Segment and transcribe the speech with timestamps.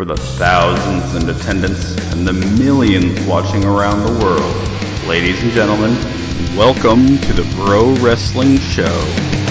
[0.00, 5.92] For the thousands in attendance and the millions watching around the world, ladies and gentlemen,
[6.56, 9.49] welcome to the Bro Wrestling Show.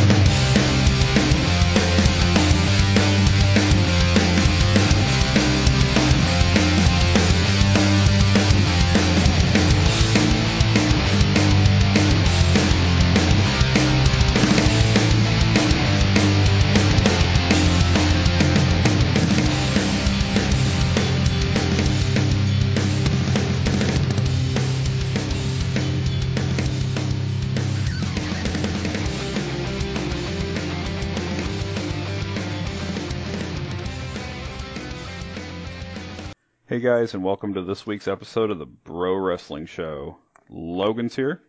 [36.99, 40.17] Guys, and welcome to this week's episode of the Bro Wrestling Show.
[40.49, 41.41] Logan's here,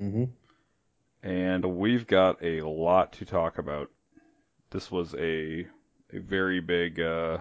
[0.00, 0.24] Mm-hmm.
[1.22, 3.90] and we've got a lot to talk about.
[4.70, 5.66] This was a
[6.10, 7.36] a very big uh,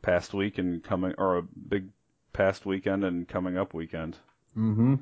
[0.00, 1.88] past week and coming, or a big
[2.32, 4.16] past weekend and coming up weekend.
[4.56, 4.94] Mm-hmm.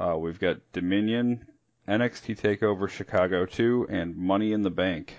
[0.00, 1.46] Uh, we've got Dominion,
[1.86, 5.16] NXT Takeover Chicago 2, and Money in the Bank.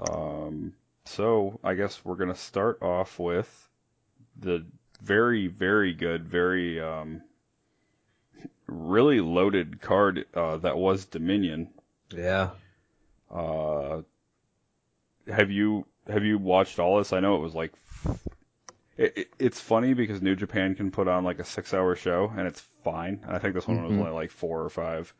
[0.00, 0.72] Um,
[1.10, 3.48] so I guess we're gonna start off with
[4.38, 4.64] the
[5.02, 7.22] very, very good, very um,
[8.66, 11.68] really loaded card uh, that was Dominion.
[12.14, 12.50] Yeah.
[13.30, 14.02] Uh,
[15.28, 17.12] have you have you watched all this?
[17.12, 17.72] I know it was like
[18.96, 22.32] it, it, it's funny because New Japan can put on like a six hour show
[22.36, 23.20] and it's fine.
[23.24, 24.00] And I think this one was Mhm.
[24.00, 25.12] only like four or five.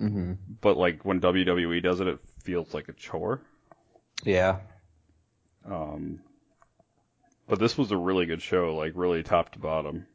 [0.00, 0.34] Mm-hmm.
[0.60, 3.40] But like when WWE does it, it feels like a chore.
[4.24, 4.58] Yeah.
[5.70, 6.20] Um,
[7.48, 10.06] but this was a really good show, like really top to bottom.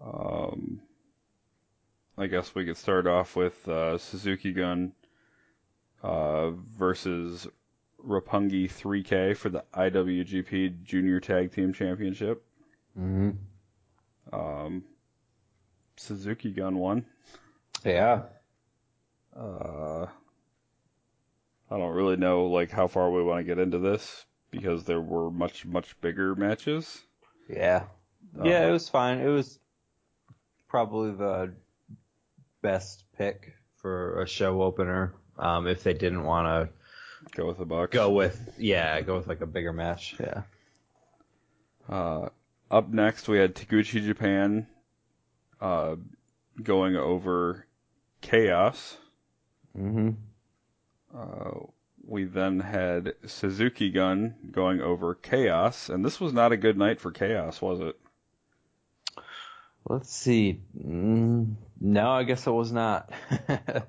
[0.00, 0.80] Um,
[2.18, 4.92] I guess we could start off with uh, Suzuki Gun
[6.02, 7.46] uh, versus
[8.04, 12.44] Roppongi 3K for the IWGP Junior Tag Team Championship.
[12.98, 13.30] Mm-hmm.
[14.34, 14.84] Um,
[15.96, 17.06] Suzuki Gun won.
[17.84, 18.22] Yeah.
[19.34, 20.06] Uh,
[21.72, 25.00] I don't really know like how far we want to get into this because there
[25.00, 27.00] were much much bigger matches.
[27.48, 27.84] Yeah.
[28.38, 29.20] Uh, yeah, it was fine.
[29.20, 29.58] It was
[30.68, 31.54] probably the
[32.60, 35.14] best pick for a show opener.
[35.38, 37.92] Um, if they didn't want to go with the Bucks.
[37.92, 40.14] go with, yeah, go with like a bigger match.
[40.20, 40.42] Yeah.
[41.88, 42.28] Uh,
[42.70, 44.66] up next, we had Taguchi Japan
[45.60, 45.96] uh,
[46.62, 47.66] going over
[48.20, 48.96] Chaos.
[49.76, 50.10] Mm-hmm.
[51.16, 51.66] Uh,
[52.04, 57.00] we then had Suzuki Gun going over Chaos, and this was not a good night
[57.00, 57.98] for Chaos, was it?
[59.88, 60.60] Let's see.
[60.78, 63.10] Mm, no, I guess it was not.
[63.48, 63.82] I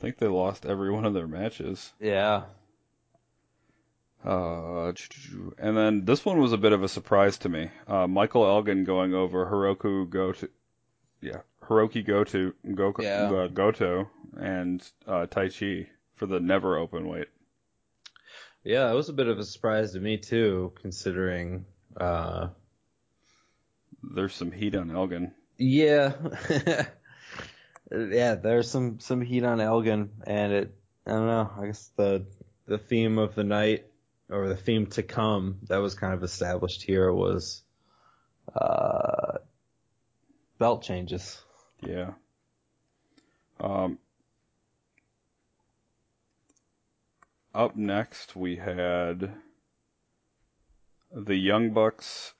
[0.00, 1.92] think they lost every one of their matches.
[2.00, 2.44] yeah.
[4.24, 4.92] Uh,
[5.58, 7.70] and then this one was a bit of a surprise to me.
[7.86, 10.48] Uh, Michael Elgin going over Hiroku Goto,
[11.20, 13.30] yeah, Hirooki Goto, Go, Yeah.
[13.30, 17.28] uh, Goto, and uh, Taichi for the never open weight.
[18.64, 21.66] Yeah, it was a bit of a surprise to me too, considering
[21.96, 22.48] uh
[24.02, 25.32] There's some heat on Elgin.
[25.56, 26.14] Yeah.
[27.92, 30.74] yeah, there's some some heat on Elgin and it
[31.06, 32.26] I don't know, I guess the
[32.66, 33.86] the theme of the night
[34.28, 37.62] or the theme to come that was kind of established here was
[38.52, 39.38] uh
[40.58, 41.40] belt changes.
[41.80, 42.12] Yeah.
[43.60, 43.98] Um,
[47.54, 49.34] up next, we had
[51.12, 52.34] the Young Bucks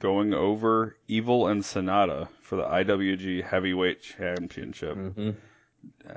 [0.00, 5.30] going over Evil and Sanada for the IWG Heavyweight Championship, Mm-hmm.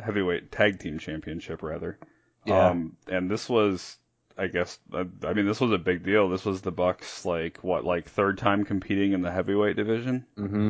[0.04, 1.98] Heavyweight Tag Team Championship, rather.
[2.46, 2.70] Yeah.
[2.70, 3.98] Um, and this was,
[4.38, 6.30] I guess, I, I mean, this was a big deal.
[6.30, 10.70] This was the Bucks, like, what, like third time competing in the heavyweight division, mm-hmm.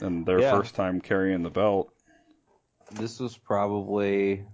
[0.00, 0.50] And their Yeah.
[0.52, 1.92] first time carrying the belt.
[2.92, 4.44] This was probably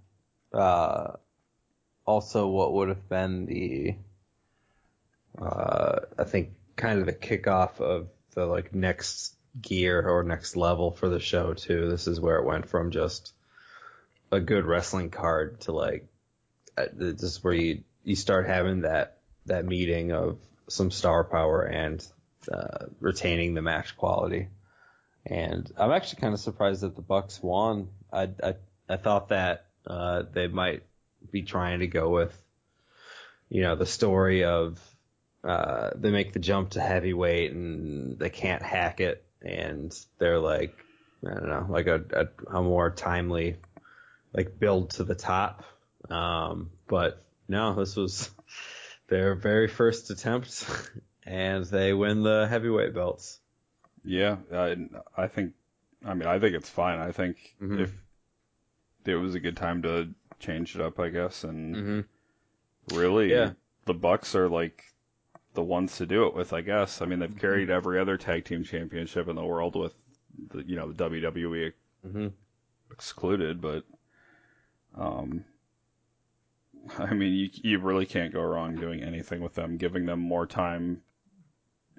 [0.52, 1.12] uh
[2.06, 3.96] also what would have been the
[5.40, 10.92] uh I think kind of the kickoff of the like next gear or next level
[10.92, 11.88] for the show too.
[11.90, 13.32] This is where it went from just
[14.30, 16.06] a good wrestling card to like
[16.76, 21.62] uh, this is where you you start having that that meeting of some star power
[21.62, 22.06] and
[22.52, 24.48] uh, retaining the match quality.
[25.28, 27.88] And I'm actually kind of surprised that the Bucks won.
[28.12, 28.54] I I,
[28.88, 30.82] I thought that uh, they might
[31.30, 32.36] be trying to go with,
[33.48, 34.78] you know, the story of
[35.44, 40.74] uh, they make the jump to heavyweight and they can't hack it, and they're like,
[41.26, 43.56] I don't know, like a, a, a more timely,
[44.32, 45.64] like build to the top.
[46.10, 48.30] Um, but no, this was
[49.08, 50.66] their very first attempt,
[51.26, 53.38] and they win the heavyweight belts.
[54.08, 54.76] Yeah, I,
[55.16, 55.54] I think.
[56.04, 56.98] I mean, I think it's fine.
[56.98, 57.80] I think Mhm.
[57.80, 57.92] if
[59.04, 62.00] it was a good time to change it up, I guess, and Mm-hmm.
[62.86, 63.52] really, Yeah.
[63.86, 64.84] the Bucks are like
[65.54, 66.52] the ones to do it with.
[66.52, 67.02] I guess.
[67.02, 67.38] I mean, they've Mm-hmm.
[67.38, 69.94] carried every other tag team championship in the world with,
[70.50, 71.72] the, you know, the WWE
[72.06, 72.28] Mm-hmm.
[72.90, 73.84] excluded, but
[74.96, 75.44] um,
[76.98, 80.46] I mean, you you really can't go wrong doing anything with them, giving them more
[80.46, 81.02] time.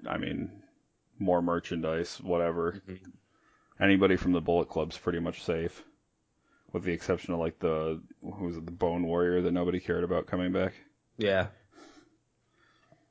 [0.06, 0.59] I mean,
[1.20, 2.82] more merchandise, whatever.
[2.88, 3.12] Mhm.
[3.78, 5.82] Anybody from the Bullet Club's pretty much safe,
[6.72, 10.04] with the exception of like the who was it, the Bone Warrior that nobody cared
[10.04, 10.74] about coming back.
[11.16, 11.48] Yeah.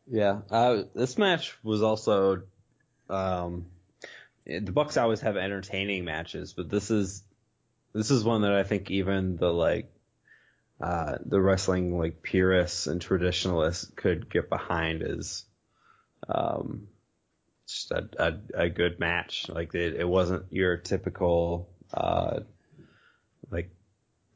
[0.07, 0.41] Yeah.
[0.49, 2.43] Uh, this match was also,
[3.09, 3.67] um,
[4.45, 7.23] the Bucks always have entertaining matches, but this is,
[7.93, 9.91] this is one that I think even the like,
[10.81, 15.45] uh, the wrestling like purists and traditionalists could get behind is
[16.27, 16.87] um,
[17.73, 19.47] just a, a, a good match.
[19.49, 22.41] Like it, it wasn't your typical, uh,
[23.51, 23.69] like,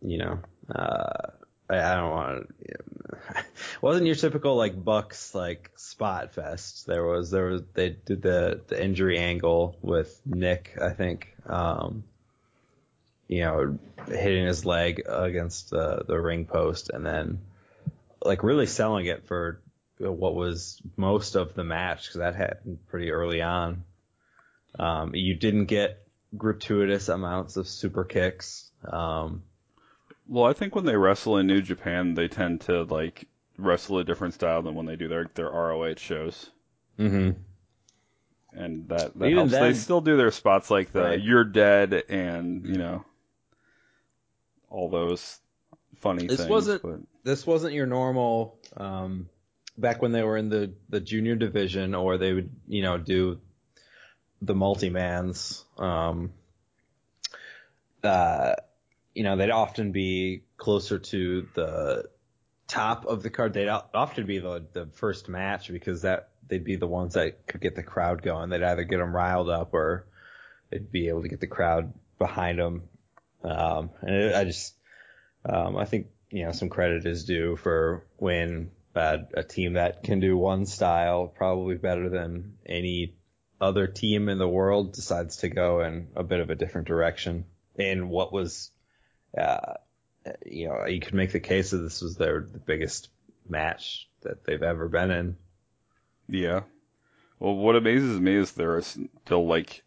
[0.02, 0.40] you know,
[0.74, 1.32] uh,
[1.70, 3.44] I, I don't want to,
[3.82, 6.86] wasn't your typical like Bucks like spot fest.
[6.88, 11.34] There was there was they did the the injury angle with Nick, I think.
[11.46, 12.04] Um,
[13.28, 17.42] you know, hitting his leg against the the ring post, and then
[18.24, 19.60] like really selling it for
[20.12, 23.84] what was most of the match because that happened pretty early on.
[24.78, 26.02] Um, you didn't get
[26.36, 28.72] gratuitous amounts of super kicks.
[28.92, 29.44] Um,
[30.28, 33.28] Well, I think when they wrestle in New Japan, they tend to like
[33.58, 36.50] wrestle a different style than when they do their their ROH shows.
[36.98, 37.32] mm-hmm.
[38.58, 39.52] and that, that Even helps.
[39.52, 41.22] They still do their spots like the Right.
[41.22, 43.06] "You're Dead" and you know
[44.70, 45.40] all those
[45.98, 46.30] funny things.
[46.32, 46.50] This things.
[46.50, 49.30] wasn't- but this wasn't your normal um
[49.78, 53.40] back when they were in the the junior division or they would you know do
[54.42, 56.32] the multi-mans um
[58.04, 58.54] uh
[59.16, 62.10] you know they'd often be closer to the
[62.68, 63.54] top of the card.
[63.54, 67.62] They'd often be the the first match because that they'd be the ones that could
[67.62, 68.50] get the crowd going.
[68.50, 70.06] They'd either get them riled up or
[70.70, 72.84] they'd be able to get the crowd behind them
[73.44, 74.76] um and it, I just
[75.46, 80.04] um, I think you know some credit is due for when uh, a team that
[80.04, 83.16] can do one style probably better than any
[83.60, 87.46] other team in the world decides to go in a bit of a different direction.
[87.76, 88.70] In what was,
[89.38, 89.76] uh,
[90.46, 93.10] you know, you could make the case that this was their the biggest
[93.50, 95.38] match that they've ever been in.
[96.30, 96.62] yeah.
[97.40, 99.84] Well, what amazes me is they're still like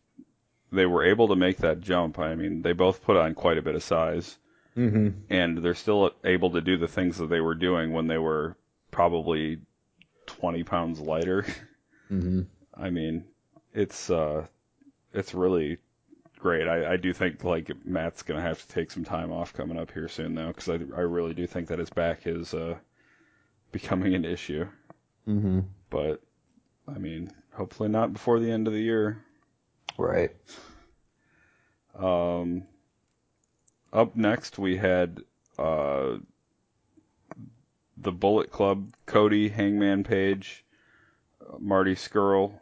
[0.72, 2.18] they were able to make that jump.
[2.18, 4.36] I mean, they both put on quite a bit of size,
[4.76, 5.20] Mm-hmm.
[5.30, 8.58] and they're still able to do the things that they were doing when they were
[8.96, 9.58] probably
[10.24, 11.44] 20 pounds lighter.
[12.10, 12.42] Mm-hmm.
[12.72, 13.24] I mean,
[13.74, 14.46] it's uh,
[15.12, 15.78] it's really
[16.38, 16.68] great.
[16.68, 19.90] I, I do think like Matt's gonna have to take some time off coming up
[19.90, 22.76] here soon though, because I I really do think that his back is uh
[23.72, 24.68] becoming an issue.
[25.26, 25.60] Mm-hmm.
[25.90, 26.22] But
[26.86, 29.20] I mean, hopefully not before the end of the year.
[29.98, 30.30] Right.
[31.98, 32.62] Um,
[33.92, 35.22] up next we had
[35.58, 36.18] uh
[37.96, 40.64] the Bullet Club, Cody, Hangman Page,
[41.58, 42.52] Marty Scurll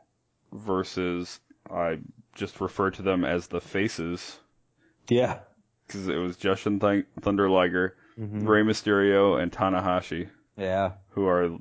[0.53, 1.99] versus I
[2.35, 4.38] just refer to them as the Faces
[5.09, 5.38] Yeah.
[5.87, 8.47] because it was Jushin Th- Thunder Liger, Mm-hmm.
[8.47, 10.93] Rey Mysterio, and Tanahashi, Yeah.
[11.11, 11.59] who are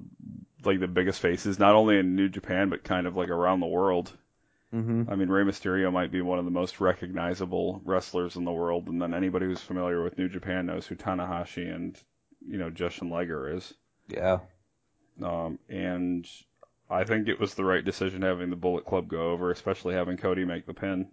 [0.64, 3.66] like the biggest faces, not only in New Japan but kind of like around the
[3.66, 4.12] world.
[4.74, 5.10] Mm-hmm.
[5.10, 8.88] I mean, Rey Mysterio might be one of the most recognizable wrestlers in the world,
[8.88, 12.00] and then anybody who's familiar with New Japan knows who Tanahashi and
[12.48, 13.74] you know Jushin Liger is.
[14.08, 14.40] Yeah.
[15.22, 16.28] Um, and
[16.90, 20.18] I think it was the right decision having the Bullet Club go over, especially having
[20.18, 21.08] Cody make the pin.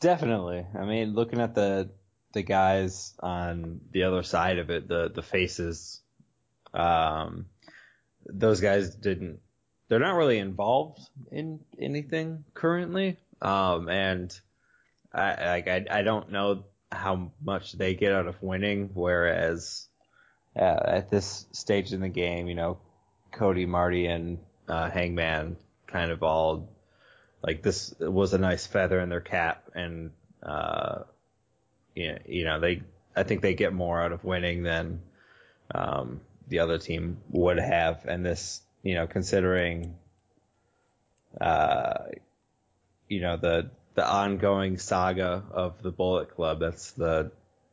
[0.00, 0.66] Definitely.
[0.78, 1.90] I mean, looking at the
[2.32, 6.00] the guys on the other side of it, the the faces,
[6.72, 7.46] um,
[8.26, 9.40] those guys didn't.
[9.88, 11.00] They're not really involved
[11.32, 14.32] in anything currently, um, and
[15.12, 18.90] I like I, I don't know how much they get out of winning.
[18.94, 19.88] Whereas
[20.56, 22.78] uh, at this stage in the game, you know,
[23.32, 24.38] Cody, Marty, and
[24.68, 26.68] uh, Hangman kind of all
[27.42, 30.10] like this was a nice feather in their cap and
[30.42, 31.02] uh
[31.94, 32.82] you know, they
[33.14, 35.02] I think they get more out of winning than
[35.74, 38.06] um the other team would have.
[38.06, 39.96] And this you know considering
[41.40, 42.04] uh
[43.08, 47.32] you know the the ongoing saga of the Bullet Club that's the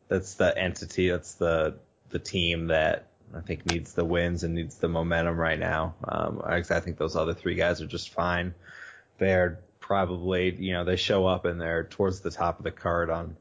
[0.09, 1.75] that's the entity that's the
[2.09, 5.95] the team that I think needs the wins and needs the momentum right now.
[6.07, 8.53] Um, I, I think those other three guys are just fine.
[9.17, 13.09] They're probably, you know, they show up and they're towards the top of the card
[13.09, 13.35] on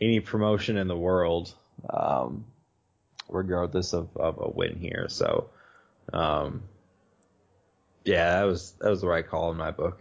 [0.00, 1.52] any promotion in the world,
[1.90, 2.44] um,
[3.28, 5.06] regardless of, of a win here.
[5.08, 5.50] So,
[6.12, 6.62] um,
[8.04, 10.00] yeah, that was that was the right call in my book.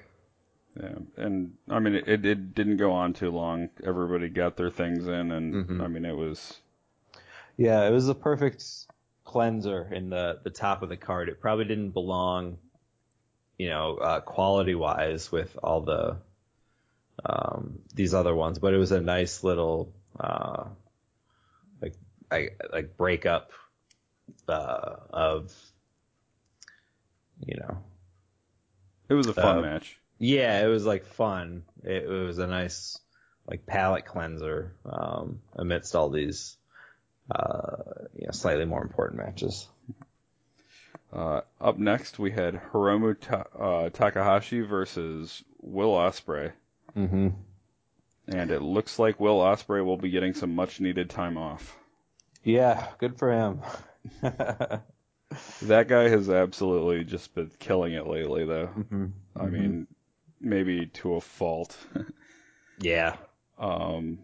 [0.79, 3.69] Yeah, and I mean it, it didn't go on too long.
[3.83, 5.81] Everybody got their things in, and Mhm.
[5.81, 6.59] I mean it was
[7.57, 8.63] Yeah, it was a perfect
[9.23, 11.29] cleanser in the the top of the card.
[11.29, 12.59] It probably didn't belong,
[13.57, 16.17] you know, uh, quality wise with all the
[17.25, 20.65] um, these other ones, but it was a nice little uh,
[21.81, 21.95] like
[22.31, 23.51] I, like breakup
[24.47, 25.53] uh, of
[27.45, 27.77] you know
[29.07, 29.97] it was a fun Uh, match.
[30.19, 31.63] yeah, it was like fun.
[31.83, 32.99] It, it was a nice
[33.47, 36.57] like palate cleanser um, amidst all these
[37.31, 37.75] uh,
[38.15, 39.67] you know slightly more important matches.
[41.11, 46.51] Uh, up next we had Hiromu Ta- uh, Takahashi versus Will Ospreay,
[46.97, 47.29] Mm-hmm.
[48.27, 51.75] and it looks like Will Ospreay will be getting some much needed time off.
[52.43, 53.61] Yeah, good for him.
[55.63, 58.67] That guy has absolutely just been killing it lately, though.
[58.67, 59.05] mm-hmm.
[59.35, 59.87] I mean,
[60.39, 61.75] maybe to a fault.
[62.79, 63.15] yeah.
[63.57, 64.19] Um,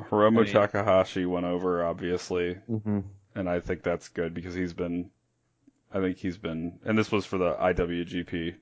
[0.00, 3.00] Hiromu I mean- Takahashi went over, obviously, Mm-hmm.
[3.34, 5.10] and I think that's good because he's been,
[5.92, 8.54] I think he's been, and this was for the IWGP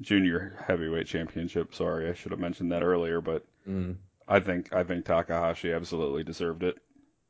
[0.00, 1.74] Junior Heavyweight Championship.
[1.74, 3.96] Sorry, I should have mentioned that earlier, but Mm.
[4.28, 6.76] I think I think Takahashi absolutely deserved it.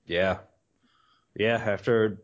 [0.06, 0.38] Yeah.
[1.36, 2.18] Yeah, after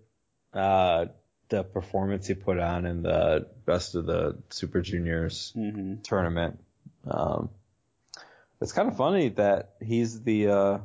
[0.55, 1.07] uh,
[1.49, 6.03] the performance he put on in the best of the Super Juniors Mm-hmm.
[6.03, 6.59] tournament.
[7.07, 7.51] Um,
[8.61, 10.79] it's kind of funny that he's the uh,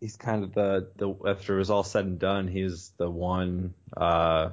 [0.00, 3.74] he's kind of the the after it was all said and done, he's the one
[3.96, 4.50] uh,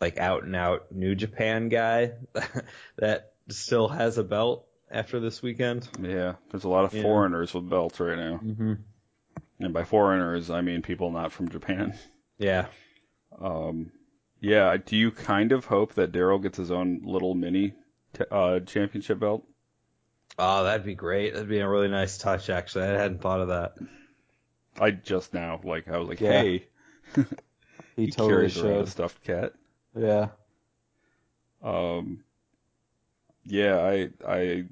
[0.00, 2.12] like out and out New Japan guy
[2.98, 5.88] that still has a belt after this weekend.
[6.00, 7.02] Yeah, there's a lot of Yeah.
[7.02, 8.72] foreigners with belts right now, Mm-hmm.
[9.60, 11.98] and by foreigners I mean people not from Japan.
[12.38, 12.66] Yeah.
[13.40, 13.92] Um,
[14.40, 17.74] yeah, do you kind of hope that Daryl gets his own little mini
[18.12, 19.44] t- uh, championship belt?
[20.38, 21.34] Oh, that'd be great.
[21.34, 22.84] That'd be a really nice touch, actually.
[22.84, 23.74] I hadn't thought of that.
[24.80, 26.42] I just now, like, I was like, Yeah.
[26.42, 26.66] hey,
[27.96, 28.88] He, he totally carries around a should.
[28.88, 29.54] stuffed cat.
[29.94, 30.28] Yeah.
[31.62, 32.24] Um,
[33.44, 34.64] yeah, I, I,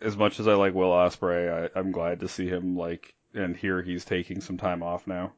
[0.00, 3.56] as much as I like Will Ospreay, I, I'm glad to see him like, and
[3.56, 5.32] here he's taking some time off now,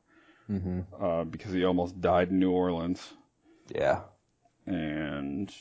[0.50, 0.80] Mm-hmm.
[1.02, 3.12] uh, because he almost died in New Orleans,
[3.74, 4.02] Yeah.
[4.66, 5.52] and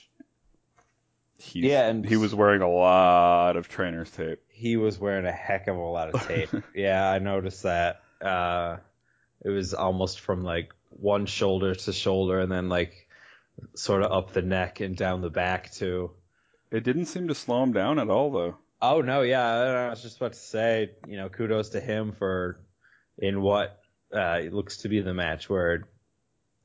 [1.38, 4.40] he's, Yeah, and- he was wearing a lot of trainer's tape.
[4.48, 6.50] He was wearing a heck of a lot of tape.
[6.76, 8.02] yeah, I noticed that.
[8.22, 8.78] Uh,
[9.44, 13.08] it was almost from like one shoulder to shoulder and then like
[13.76, 16.12] sort of up the neck and down the back too.
[16.72, 18.58] It didn't seem to slow him down at all, though.
[18.82, 22.60] Oh no, yeah, I was just about to say, you know, kudos to him for
[23.18, 23.80] in what
[24.14, 25.88] uh, looks to be the match where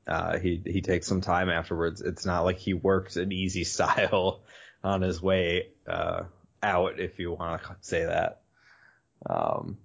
[0.07, 2.01] uh, he he takes some time afterwards.
[2.01, 4.43] It's not like he worked an easy style
[4.83, 6.23] on his way uh,
[6.61, 8.41] out, if you want to say that.
[9.29, 9.77] Um,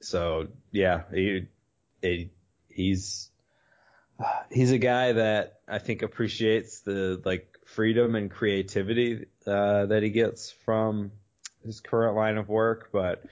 [0.00, 1.46] so yeah, he,
[2.02, 2.30] he
[2.68, 3.30] he's
[4.50, 10.10] he's a guy that I think appreciates the like freedom and creativity uh, that he
[10.10, 11.12] gets from
[11.64, 13.24] his current line of work, but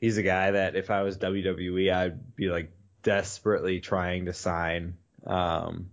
[0.00, 2.70] he's a guy that if I was WWE, I'd be like
[3.02, 5.90] desperately trying to sign um,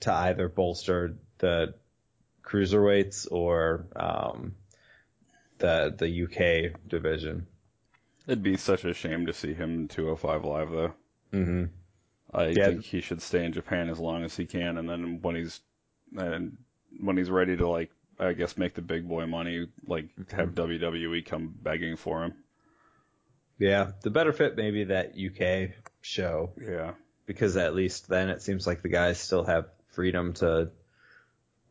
[0.00, 1.74] to either bolster the
[2.48, 4.54] cruiserweights or um,
[5.58, 7.46] the the UK division.
[8.26, 10.92] It'd be such a shame to see him in 205 live, though.
[11.32, 11.64] Mm-hmm.
[12.32, 12.66] I Yeah.
[12.66, 15.60] think he should stay in Japan as long as he can, and then when he's
[16.16, 16.58] and
[17.00, 21.24] when he's ready to like, I guess make the big boy money, like have WWE
[21.24, 22.34] come begging for him.
[23.58, 26.92] Yeah, the better fit maybe that UK show Yeah,
[27.26, 30.70] because at least then it seems like the guys still have freedom to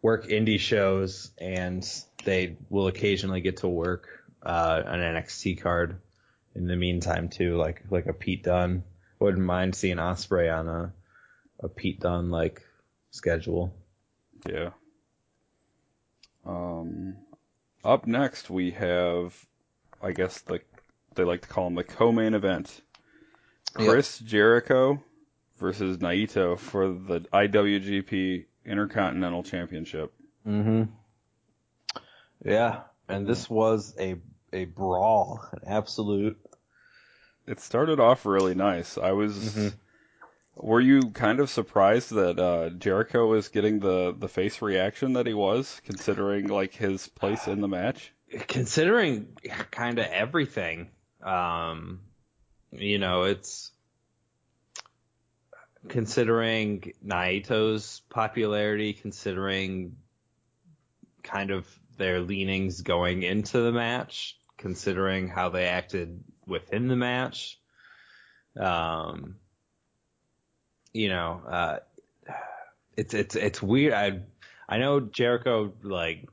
[0.02, 1.88] work indie shows and
[2.24, 4.08] they will occasionally get to work
[4.44, 6.00] uh, an NXT card
[6.56, 8.84] in the meantime too, like like a Pete Dunne.
[9.20, 10.94] Wouldn't mind seeing Ospreay on a
[11.60, 12.62] a Pete Dunne like
[13.12, 13.74] schedule.
[14.48, 14.70] yeah.
[16.46, 17.18] Um,
[17.84, 19.36] up next we have,
[20.02, 20.62] I guess the
[21.16, 22.82] they like to call him the co-main event.
[23.78, 23.90] Yep.
[23.90, 25.04] Chris Jericho
[25.58, 30.14] versus Naito for the IWGP Intercontinental Championship.
[30.46, 30.84] Mm-hmm.
[32.46, 34.18] Yeah, and this was a
[34.54, 36.38] a brawl, an absolute.
[37.48, 38.98] It started off really nice.
[38.98, 39.74] I was Mhm.
[40.56, 45.28] Were you kind of surprised that uh, Jericho was getting the the face reaction that
[45.28, 48.12] he was, considering like his place in the match?
[48.48, 49.38] Considering
[49.72, 50.90] kind of everything,
[51.22, 52.02] um,
[52.72, 53.72] you know, it's
[55.90, 59.96] considering Naito's popularity, considering
[61.24, 61.68] kind of
[61.98, 67.60] their leanings going into the match, considering how they acted within the match.
[68.60, 69.36] Um,
[70.94, 71.80] you know, uh,
[72.96, 73.94] it's it's it's weird.
[73.94, 74.22] I
[74.68, 76.28] I know Jericho like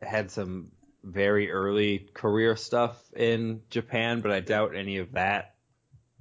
[0.00, 0.70] had some
[1.02, 5.54] very early career stuff in Japan, but I doubt any of that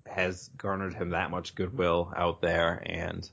[0.09, 2.81] has garnered him that much goodwill out there.
[2.85, 3.29] And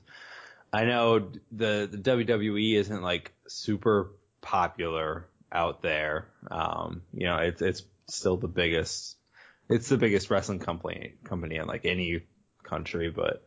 [0.71, 6.27] I know the the WWE isn't like super popular out there.
[6.49, 9.15] Um, you know, it's it's still the biggest.
[9.69, 12.21] It's the biggest wrestling company company in like any
[12.63, 13.43] country, but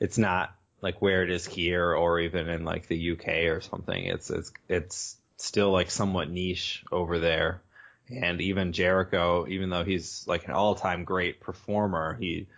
[0.00, 4.04] it's not like where it is here or even in like the UK or something.
[4.04, 7.62] It's it's it's still like somewhat niche over there.
[8.10, 12.48] And even Jericho, even though he's like an all-time great performer, he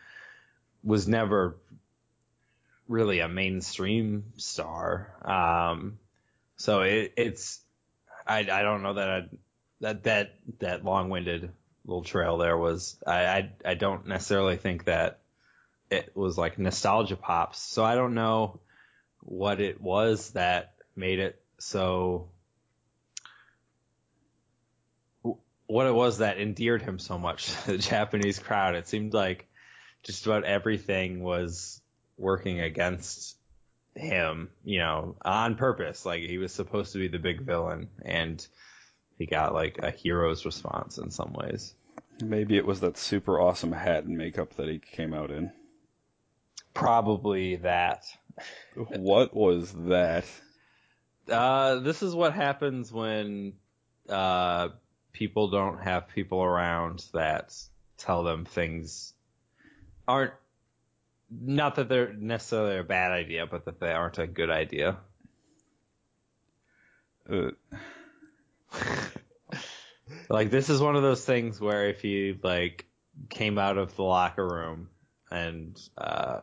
[0.85, 1.57] was never
[2.87, 5.15] really a mainstream star.
[5.25, 5.99] Um,
[6.57, 7.61] so it, it's
[8.27, 9.31] I I don't know that I'd,
[9.81, 11.51] that that that long-winded
[11.87, 15.21] little trail there was I, I I don't necessarily think that
[15.91, 17.59] it was like nostalgia pops.
[17.61, 18.61] So I don't know
[19.21, 22.29] what it was that made it so
[25.67, 28.75] what it was that endeared him so much to the Japanese crowd.
[28.75, 29.49] It seemed like
[30.05, 31.81] just about everything was
[32.17, 33.37] working against
[33.97, 36.07] him, you know, on purpose.
[36.07, 38.47] Like he was supposed to be the big villain and
[39.19, 41.75] he got like a hero's response in some ways.
[42.23, 45.51] Maybe it was that super awesome hat and makeup that he came out in.
[46.73, 48.05] Probably that.
[48.75, 50.25] What was that?
[51.29, 53.53] Uh, this is what happens when
[54.09, 54.71] uh,
[55.13, 57.55] people don't have people around that
[57.97, 59.14] tell them things
[60.07, 60.33] aren't
[61.31, 64.97] not that they're necessarily a bad idea, but that they aren't a good idea.
[67.31, 67.51] Uh,
[70.29, 72.87] like this is one of those things where if you like
[73.31, 74.89] came out of the locker room
[75.31, 76.41] and uh,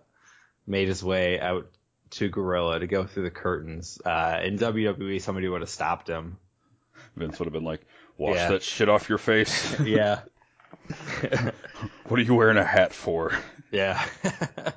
[0.66, 1.70] made his way out
[2.12, 6.38] to Gorilla to go through the curtains, uh, in WWE somebody would have stopped him.
[7.16, 7.82] Vince would have been like,
[8.18, 8.50] "Wash Yeah.
[8.50, 9.80] that shit off your face.
[9.86, 10.22] yeah,
[12.12, 13.32] what are you wearing a hat for?
[13.72, 14.04] yeah.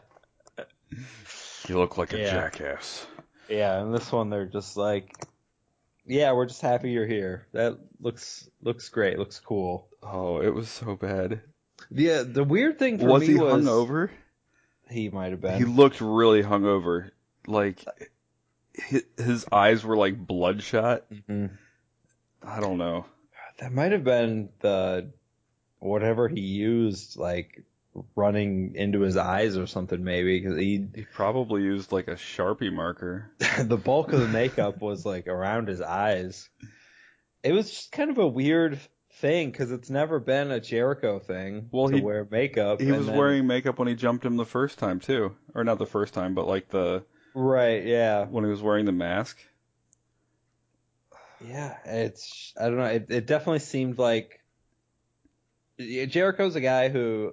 [1.68, 2.30] You look like a Yeah.
[2.30, 3.06] jackass."
[3.48, 5.14] Yeah, and this one they're just like,
[6.06, 7.46] yeah, we're just happy you're here.
[7.52, 9.88] That looks looks great, looks cool.
[10.02, 11.40] Oh, it was so bad.
[11.90, 14.10] Yeah, the weird thing for me was me he was hungover?
[14.90, 15.56] he might have been.
[15.58, 17.10] He looked really hungover.
[17.46, 17.82] Like
[19.16, 21.06] his eyes were like bloodshot.
[21.10, 21.50] Mhm.
[22.42, 23.06] I don't know.
[23.58, 25.12] That might have been the
[25.84, 27.62] whatever he used, like
[28.16, 32.72] running into his eyes or something, maybe because he He probably used like a sharpie
[32.72, 33.30] marker.
[33.60, 36.48] the bulk of the makeup was like around his eyes.
[37.42, 38.80] It was just kind of a weird
[39.18, 42.80] thing because it's never been a Jericho thing Well, to he- wear makeup.
[42.80, 45.78] He was then- wearing makeup when he jumped him the first time too, or not
[45.78, 48.24] the first time, but like the right, yeah.
[48.26, 49.38] when he was wearing the mask.
[51.46, 52.84] Yeah, it's I don't know.
[52.86, 54.40] It, it definitely seemed like
[55.78, 57.32] Jericho's a guy who,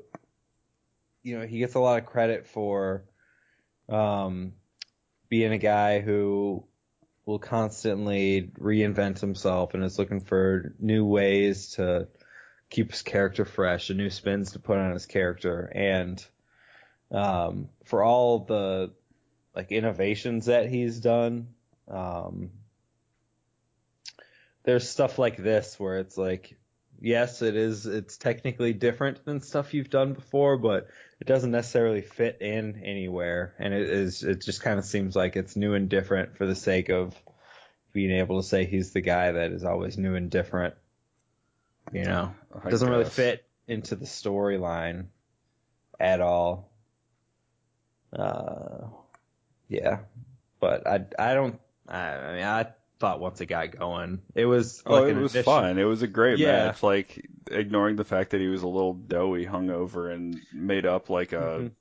[1.24, 3.04] you know, he gets a lot of credit for,
[3.90, 4.54] um,
[5.30, 6.66] being a guy who
[7.26, 12.08] will constantly reinvent himself and is looking for new ways to
[12.70, 15.72] keep his character fresh and new spins to put on his character.
[15.74, 16.26] And
[17.12, 18.92] um, for all the
[19.56, 21.48] like innovations that he's done
[21.92, 22.52] um,
[24.64, 26.58] there's stuff like this where it's like
[27.02, 30.88] yes it is it's technically different than stuff you've done before but
[31.22, 33.54] it doesn't necessarily fit in anywhere.
[33.60, 36.56] And it is it just kind of seems like it's new and different for the
[36.56, 37.16] sake of
[37.94, 40.74] being able to say he's the guy that is always new and different
[41.94, 42.34] you know?
[42.64, 45.08] I doesn't really fit into the storyline
[46.00, 46.72] at all.
[48.12, 48.88] Uh
[49.70, 50.00] yeah.
[50.60, 52.68] But i i don't i, I mean i
[53.02, 55.78] thought once it got going it was Oh, like it was addition- fun.
[55.80, 56.68] It was a great Yeah.
[56.68, 56.84] match.
[56.84, 61.34] Like ignoring the fact that he was a little doughy, hungover, and made up like
[61.34, 61.72] a Mhm.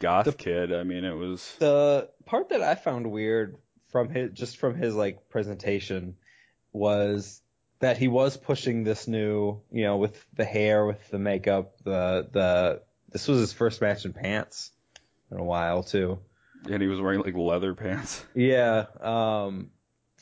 [0.00, 0.72] goth The- kid.
[0.72, 3.56] I mean, it was the part that I found weird
[3.88, 6.16] from his just from his like presentation
[6.72, 7.40] was
[7.80, 12.28] that he was pushing this new, you know, with the hair, with the makeup, the
[12.32, 14.70] the this was his first match in pants.
[15.30, 16.18] in a while too.
[16.70, 18.24] And he was wearing like leather pants.
[18.34, 19.70] Yeah, um,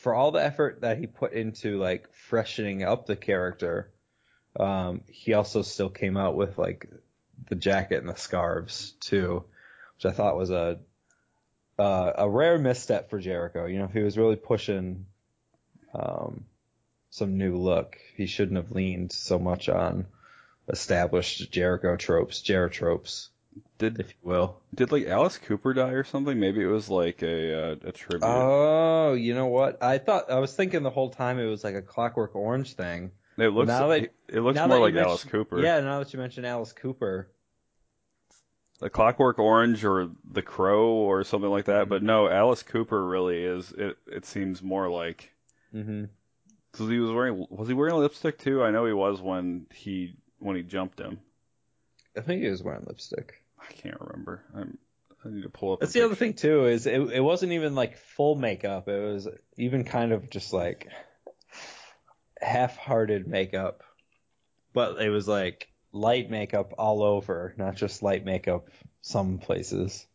[0.03, 3.93] for all the effort that he put into like freshening up the character,
[4.59, 6.89] um, he also still came out with like
[7.49, 9.45] the jacket and the scarves too,
[9.95, 10.81] which I thought was a
[11.79, 13.67] uh, a rare misstep for Jericho.
[13.67, 15.07] You know, if he was really pushing
[15.95, 16.47] um,
[17.11, 20.07] some new look, he shouldn't have leaned so much on
[20.69, 23.31] established Jericho tropes, Jer tropes,
[23.79, 24.61] Did if you will.
[24.75, 26.39] did like Alice Cooper die or something?
[26.39, 28.27] Maybe it was like a uh, a tribute.
[28.29, 29.83] Oh, you know what?
[29.83, 33.11] I thought I was thinking the whole time it was like a Clockwork Orange thing.
[33.39, 35.61] it looks now that- it looks more like Alice Cooper.
[35.61, 37.31] Yeah, now that you mentioned Alice Cooper,
[38.81, 41.89] The Clockwork Orange or The Crow or something like that.
[41.89, 43.73] But no, Alice Cooper really is.
[43.73, 45.31] It it seems more like
[45.73, 46.05] hmm
[46.71, 48.63] because he was wearing was he wearing lipstick too?
[48.63, 51.19] I know he was when he when he jumped him.
[52.17, 53.42] I think he was wearing lipstick.
[53.73, 54.43] I can't remember.
[54.55, 54.79] I'm,
[55.25, 55.81] I need to pull up.
[55.81, 58.89] That's the other thing too is it it wasn't even like full makeup.
[58.89, 60.89] It was even kind of just like
[62.41, 63.83] half-hearted makeup,
[64.73, 68.69] but it was like light makeup all over, not just light makeup
[69.01, 70.07] some places.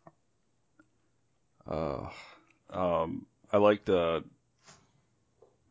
[1.69, 2.09] Uh,
[2.69, 4.21] um, I liked uh,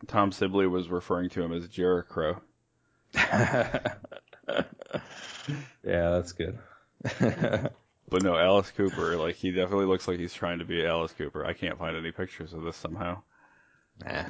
[0.06, 2.40] Tom Sibley was referring to him as Jericho.
[3.14, 3.84] yeah,
[5.82, 6.58] that's good.
[8.08, 11.44] But no, Alice Cooper, like he definitely looks like he's trying to be Alice Cooper.
[11.44, 13.22] I can't find any pictures of this somehow.
[14.04, 14.26] nah.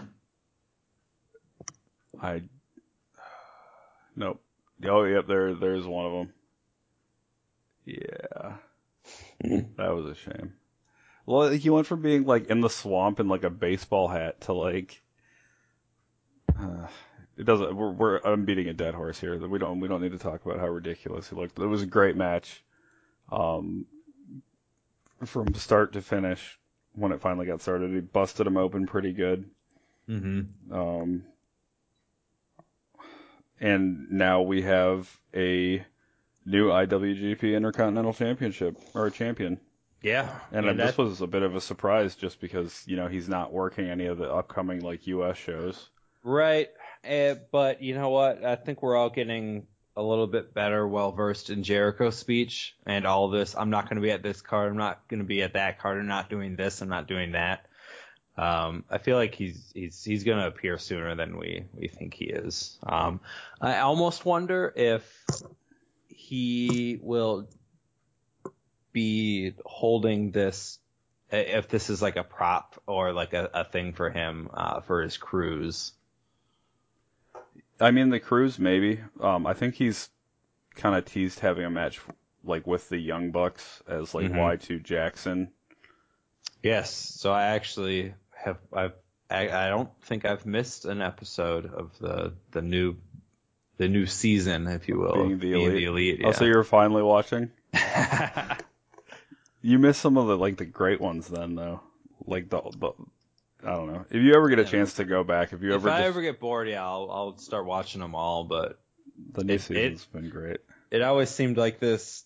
[2.20, 2.42] I
[4.14, 4.40] nope.
[4.84, 6.32] Oh, yep, there there's one of them.
[7.84, 8.56] Yeah.
[9.76, 10.54] that was a shame.
[11.26, 14.52] Well, he went from being like in the swamp in like a baseball hat to
[14.54, 15.02] like
[16.58, 16.86] uh,
[17.36, 19.36] it doesn't we're, we're I'm beating a dead horse here.
[19.46, 21.58] We don't we don't need to talk about how ridiculous he looked.
[21.58, 22.62] It was a great match.
[23.30, 23.86] Um
[25.24, 26.58] from start to finish
[26.94, 27.92] when it finally got started.
[27.92, 29.48] He busted him open pretty good.
[30.08, 30.72] Mm-hmm.
[30.72, 31.24] Um,
[33.60, 35.84] and now we have a
[36.44, 39.60] new IWGP Intercontinental Championship or a champion.
[40.02, 43.28] Yeah, And, and this was a bit of a surprise just because, you know, he's
[43.28, 45.88] not working any of the upcoming like US shows.
[46.22, 46.68] Right.
[47.02, 48.44] Eh, but you know what?
[48.44, 53.06] I think we're all getting a little bit better, well versed in Jericho's speech and
[53.06, 53.54] all this.
[53.56, 54.70] I'm not going to be at this card.
[54.70, 55.98] I'm not going to be at that card.
[55.98, 56.82] I'm not doing this.
[56.82, 57.66] I'm not doing that.
[58.38, 62.12] Um, I feel like he's he's he's going to appear sooner than we we think
[62.12, 62.78] he is.
[62.82, 63.20] Um,
[63.60, 65.24] I almost wonder if
[66.08, 67.48] he will
[68.92, 70.78] be holding this
[71.30, 75.02] if this is like a prop or like a, a thing for him uh, for
[75.02, 75.92] his cruise.
[77.80, 79.00] I mean, the cruise maybe.
[79.20, 80.08] Um, I think he's
[80.74, 82.00] kind of teased having a match
[82.44, 84.36] like with the Young Bucks as like Mhm.
[84.36, 85.50] Y2 Jackson.
[86.62, 88.94] Yes, so I actually have I've
[89.28, 92.96] I, I don't think I've missed an episode of the the new
[93.78, 95.84] the new season, if you will, Being of the Elite.
[95.88, 97.50] elite Oh, so you're finally watching?
[99.62, 101.80] You missed some of the like the great ones then though.
[102.24, 102.92] Like the, the
[103.66, 104.04] I don't know.
[104.10, 104.68] If you ever get a Yeah.
[104.68, 107.08] chance to go back, if you if ever I just ever get bored, yeah, I'll
[107.10, 108.44] I'll start watching them all.
[108.44, 108.78] But
[109.32, 110.60] the new it- season's been great.
[110.90, 112.24] it always seemed like this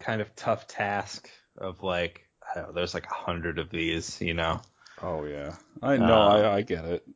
[0.00, 4.20] kind of tough task of like I don't know, there's like a hundred of these,
[4.20, 4.60] you know.
[5.02, 6.14] Oh yeah, I know.
[6.22, 7.06] Uh, I I get it.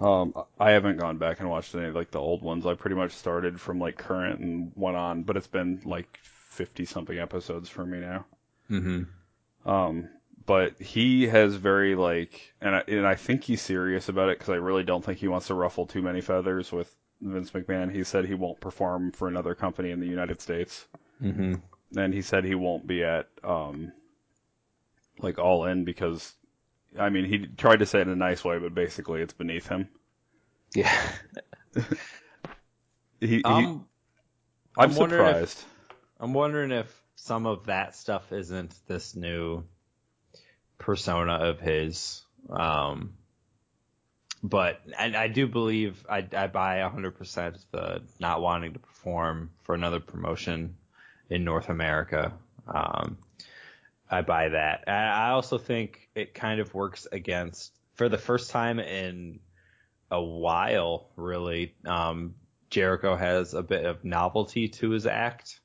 [0.00, 2.66] Um, I haven't gone back and watched any of like the old ones.
[2.66, 6.84] I pretty much started from like current and went on, but it's been like fifty
[6.84, 8.26] something episodes for me now.
[8.70, 9.68] Mm-hmm.
[9.70, 10.08] Um,
[10.46, 14.52] but he has very like, and I, and I think he's serious about it because
[14.52, 17.90] I really don't think he wants to ruffle too many feathers with Vince McMahon.
[17.92, 20.86] He said he won't perform for another company in the United States,
[21.22, 21.54] Mm-hmm.
[21.98, 23.92] and he said he won't be at um,
[25.20, 26.34] like All In because,
[26.98, 29.68] I mean, he tried to say it in a nice way, but basically it's beneath
[29.68, 29.88] him.
[30.74, 30.92] Yeah.
[33.20, 33.86] He, he Um,
[34.76, 35.64] I'm, I'm wondering if- surprised.
[36.20, 39.64] I'm wondering if some of that stuff isn't this new
[40.78, 42.22] persona of his.
[42.50, 43.14] Um,
[44.42, 49.74] but I, I do believe I, I buy 100% the not wanting to perform for
[49.74, 50.76] another promotion
[51.30, 52.34] in North America.
[52.66, 53.18] Um,
[54.10, 54.84] I buy that.
[54.86, 59.40] I, also think it kind of works against, for the first time in
[60.10, 62.34] a while, really, um,
[62.70, 65.60] Jericho has a bit of novelty to his act.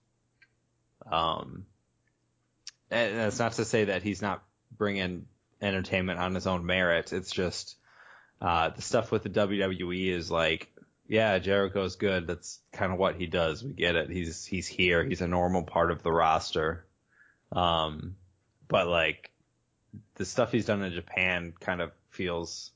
[1.11, 1.65] Um,
[2.89, 4.43] and that's not to say that he's not
[4.79, 5.27] bringing
[5.61, 7.13] entertainment on his own merit.
[7.13, 7.75] It's just
[8.41, 10.71] uh, the stuff with the WWE is like,
[11.07, 12.25] yeah, Jericho's good.
[12.25, 13.63] That's kind of what he does.
[13.63, 14.09] We get it.
[14.09, 15.03] He's he's here.
[15.03, 16.85] He's a normal part of the roster.
[17.51, 18.15] Um,
[18.67, 19.31] but like
[20.15, 22.71] the stuff he's done in Japan kind of feels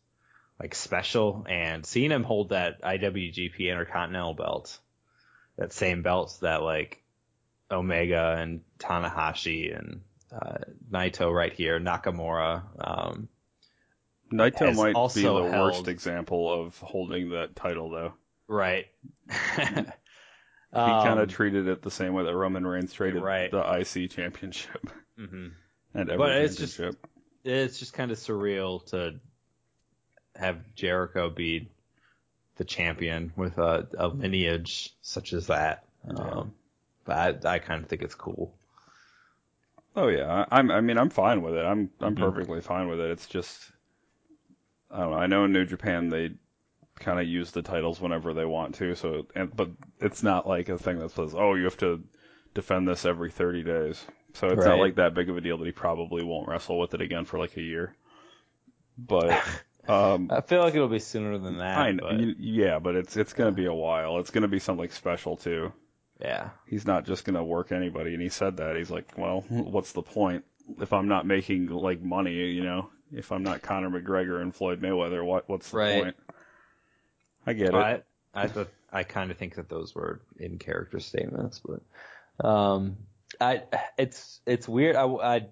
[0.60, 4.80] like special and seeing him hold that IWGP Intercontinental belt,
[5.58, 7.04] that same belt that like
[7.70, 10.02] Omega and Tanahashi and
[10.34, 10.58] uh,
[10.92, 13.28] Naito right here, Nakamura, um,
[14.32, 18.14] Naito might be the held- worst example of holding that title, though.
[18.48, 18.88] right.
[20.76, 23.52] He kind Um, of treated it the same way that Roman Reigns treated Right.
[23.52, 25.52] the IC championship mhm.
[25.94, 26.80] and every But it's just-
[27.44, 29.20] it's just kind of surreal to
[30.36, 31.70] have Jericho be
[32.56, 35.86] the champion with a, a lineage such as that.
[36.08, 36.56] Um,
[37.06, 38.56] but I, I kind of think it's cool.
[39.96, 40.72] Oh yeah, I- I'm.
[40.72, 41.66] I mean, I'm fine with it.
[41.66, 41.90] I'm.
[42.02, 42.20] I'm Mhm.
[42.20, 43.12] perfectly fine with it.
[43.12, 43.72] It's just,
[44.92, 45.18] I don't know.
[45.18, 46.32] I know in New Japan they
[47.00, 48.96] kind of use the titles whenever they want to.
[48.96, 52.04] So, and but it's not like a thing that says, oh, you have to
[52.54, 54.06] defend this every 30 days.
[54.34, 56.94] So it's not like that big of a deal that he probably won't wrestle with
[56.94, 57.96] it again for like a year.
[58.98, 59.32] But
[59.88, 61.78] um, I feel like it'll be sooner than that.
[61.78, 64.20] I but yeah, but it's it's gonna be a while.
[64.20, 65.72] It's gonna be something special too.
[66.24, 68.76] Yeah, He's not just gonna work anybody, and he said that.
[68.76, 70.46] He's like, well, what's the point
[70.80, 72.34] if I'm not making like money?
[72.34, 75.96] You know, if I'm not Conor McGregor and Floyd Mayweather, what what's the Right.
[75.96, 76.16] point?
[77.46, 77.76] I get it.
[77.76, 78.02] I
[78.34, 78.50] I
[78.92, 82.98] I kind of think that those were in character statements, but um,
[83.42, 83.64] I
[83.98, 84.96] it's it's weird.
[84.96, 85.48] I I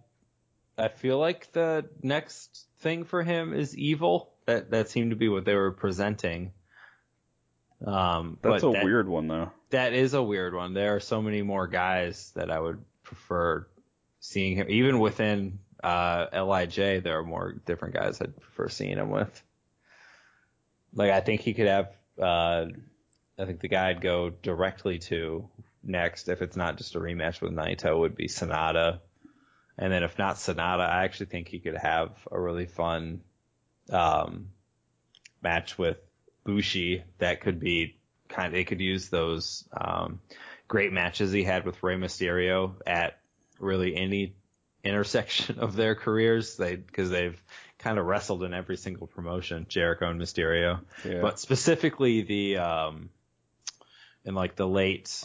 [0.78, 4.32] I feel like the next thing for him is evil.
[4.46, 6.54] That that seemed to be what they were presenting.
[7.86, 9.52] Um, That's a that- weird one though.
[9.72, 10.74] That is a weird one.
[10.74, 13.66] There are so many more guys that I would prefer
[14.20, 14.68] seeing him.
[14.70, 19.42] Even within uh, Lij, there are more different guys I'd prefer seeing him with.
[20.94, 21.92] Like I think he could have.
[22.22, 22.66] Uh,
[23.40, 25.50] I think the guy I'd go directly to
[25.84, 29.00] next, if it's not just a rematch with Naito, would be Sanada.
[29.78, 33.22] And then if not Sanada, I actually think he could have a really fun
[33.90, 34.50] um,
[35.42, 35.98] match with
[36.44, 37.96] Bushi that could be
[38.30, 40.20] kind of, they could use those um,
[40.68, 43.20] great matches he had with Rey Mysterio at
[43.60, 44.34] really any
[44.84, 46.58] intersection of their careers.
[46.58, 47.42] They because they've
[47.78, 51.22] kind of wrestled in every single promotion, Jericho and Mysterio, Yeah.
[51.22, 53.10] but specifically the um,
[54.24, 55.24] in like the late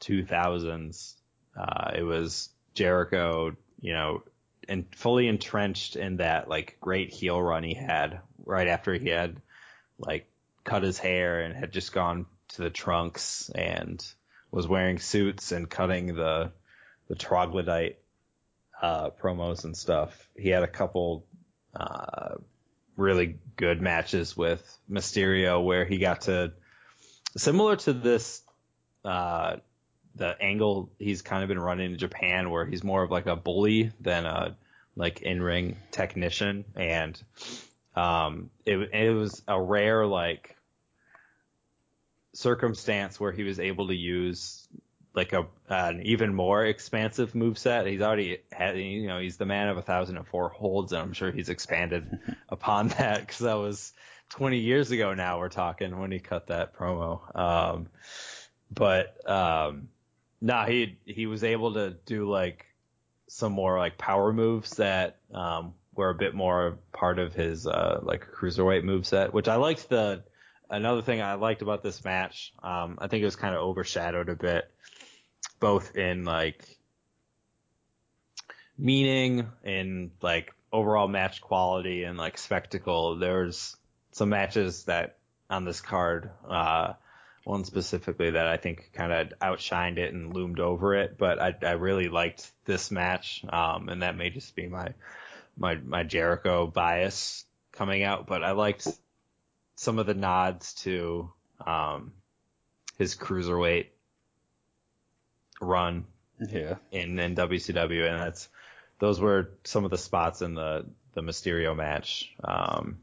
[0.00, 1.14] 2000s,
[1.56, 4.22] uh, it was Jericho, you know,
[4.68, 9.36] and fully entrenched in that like great heel run he had right after he had
[9.98, 10.26] like
[10.64, 14.04] cut his hair and had just gone to the trunks and
[14.50, 16.52] was wearing suits and cutting the
[17.08, 17.98] the troglodyte
[18.80, 20.28] uh, promos and stuff.
[20.36, 21.26] He had a couple
[21.74, 22.36] uh,
[22.96, 26.52] really good matches with Mysterio where he got to
[27.36, 28.42] similar to this
[29.04, 29.56] uh,
[30.14, 33.36] the angle he's kind of been running in Japan where he's more of like a
[33.36, 34.56] bully than a
[34.96, 37.20] like in-ring technician and
[37.96, 40.56] um it it was a rare like
[42.32, 44.66] circumstance where he was able to use
[45.14, 47.86] like a an even more expansive move set.
[47.86, 51.00] He's already had you know he's the man of a thousand and four holds and
[51.00, 53.92] I'm sure he's expanded upon that because that was
[54.30, 57.20] 20 years ago now we're talking when he cut that promo.
[57.38, 57.88] Um,
[58.72, 59.88] but um,
[60.40, 62.66] nah, he he was able to do like
[63.28, 68.00] some more like power moves that um, were a bit more part of his uh,
[68.02, 70.22] like cruiserweight moveset, which I liked the
[70.70, 72.52] another thing I liked about this match.
[72.62, 74.70] Um, I think it was kind of overshadowed a bit,
[75.60, 76.64] both in like
[78.76, 83.16] meaning and like overall match quality and like spectacle.
[83.18, 83.76] There's
[84.12, 86.94] some matches that on this card, uh,
[87.44, 91.54] one specifically that I think kind of outshined it and loomed over it, but I,
[91.62, 93.44] I really liked this match.
[93.48, 94.94] Um, and that may just be my,
[95.56, 98.86] my, my Jericho bias coming out, but I liked
[99.76, 101.32] some of the nods to,
[101.66, 102.12] um,
[102.98, 103.86] his cruiserweight
[105.60, 106.04] run
[106.38, 106.76] Yeah.
[106.92, 108.48] in, in WCW, and that's
[108.98, 112.98] those were some of the spots in the the Mysterio match um,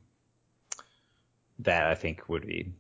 [1.60, 2.74] that I think would be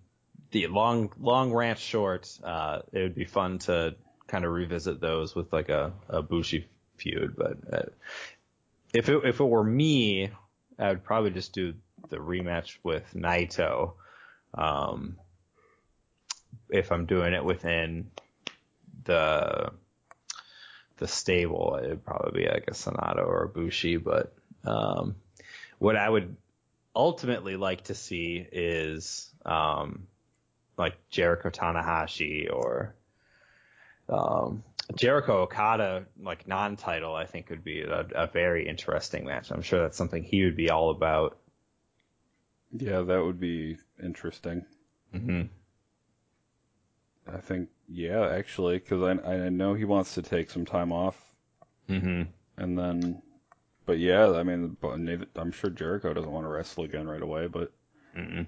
[0.51, 2.29] the long long rant short.
[2.43, 3.95] Uh, it would be fun to
[4.27, 7.85] kind of revisit those with like a, a Bushi feud, but uh,
[8.93, 10.29] if it if it were me,
[10.77, 11.73] I would probably just do
[12.09, 13.93] the rematch with Naito.
[14.53, 15.17] Um,
[16.69, 18.11] if I'm doing it within
[19.03, 19.71] the
[20.97, 23.97] the stable, it'd probably be like a Sanada or a Bushi.
[23.97, 24.33] But
[24.65, 25.15] um,
[25.79, 26.35] what I would
[26.95, 30.07] ultimately like to see is um,
[30.77, 32.93] like Jericho Tanahashi or
[34.09, 34.63] um,
[34.95, 39.51] Jericho Okada, like non-title, I think would be a, a very interesting match.
[39.51, 41.37] I'm sure that's something he would be all about.
[42.71, 44.65] Yeah, that would be interesting.
[45.13, 45.41] Mm-hmm.
[47.27, 51.17] I think, yeah, actually, because I, I know he wants to take some time off,
[51.89, 52.23] Mm-hmm.
[52.57, 53.21] and then,
[53.85, 54.77] but yeah, I mean,
[55.35, 57.71] I'm sure Jericho doesn't want to wrestle again right away, but
[58.17, 58.47] Mm-mm.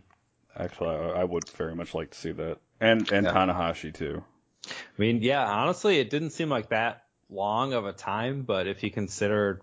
[0.57, 3.33] actually, I, I would very much like to see that, and and Yeah.
[3.33, 4.23] Tanahashi too.
[4.67, 8.83] I mean, yeah, honestly, it didn't seem like that long of a time, but if
[8.83, 9.61] you consider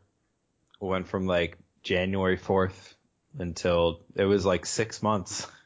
[0.81, 2.95] it went from like January 4th
[3.39, 5.47] until it was like six months.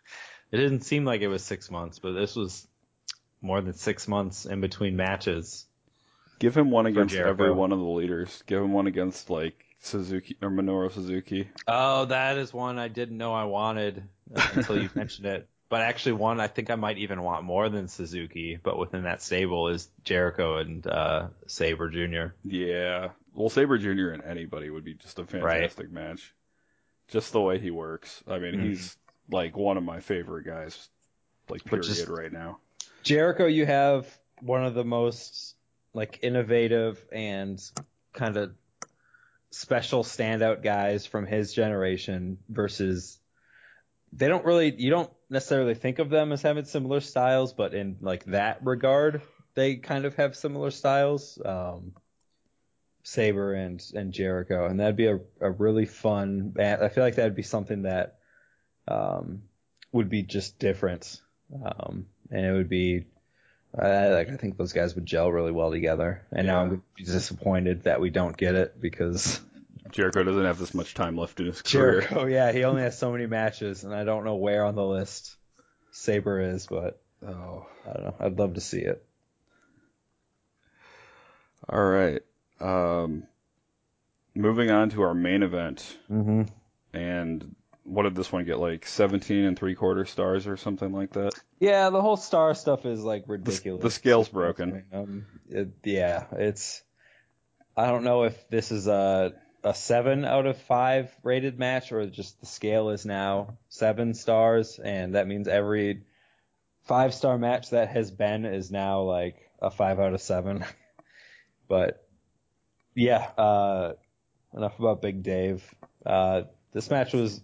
[0.52, 2.68] It didn't seem like it was six months, but this was
[3.42, 5.66] more than six months in between matches.
[6.38, 7.30] Give him one against Jericho.
[7.30, 8.40] every one of the leaders.
[8.46, 11.48] Give him one against like Suzuki or Minoru Suzuki.
[11.66, 15.48] Oh, that is one I didn't know I wanted uh, until you mentioned it.
[15.74, 19.20] But actually, one I think I might even want more than Suzuki, but within that
[19.20, 22.32] stable is Jericho and uh, Sabre Jr.
[22.44, 23.08] Yeah.
[23.34, 24.10] Well, Sabre Jr.
[24.10, 26.32] and anybody would be just a fantastic match.
[27.08, 28.22] Just the way he works.
[28.28, 28.62] I mean, Mhm.
[28.68, 28.96] he's
[29.28, 30.88] like one of my favorite guys,
[31.48, 32.60] like period just- right now.
[33.02, 34.06] Jericho, you have
[34.42, 35.56] one of the most
[35.92, 37.60] like innovative and
[38.12, 38.54] kind of
[39.50, 43.18] special standout guys from his generation versus
[44.16, 47.96] they don't really you don't necessarily think of them as having similar styles, but in
[48.00, 49.22] like that regard,
[49.54, 51.38] they kind of have similar styles.
[51.44, 51.92] Um,
[53.04, 56.54] Sabre and and Jericho, and that'd be a, a really fun.
[56.58, 58.16] I feel like that'd be something that
[58.88, 59.42] um,
[59.92, 61.20] would be just different,
[61.64, 63.04] um, and it would be.
[63.78, 64.30] I like.
[64.30, 66.22] I think those guys would gel really well together.
[66.32, 69.40] And now I'm disappointed that we don't get it because
[69.94, 72.00] Jericho doesn't have this much time left in his career.
[72.02, 74.84] Jericho, yeah, he only has so many matches, and I don't know where on the
[74.84, 75.36] list
[75.92, 77.66] Sabre is, but Oh.
[77.88, 78.14] I don't know.
[78.20, 79.04] I'd love to see it.
[81.68, 82.20] All right.
[82.60, 83.24] Um,
[84.34, 86.42] moving on to our main event, Mm-hmm.
[86.96, 87.54] and
[87.84, 88.58] what did this one get?
[88.58, 91.32] Like 17 and three quarter stars or something like that.
[91.60, 93.82] Yeah, the whole star stuff is like The, ridiculous.
[93.82, 94.84] the scale's broken.
[94.92, 96.82] Um, it, yeah, it's.
[97.76, 99.32] I don't know if this is a
[99.64, 104.78] a seven out of five rated match or just the scale is now seven stars,
[104.78, 106.02] and that means every
[106.82, 110.64] five star match that has been is now like a five out of seven.
[111.68, 112.06] but
[112.94, 113.94] yeah, uh,
[114.54, 115.64] enough about Big Dave.
[116.04, 117.40] Uh, this match was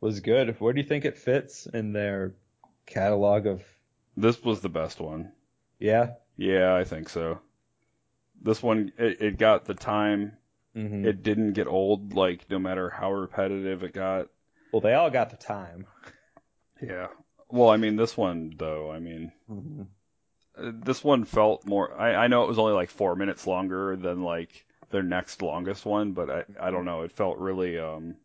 [0.00, 0.60] was good.
[0.60, 2.34] Where do you think it fits in their
[2.86, 3.62] catalog of?
[4.16, 5.32] This was the best one.
[5.78, 6.12] Yeah.
[6.36, 7.40] Yeah, I think so.
[8.40, 10.32] This one, it, it got the time.
[10.76, 11.06] Mm-hmm.
[11.06, 14.28] It didn't get old, like, no matter how repetitive it got.
[14.72, 15.86] Well, they all got the time.
[16.82, 17.08] Yeah.
[17.48, 21.98] Well, I mean, this one, though, I mean, uh, this one felt more.
[21.98, 25.86] I, I know it was only like four minutes longer than, like, their next longest
[25.86, 27.02] one, but I, I don't know.
[27.02, 28.16] It felt really, um,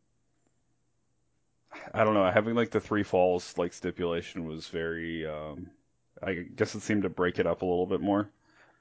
[1.93, 2.29] I don't know.
[2.29, 5.69] Having, like, the three falls, like, stipulation was very, um,
[6.21, 8.29] I guess it seemed to break it up a little bit more.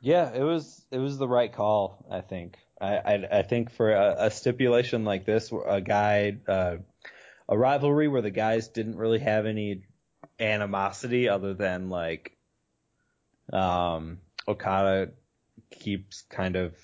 [0.01, 2.05] Yeah, it was it was the right call.
[2.11, 2.59] I think.
[2.81, 6.77] I I, I think for a, a stipulation like this, a guy, uh,
[7.49, 9.83] a rivalry where the guys didn't really have any
[10.39, 12.37] animosity other than like,
[13.53, 15.11] um, Okada
[15.71, 16.75] keeps kind of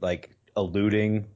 [0.00, 1.26] like eluding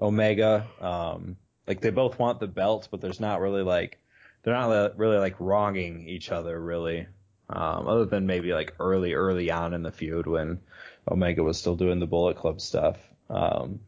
[0.00, 0.66] Omega.
[0.80, 3.98] Um, like they both want the belts, but there's not really like
[4.42, 7.06] they're not really like wronging each other really.
[7.48, 10.60] Um, other than maybe like early, early on in the feud when
[11.08, 12.98] Omega was still doing the Bullet Club stuff.
[13.28, 13.80] Um,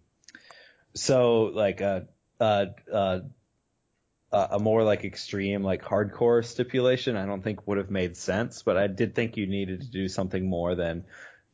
[0.95, 2.07] so like a,
[2.41, 3.23] a, a,
[4.33, 8.77] a more like extreme, like hardcore stipulation, I don't think would have made sense, but
[8.77, 11.05] I did think you needed to do something more than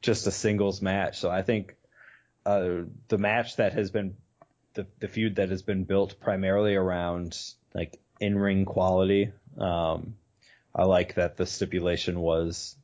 [0.01, 1.19] just a singles match.
[1.19, 1.75] So I think,
[2.47, 4.17] uh, the match that has been,
[4.75, 7.39] the, the feud that has been built primarily around
[7.75, 10.15] like in-ring quality, um,
[10.75, 12.77] I like that the stipulation was,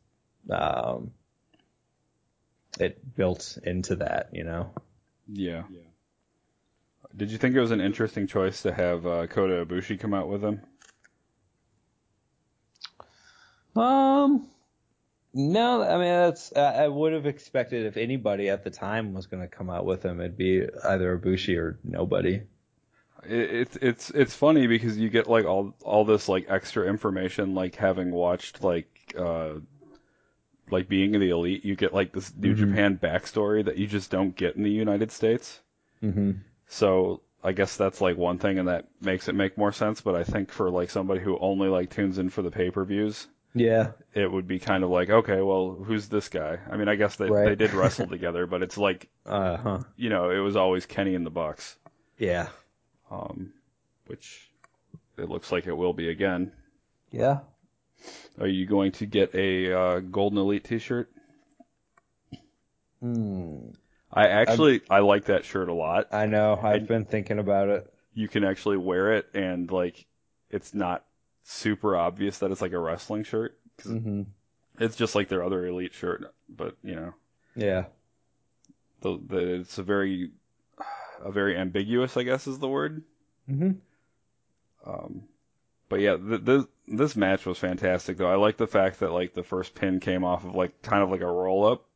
[0.50, 1.12] um,
[2.78, 4.70] it built into that, you know.
[5.26, 5.62] Yeah.
[7.16, 10.28] Did you think it was an interesting choice to have uh, Kota Ibushi come out
[10.28, 10.60] with him?
[13.76, 14.48] Um,
[15.32, 19.26] no, I mean that's I I would have expected if anybody at the time was
[19.26, 22.42] going to come out with him, it'd be either Ibushi or nobody.
[23.24, 27.54] It, it's it's it's funny because you get like all all this like extra information,
[27.54, 29.54] like having watched like uh
[30.70, 32.56] like being in the elite, you get like this New Mhm.
[32.56, 35.60] Japan backstory that you just don't get in the United States.
[36.02, 36.32] Mm-hmm.
[36.68, 40.00] So I guess that's like one thing, and that makes it make more sense.
[40.00, 42.84] But I think for like somebody who only like tunes in for the pay per
[42.84, 43.92] views, Yeah.
[44.14, 46.58] it would be kind of like, okay, well, who's this guy?
[46.70, 47.44] I mean, I guess they Right.
[47.50, 49.78] they did wrestle together, but it's like, Uh huh.
[49.96, 51.76] you know, it was always Kenny and the Bucks,
[52.18, 52.48] Yeah.
[53.10, 53.52] um,
[54.06, 54.50] which
[55.18, 56.50] it looks like it will be again.
[57.10, 57.40] Yeah.
[58.40, 61.10] Are you going to get a uh, Golden Elite T-shirt?
[63.00, 63.70] Hmm.
[64.12, 66.08] I actually I like that shirt a lot.
[66.12, 66.58] I know.
[66.62, 67.92] I've And- been thinking about it.
[68.14, 70.06] You can actually wear it, and like,
[70.48, 71.04] it's not
[71.42, 73.58] super obvious that it's like a wrestling shirt.
[73.76, 74.22] 'cause Mm-hmm.
[74.78, 77.14] It's just like their other Elite shirt, but you know,
[77.56, 77.84] Yeah.
[79.00, 80.30] the, the it's a very
[81.22, 83.02] a very ambiguous, I guess, is the word.
[83.50, 83.72] Mm-hmm.
[84.88, 85.22] Um,
[85.88, 88.30] but yeah, th- this this match was fantastic though.
[88.30, 91.10] I like the fact that like the first pin came off of like kind of
[91.10, 91.86] like a roll up,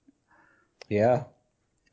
[0.88, 1.24] Yeah.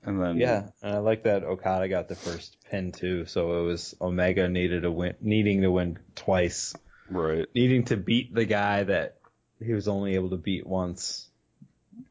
[0.03, 3.25] and then Yeah, and I like that Okada got the first pin too.
[3.25, 6.73] So it was Omega needed to win, needing to win twice,
[7.09, 9.17] right, needing to beat the guy that
[9.63, 11.27] he was only able to beat once,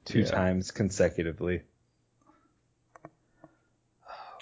[0.04, 0.26] two Yeah.
[0.26, 1.62] times consecutively.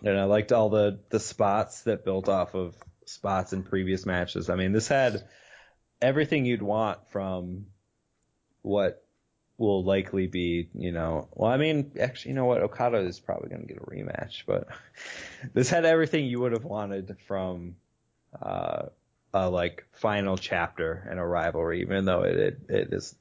[0.04, 2.74] And I liked all the the spots that built off of
[3.04, 4.50] spots in previous matches.
[4.50, 5.22] I mean, this had
[6.02, 7.66] everything you'd want from
[8.62, 9.02] what
[9.56, 12.62] will likely be, you know, well, I mean, actually, you know what?
[12.62, 14.68] Okada is probably going to get a rematch, but
[15.54, 17.76] this had everything you would have wanted from,
[18.40, 18.86] uh,
[19.34, 23.14] a like final chapter in a rivalry, even though it, it, it is,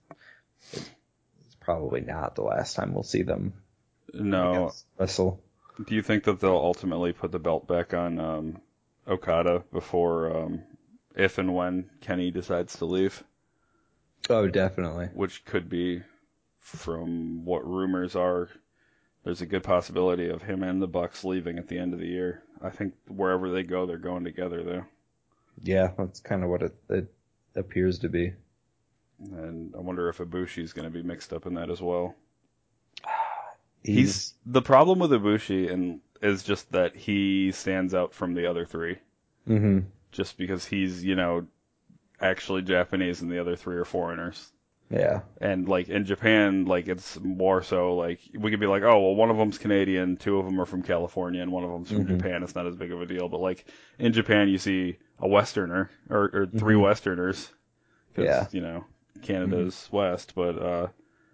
[0.74, 3.54] it's probably not the last time we'll see them
[4.14, 4.74] no.
[4.98, 5.42] wrestle.
[5.86, 8.62] Do you think that they'll ultimately put the belt back on um,
[9.08, 10.64] Okada before, um,
[11.16, 13.24] if and when Kenny decides to leave?
[14.30, 15.10] Oh, definitely.
[15.14, 16.04] Which could be,
[16.60, 18.50] from what rumors are,
[19.24, 22.08] there's a good possibility of him and the Bucks leaving at the end of the
[22.08, 22.44] year.
[22.62, 24.86] I think wherever they go, they're going together though.
[25.64, 27.14] Yeah, that's kind of what it, it
[27.56, 28.34] appears to be.
[29.20, 32.16] And I wonder if Ibushi's going to be mixed up in that as well.
[33.84, 38.48] He's, He's the problem with Ibushi and is just that he stands out from the
[38.48, 38.98] other three.
[39.46, 39.80] hmm
[40.12, 41.48] just because he's, you know,
[42.20, 44.52] actually Japanese and the other three are foreigners.
[44.90, 49.00] yeah, And like in Japan, like it's more so like we could be like, oh
[49.00, 51.90] well, one of them's Canadian, two of them are from California, and one of them's
[51.92, 52.18] from Mhm.
[52.18, 52.44] Japan.
[52.44, 53.30] It's not as big of a deal.
[53.30, 53.66] But like
[54.00, 56.82] in Japan, you see a Westerner or, or 3 Mhm.
[56.82, 57.50] Westerners,
[58.16, 58.48] 'cause, Yeah.
[58.52, 58.84] you know,
[59.22, 60.88] Canada's West, but uh,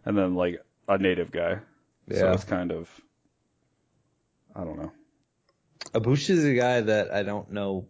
[0.06, 1.60] and then like a native guy.
[2.08, 2.20] Yeah.
[2.20, 2.90] So it's kind of,
[4.56, 4.92] I don't know.
[5.94, 7.88] Ibushi's a guy that I don't know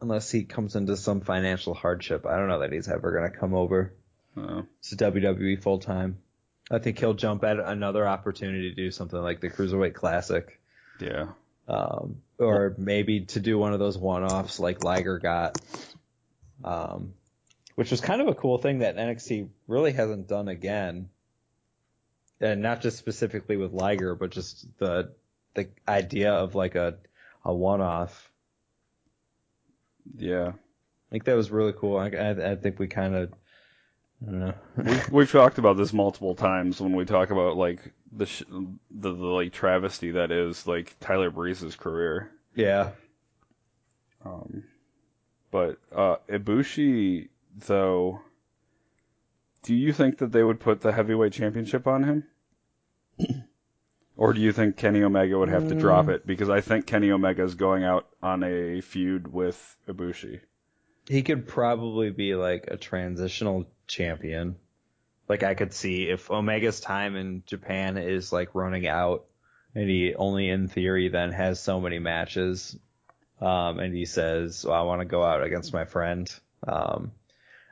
[0.00, 2.26] unless he comes into some financial hardship.
[2.26, 3.92] I don't know that he's ever going to come over
[4.36, 6.18] Uh, to WWE full time.
[6.70, 10.60] I think he'll jump at another opportunity to do something like the Cruiserweight Classic,
[11.00, 11.26] yeah.
[11.66, 15.58] um, or maybe to do one of those one-offs like Liger got,
[16.62, 17.14] um,
[17.74, 21.08] which was kind of a cool thing that NXT really hasn't done again,
[22.40, 25.12] and not just specifically with Liger, but just the
[25.54, 26.98] the idea of like a
[27.44, 28.29] a one-off.
[30.16, 30.48] Yeah.
[30.48, 31.96] I think that was really cool.
[31.96, 33.32] I, I, I think we kind of,
[34.22, 34.54] I don't know.
[34.76, 37.80] We've, we've talked about this multiple times when we talk about like
[38.12, 42.30] the sh- the, the like travesty that is like Tyler Breeze's career.
[42.54, 42.90] yeah.
[44.24, 44.64] Um,
[45.50, 47.28] but uh, Ibushi,
[47.66, 48.20] though,
[49.62, 52.24] do you think that they would put the heavyweight championship on him?
[54.20, 56.26] Or do you think Kenny Omega would have to drop it?
[56.26, 60.40] Because I think Kenny Omega is going out on a feud with Ibushi.
[61.08, 64.56] He could probably be like a transitional champion.
[65.26, 69.24] Like I could see if Omega's time in Japan is like running out
[69.74, 72.78] and he only in theory then has so many matches.
[73.40, 76.30] Um, and he says, well, I want to go out against my friend.
[76.68, 77.12] Um,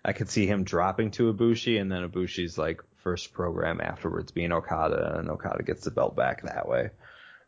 [0.02, 4.52] I could see him dropping to Ibushi and then Ibushi's like first program afterwards being
[4.52, 6.90] Okada and Okada gets the belt back that way.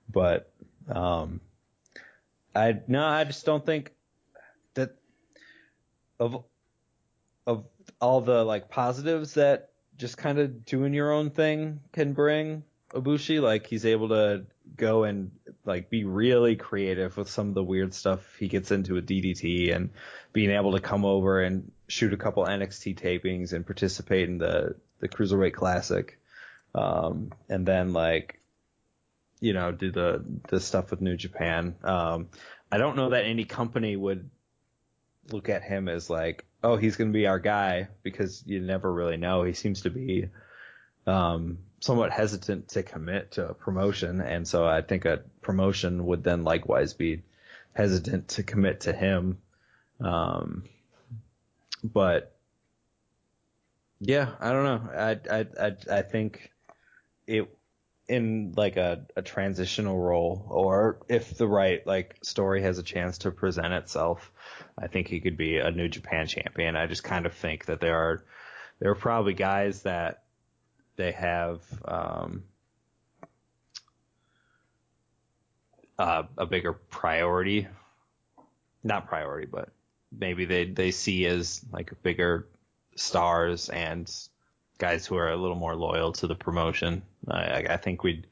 [0.08, 0.50] But,
[0.88, 1.42] um,
[2.54, 3.92] I, no, I just don't think
[4.72, 4.96] that
[6.18, 6.44] of
[7.46, 7.66] of
[8.00, 13.42] all the like positives that just kind of doing your own thing can bring Ibushi,
[13.42, 14.46] like he's able to
[14.76, 15.30] go and
[15.66, 19.76] like be really creative with some of the weird stuff he gets into with DDT
[19.76, 19.90] and
[20.32, 24.74] being able to come over and shoot a couple NXT tapings and participate in the
[25.01, 26.18] the Cruiserweight Classic.
[26.74, 28.40] Um, and then like
[29.40, 31.74] you know, do the the stuff with New Japan.
[31.82, 32.28] Um,
[32.70, 34.28] I don't know that any company would
[35.32, 38.92] look at him as like, oh, he's going to be our guy because you never
[38.92, 39.42] really know.
[39.42, 40.28] He seems to be
[41.07, 46.22] um, somewhat hesitant to commit to a promotion, and so I think a promotion would
[46.22, 47.22] then likewise be
[47.72, 49.38] hesitant to commit to him.
[50.01, 50.64] Um,
[51.82, 52.36] but
[54.01, 54.90] Yeah, I don't know.
[54.92, 56.51] I I I, I think
[57.26, 57.48] it
[58.09, 63.18] in like a, a transitional role or if the right like story has a chance
[63.18, 64.32] to present itself,
[64.78, 66.76] I think he could be a New Japan champion.
[66.76, 68.24] I just kind of think that there are
[68.80, 70.24] there are probably guys that
[70.96, 72.44] they have um,
[75.98, 77.68] uh, a bigger priority,
[78.82, 79.70] not priority, but
[80.16, 82.48] maybe they they see as like a bigger
[82.97, 84.11] stars and
[84.78, 87.03] guys who are a little more loyal to the promotion.
[87.28, 88.26] I, I think we'd,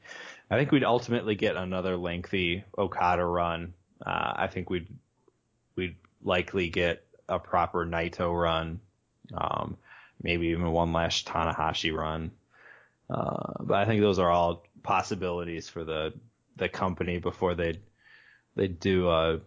[0.49, 3.73] I think we'd ultimately get another lengthy Okada run.
[4.05, 4.87] Uh, I think we'd,
[5.75, 8.79] we'd likely get a proper Naito run.
[9.33, 9.77] Um,
[10.21, 12.31] maybe even one last Tanahashi run.
[13.09, 16.13] Uh, but I think those are all possibilities for the,
[16.57, 17.79] the company before they,
[18.55, 19.39] they do, uh,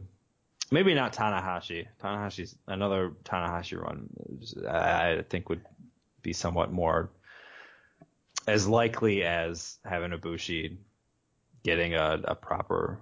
[0.73, 1.87] maybe not Tanahashi.
[2.03, 4.09] Tanahashi's another Tanahashi run.
[4.69, 5.61] I, think would
[6.23, 7.11] be somewhat more
[8.49, 10.77] as likely as having Ibushi
[11.63, 12.99] getting a, a proper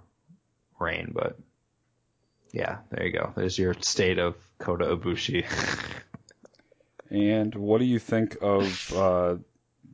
[0.79, 1.39] reign, but
[2.53, 3.33] yeah, there you go.
[3.37, 5.47] There's your state of Kota Ibushi.
[7.11, 9.37] and what do you think of uh,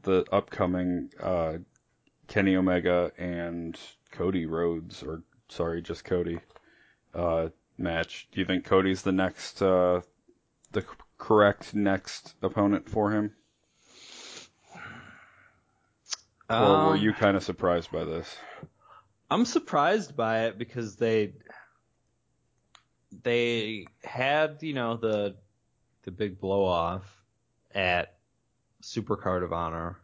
[0.02, 1.58] the upcoming uh,
[2.26, 3.78] Kenny Omega and
[4.10, 6.38] Cody Rhodes, or sorry, just Cody
[7.14, 7.48] uh,
[7.78, 8.28] match?
[8.32, 10.00] Do you think Cody's the next, uh,
[10.72, 10.84] the
[11.18, 13.34] correct next opponent for him?
[16.48, 18.36] Um, or were um, you kind of surprised by this?
[19.30, 21.32] I'm surprised by it because they
[23.22, 25.36] they had you know the
[26.02, 27.04] the big blow off
[27.74, 28.14] at
[28.82, 29.98] Supercard of Honor.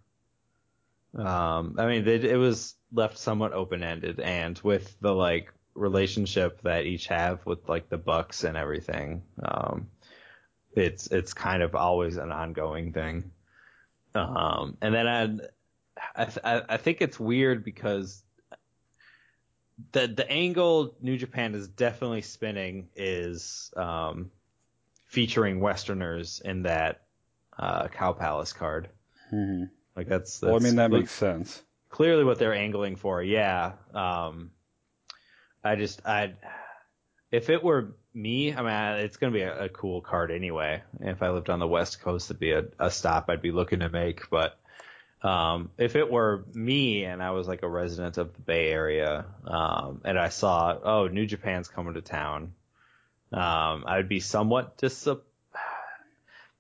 [1.14, 6.60] Um, I mean, they, it was left somewhat open ended, and with the like relationship
[6.62, 9.88] that each have with like the Bucks and everything, um,
[10.74, 13.30] it's it's kind of always an ongoing thing.
[14.14, 15.40] Um, and then
[16.16, 18.22] I, I I think it's weird because
[19.92, 24.30] the the angle New Japan is definitely spinning is um,
[25.06, 27.02] featuring Westerners in that
[27.58, 28.88] uh, Cow Palace card.
[29.32, 29.64] Mm-hmm.
[29.96, 31.62] Like that's, that's well, I mean that makes sense.
[31.90, 33.72] Clearly, what they're angling for, yeah.
[33.92, 34.50] Um,
[35.64, 36.34] I just I
[37.32, 40.82] if it were me, I mean, it's going to be a, a, cool card anyway.
[41.00, 43.80] If I lived on the West Coast, it'd be a, a stop I'd be looking
[43.80, 44.28] to make.
[44.28, 44.58] But
[45.22, 49.24] um, if it were me and I was like a resident of the Bay Area,
[49.46, 52.52] um, and I saw, oh, New Japan's coming to town,
[53.32, 55.08] um, I would be somewhat dis.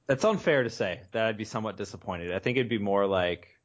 [0.06, 2.32] That's unfair to say that I'd be somewhat disappointed.
[2.32, 3.58] I think it'd be more like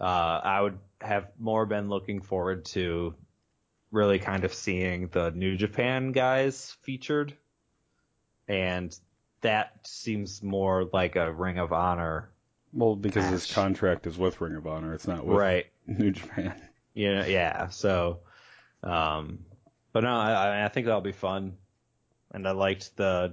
[0.00, 3.14] uh, I would have more been looking forward to
[3.92, 7.36] really kind of seeing the New Japan guys featured,
[8.48, 8.98] and
[9.42, 12.30] that seems more like a Ring of Honor.
[12.72, 13.32] Well, because match.
[13.32, 15.66] his contract is with Ring of Honor, it's not with right.
[15.86, 16.54] New Japan.
[16.94, 17.68] Yeah, yeah.
[17.68, 18.18] So,
[18.82, 19.46] um,
[19.94, 21.56] but no, I, I think that'll be fun,
[22.32, 23.32] and I liked the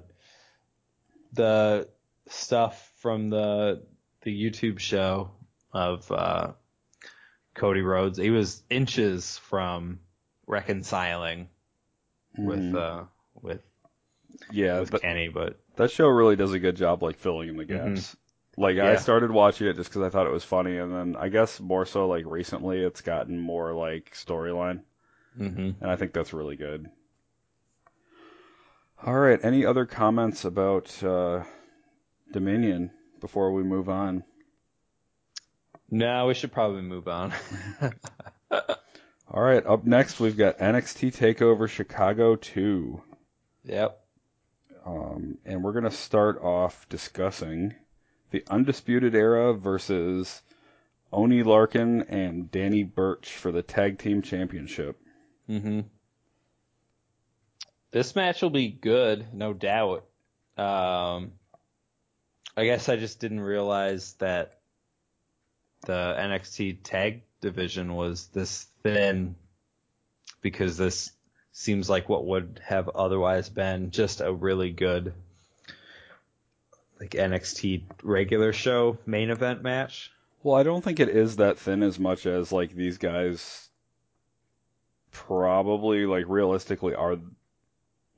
[1.34, 1.90] the
[2.30, 3.84] stuff from the
[4.22, 5.32] the YouTube show
[5.74, 6.54] of uh,
[7.54, 8.18] Cody Rhodes.
[8.18, 10.00] He was inches from
[10.50, 11.48] reconciling
[12.38, 12.46] mm-hmm.
[12.46, 13.04] with uh
[13.42, 13.62] with
[14.52, 17.64] yeah with Kenny, but that show really does a good job like filling in the
[17.64, 17.94] mm-hmm.
[17.94, 18.10] gaps.
[18.10, 18.62] Mm-hmm.
[18.62, 18.90] Like yeah.
[18.90, 21.62] I started watching it just because I thought it was funny, and then I guess
[21.62, 24.82] more so like recently it's gotten more like storyline,
[25.40, 25.82] mm-hmm.
[25.82, 26.90] and I think that's really good.
[29.02, 31.46] All right, any other comments about uh,
[32.34, 32.92] Dominion
[33.22, 34.26] before we move on?
[35.90, 37.34] No, we should probably move on.
[39.32, 43.00] All right, up next we've got NXT Takeover Chicago 2.
[43.64, 44.04] Yep.
[44.84, 47.76] Um, and we're going to start off discussing
[48.32, 50.42] the Undisputed Era versus
[51.14, 55.00] Oney Lorcan and Danny Burch for the Tag Team Championship.
[55.48, 55.82] Mm-hmm.
[57.92, 60.06] This match will be good, no doubt.
[60.58, 61.34] Um,
[62.58, 64.60] I guess I just didn't realize that
[65.82, 69.36] the NXT Tag division was this thin
[70.42, 71.12] because this
[71.52, 75.14] seems like what would have otherwise been just a really good
[77.00, 80.12] like NXT regular show main event match.
[80.44, 83.70] Well, I don't think it is that thin as much as like these guys
[85.12, 87.18] probably like realistically are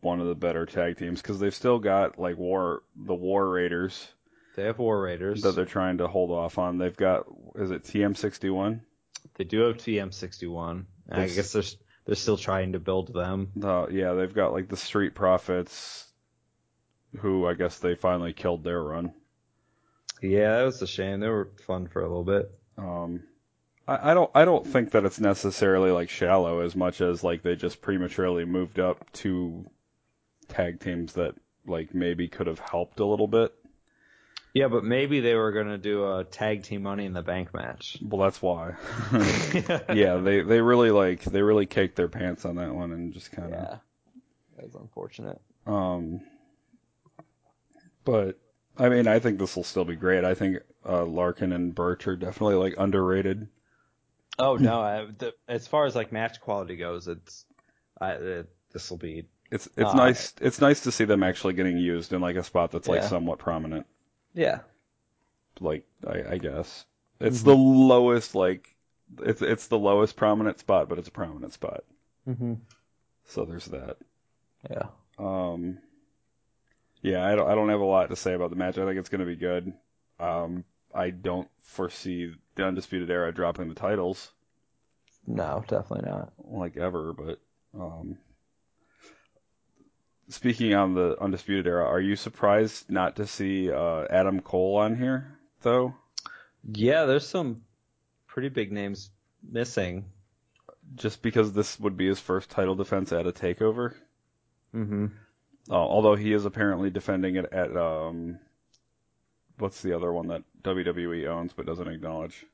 [0.01, 4.07] one of the better tag teams because they've still got like war the War Raiders.
[4.55, 6.77] They have War Raiders that they're trying to hold off on.
[6.77, 8.81] They've got is it TM61?
[9.41, 10.85] They do have TM61.
[11.11, 11.63] I guess they're
[12.05, 13.51] they're still trying to build them.
[13.91, 16.07] Yeah, they've got like the Street Profits,
[17.17, 19.15] who I guess they finally killed their run.
[20.21, 21.21] Yeah, that was a shame.
[21.21, 22.51] They were fun for a little bit.
[22.77, 23.23] Um,
[23.87, 27.41] I, I don't I don't think that it's necessarily like shallow as much as like
[27.41, 29.67] they just prematurely moved up to
[30.49, 31.33] tag teams that
[31.65, 33.51] like maybe could have helped a little bit.
[34.53, 37.97] Yeah, but maybe they were gonna do a tag team Money in the Bank match.
[38.01, 38.75] Well, that's why.
[39.91, 43.31] yeah, they they really like they really caked their pants on that one and just
[43.31, 43.59] kind of.
[43.59, 43.77] Yeah,
[44.55, 45.41] that was unfortunate.
[45.65, 46.21] Um,
[48.05, 48.37] but
[48.77, 50.23] I mean, I think this will still be great.
[50.23, 53.47] I think uh, Lorcan and Burch are definitely like underrated.
[54.37, 57.45] Oh no, I, the, as far as like match quality goes, it's
[57.99, 61.53] I, it, this will be It's it's Uh, nice it's nice to see them actually
[61.53, 63.09] getting used in like a spot that's like Yeah.
[63.09, 63.85] somewhat prominent.
[64.33, 64.59] Yeah.
[65.59, 66.85] Like I, I guess
[67.19, 68.75] it's the lowest like
[69.19, 71.83] it's it's the lowest prominent spot, but it's a prominent spot.
[72.27, 72.55] Mm-hmm.
[73.25, 73.97] So there's that.
[74.69, 74.89] Yeah.
[75.17, 75.79] Um,
[77.01, 78.77] yeah, I don't, I don't have a lot to say about the match.
[78.77, 79.73] I think it's going to be good.
[80.19, 80.63] Um,
[80.93, 84.31] I don't foresee the Undisputed Era dropping the titles
[85.27, 86.31] No, definitely not.
[86.43, 87.39] like ever, but
[87.73, 88.17] um,
[90.31, 94.97] speaking on the Undisputed Era, are you surprised not to see uh, Adam Cole on
[94.97, 95.93] here though?
[96.63, 97.61] Yeah, there's some
[98.27, 99.11] pretty big names
[99.43, 100.05] missing.
[100.95, 103.93] Just because this would be his first title defense at a takeover?
[104.75, 105.07] Mm-hmm.
[105.69, 108.39] Uh, although he is apparently defending it at um,
[109.57, 112.45] what's the other one that WWE owns but doesn't acknowledge?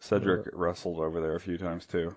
[0.00, 2.14] Cedric wrestled over there a few times too.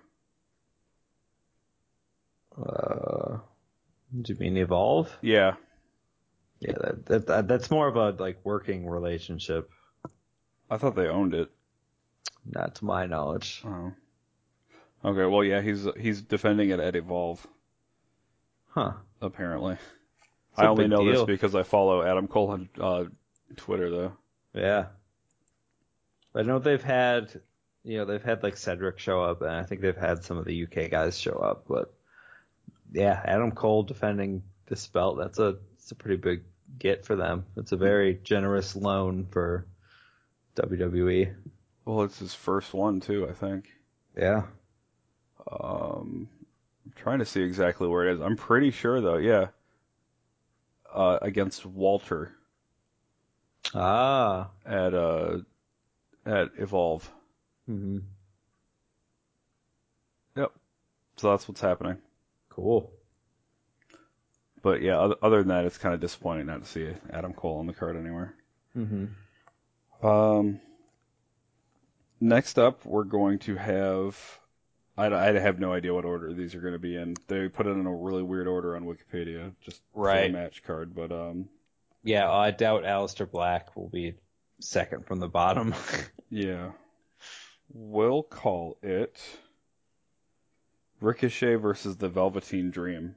[2.58, 3.38] Uh,
[4.22, 5.16] do you mean Evolve?
[5.22, 5.56] Yeah,
[6.60, 9.70] Yeah, that, that, that that's more of a like working relationship,
[10.70, 11.50] I thought they owned it.
[12.46, 13.62] not to my knowledge.
[13.66, 13.94] Oh.
[15.06, 17.46] Okay, well yeah, he's he's defending it at Evolve
[18.70, 18.94] Huh.
[19.22, 19.74] apparently.
[19.74, 23.04] It's I only know this because I follow Adam Cole on uh,
[23.56, 24.14] Twitter though.
[24.54, 24.88] Yeah.
[26.36, 27.42] I know they've had,
[27.84, 30.46] you know, they've had like Cedric show up, and I think they've had some of
[30.46, 31.66] the UK guys show up.
[31.68, 31.94] But
[32.92, 36.44] yeah, Adam Cole defending this belt, that's a, it's a pretty big
[36.78, 37.46] get for them.
[37.58, 39.66] It's a very generous loan for.
[40.56, 41.34] WWE.
[41.86, 43.70] Well, it's his first one too, I think.
[44.18, 44.44] Yeah.
[45.50, 46.28] Um,
[46.86, 48.22] I'm trying to see exactly where it is.
[48.22, 49.48] I'm pretty sure though, yeah.
[50.94, 52.34] Uh, against Walter
[53.74, 54.50] Ah.
[54.66, 55.38] at uh
[56.26, 57.10] at Evolve.
[57.70, 58.00] Mm-hmm.
[60.36, 60.52] Yep.
[61.18, 61.98] So that's what's happening.
[62.50, 62.92] Cool.
[64.62, 67.60] But yeah, other, other than that, it's kind of disappointing not to see Adam Cole
[67.60, 68.36] on the card anywhere.
[68.78, 70.06] Mm-hmm.
[70.06, 70.60] Um,
[72.20, 74.18] next up, we're going to have.
[74.98, 77.16] I, I have no idea what order these are going to be in.
[77.28, 80.94] They put it in a really weird order on Wikipedia, just for the match card.
[80.94, 81.48] But um,
[82.04, 84.16] Yeah, I doubt Aleister Black will be
[84.60, 85.74] second from the bottom.
[86.30, 86.72] yeah,
[87.74, 89.22] we'll call it
[91.02, 93.16] Ricochet versus the Velveteen Dream.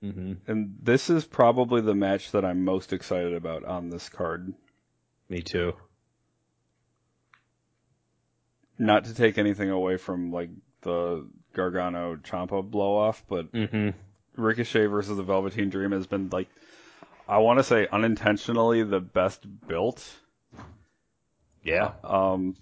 [0.00, 4.52] hmm And this is probably the match that I'm most excited about on this card.
[5.28, 5.74] Me too.
[8.78, 10.50] Not to take anything away from like
[10.82, 13.90] the Gargano Ciampa blow off, but hmm
[14.36, 16.48] Ricochet versus the Velveteen Dream has been like
[17.28, 20.04] I want to say unintentionally the best built.
[21.62, 21.92] Yeah.
[22.02, 22.56] Um,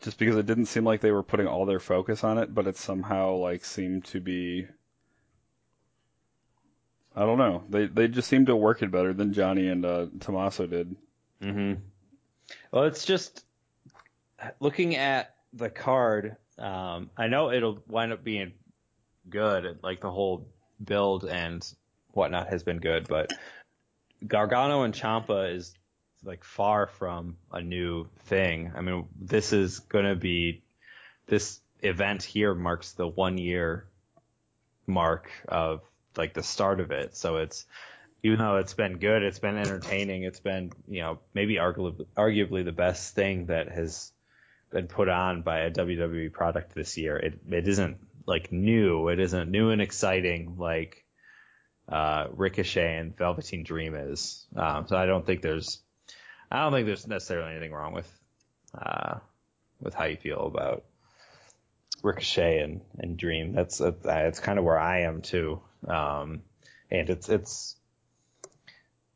[0.00, 2.66] just because it didn't seem like they were putting all their focus on it, but
[2.66, 4.66] it somehow like seemed to be.
[7.16, 7.64] I don't know.
[7.68, 10.94] They they just seemed to work it better than Johnny and uh, Tommaso did.
[11.42, 11.74] hmm
[12.70, 13.44] Well, it's just
[14.60, 16.36] looking at the card.
[16.58, 18.52] Um, I know it'll wind up being
[19.28, 19.78] good.
[19.82, 20.46] Like the whole
[20.84, 21.66] build and
[22.12, 23.32] whatnot has been good, but
[24.26, 25.74] Gargano and Ciampa is
[26.24, 28.72] like far from a new thing.
[28.74, 30.62] I mean, this is gonna be
[31.26, 33.86] this event here marks the one year
[34.86, 35.82] mark of
[36.16, 37.16] like the start of it.
[37.16, 37.66] So it's
[38.22, 42.64] even though it's been good, it's been entertaining, it's been, you know, maybe arguably, arguably
[42.64, 44.12] the best thing that has
[44.70, 47.16] been put on by a WWE product this year.
[47.16, 51.04] It it isn't like new, it isn't new and exciting like
[51.88, 54.46] uh, Ricochet and Velveteen Dream is.
[54.54, 55.80] Um, so I don't think there's,
[56.50, 58.10] I don't think there's necessarily anything wrong with,
[58.74, 59.18] uh,
[59.80, 60.84] with how you feel about
[62.02, 63.52] Ricochet and, and Dream.
[63.52, 65.60] That's uh, it's kind of where I am too.
[65.86, 66.42] Um,
[66.90, 67.76] and it's it's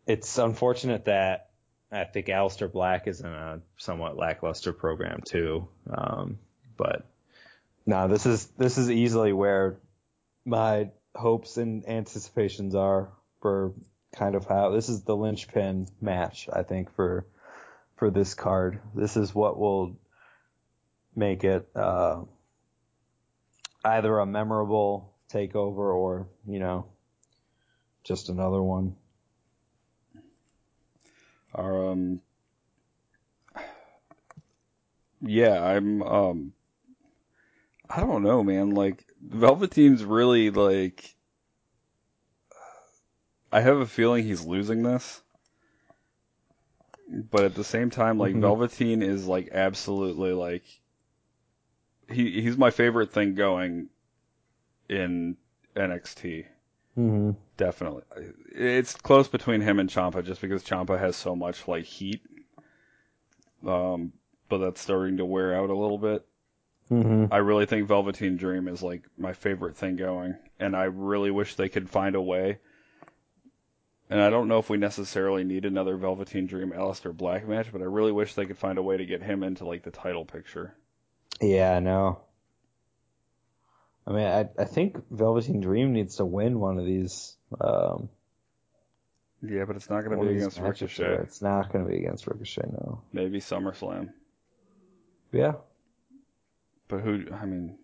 [0.06, 1.50] it's unfortunate that
[1.90, 5.68] I think Aleister Black is in a somewhat lackluster program too.
[5.90, 6.38] Um,
[6.76, 7.06] but
[7.86, 9.76] no, this is this is easily where
[10.44, 13.10] my hopes and anticipations are
[13.40, 13.72] for
[14.16, 17.26] kind of how this is the linchpin match I think for
[17.96, 18.80] for this card.
[18.94, 19.96] This is what will
[21.14, 22.22] make it uh,
[23.84, 26.86] either a memorable takeover or you know
[28.04, 28.96] just another one.
[31.54, 32.20] Um,
[35.20, 36.02] yeah, I'm.
[36.02, 36.52] Um,
[37.88, 38.70] I don't know, man.
[38.70, 41.14] Like Velveteen's really like.
[43.52, 45.20] I have a feeling he's losing this,
[47.08, 48.40] but at the same time, like Mhm.
[48.40, 50.64] Velveteen is like absolutely like.
[52.08, 53.88] He he's my favorite thing going.
[54.88, 55.36] In
[55.74, 56.44] NXT.
[56.98, 57.30] Mm-hmm.
[57.56, 58.02] Definitely.
[58.54, 62.20] It's close between him and Ciampa just because Ciampa has so much like heat.
[63.66, 64.12] Um,
[64.50, 66.26] but that's starting to wear out a little bit.
[66.90, 67.32] Mm-hmm.
[67.32, 71.54] I really think Velveteen Dream is like my favorite thing going, and I really wish
[71.54, 72.58] they could find a way.
[74.12, 77.80] And I don't know if we necessarily need another Velveteen Dream Aleister Black match, but
[77.80, 80.26] I really wish they could find a way to get him into like the title
[80.26, 80.74] picture.
[81.40, 82.20] Yeah, I know.
[84.06, 87.36] I mean, I I think Velveteen Dream needs to win one of these.
[87.58, 88.10] Um,
[89.42, 90.60] Yeah, but it's not going to be against.
[90.60, 91.20] Ricochet.
[91.22, 93.00] It's not going to be against Ricochet, no.
[93.12, 94.10] Maybe SummerSlam.
[95.32, 95.54] Yeah.
[96.88, 97.24] But who?
[97.32, 97.78] I mean,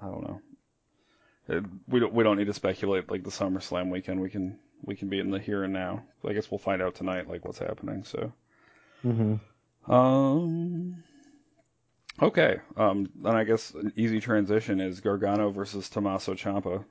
[0.00, 0.40] I don't know.
[1.48, 4.20] It, we don't we don't need to speculate like the SummerSlam weekend.
[4.20, 6.04] We can we can be in the here and now.
[6.26, 8.04] I guess we'll find out tonight like what's happening.
[8.04, 8.32] So,
[9.04, 9.92] Mm-hmm.
[9.92, 11.02] um,
[12.20, 12.56] okay.
[12.76, 16.84] Um, then I guess an easy transition is Gargano versus Tommaso Ciampa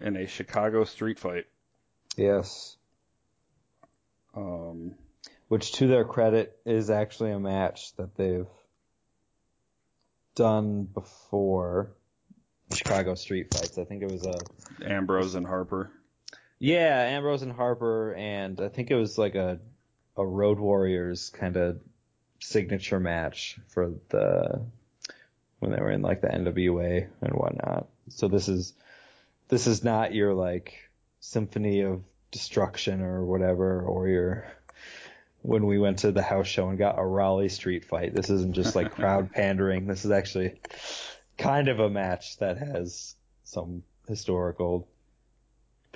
[0.00, 1.46] in a Chicago street fight.
[2.16, 2.76] Yes.
[4.36, 4.94] Um,
[5.48, 8.46] Which, to their credit, is actually a match that they've
[10.34, 11.92] done before.
[12.74, 13.78] Chicago street fights.
[13.78, 14.38] I think it was a
[14.84, 15.90] Ambrose and Harper.
[16.58, 19.58] Yeah, Ambrose and Harper, and I think it was like a
[20.16, 21.80] a Road Warriors kind of
[22.40, 24.62] signature match for the
[25.58, 27.88] when they were in like the NWA and whatnot.
[28.08, 28.72] So this is
[29.48, 30.74] this is not your like
[31.20, 34.46] symphony of destruction or whatever, or your
[35.42, 38.14] when we went to the house show and got a Raleigh street fight.
[38.14, 39.86] This isn't just like crowd pandering.
[39.86, 40.60] This is actually
[41.36, 44.88] kind of a match that has some historical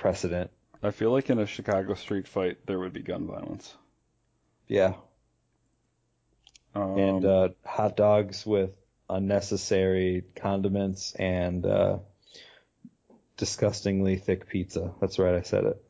[0.01, 0.51] precedent.
[0.83, 3.75] I feel like in a Chicago street fight there would be gun violence.
[4.67, 4.95] Yeah.
[6.75, 8.71] Um, and uh, hot dogs with
[9.09, 11.99] unnecessary condiments and uh,
[13.37, 14.93] disgustingly thick pizza.
[15.01, 15.85] That's right, I said it.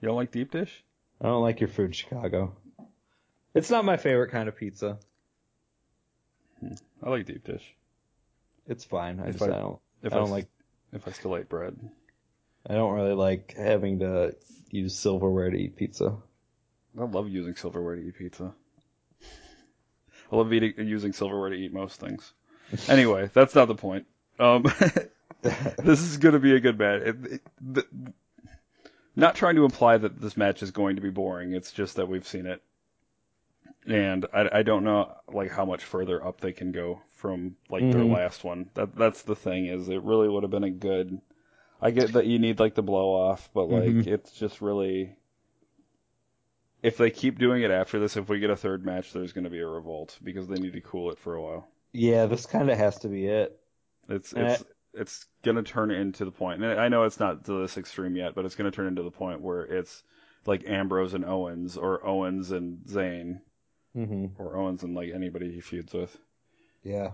[0.00, 0.82] you don't like deep dish?
[1.20, 2.56] I don't like your food, Chicago.
[3.54, 4.98] It's not my favorite kind of pizza.
[7.02, 7.74] I like deep dish.
[8.66, 9.20] It's fine.
[9.20, 9.78] I If just I, I- don't.
[10.02, 10.46] If I don't s- like.
[10.94, 11.76] if I still ate bread.
[12.68, 14.34] I don't really like having to
[14.70, 16.16] use silverware to eat pizza.
[16.98, 18.52] I love using silverware to eat pizza.
[20.32, 22.32] I love eating using silverware to eat most things.
[22.88, 24.06] Anyway, that's not the point.
[24.38, 24.62] Um,
[25.42, 27.02] this is going to be a good match.
[27.02, 27.84] It, it, the,
[29.16, 31.52] not trying to imply that this match is going to be boring.
[31.52, 32.62] It's just that we've seen it,
[33.88, 37.90] and I, I don't know like how much further up they can go from like
[37.90, 38.12] their Mhm.
[38.14, 38.70] last one.
[38.74, 41.20] That that's the thing is it really would have been a good.
[41.82, 44.06] I get that you need like the blow off, but like Mhm.
[44.06, 45.16] it's just really.
[46.82, 49.44] If they keep doing it after this, if we get a third match, there's going
[49.44, 51.68] to be a revolt because they need to cool it for a while.
[51.92, 53.58] yeah, this kind of has to be it.
[54.08, 57.60] It's And it's it's gonna turn into the point, and I know it's not to
[57.60, 60.02] this extreme yet, but it's gonna turn into the point where it's
[60.46, 63.40] like Ambrose and Owens, or Owens and Zayn,
[63.94, 66.18] hmm or Owens and like anybody he feuds with.
[66.82, 67.12] Yeah.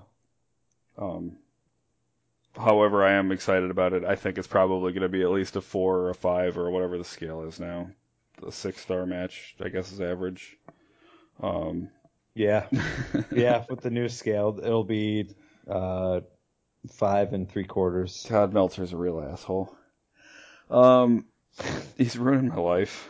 [0.99, 1.39] Um,
[2.57, 4.05] however, I am excited about it.
[4.05, 6.99] I think it's probably gonna be at least a four or a five or whatever
[6.99, 7.91] the scale is now.
[8.43, 10.57] The six star match, I guess, is average.
[11.43, 11.91] Um,
[12.35, 12.67] Yeah.
[13.33, 15.31] yeah, with the new scale, it'll be
[15.69, 16.21] uh,
[16.93, 18.23] five and three quarters.
[18.23, 19.75] Todd Meltzer's a real asshole.
[20.71, 21.27] Um,
[21.97, 23.09] he's ruined my life.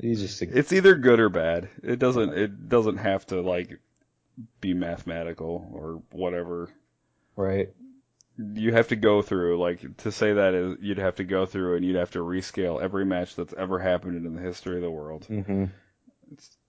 [0.00, 1.68] He's just a, It's either good or bad.
[1.82, 3.78] It doesn't it doesn't have to like
[4.60, 6.70] be mathematical or whatever.
[7.36, 7.68] right.
[8.36, 11.76] You have to go through like to say that is you'd have to go through
[11.76, 14.90] and you'd have to rescale every match that's ever happened in the history of the
[14.90, 15.28] world.
[15.28, 15.64] hmm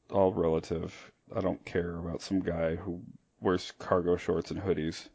[0.09, 1.11] All relative.
[1.35, 3.01] I don't care about some guy who
[3.41, 5.09] wears cargo shorts and hoodies.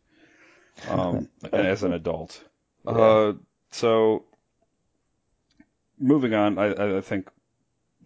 [0.88, 2.42] Um, as an adult.
[2.84, 2.92] Yeah.
[2.92, 3.32] Uh,
[3.70, 4.24] so
[5.99, 7.30] moving on, I, I think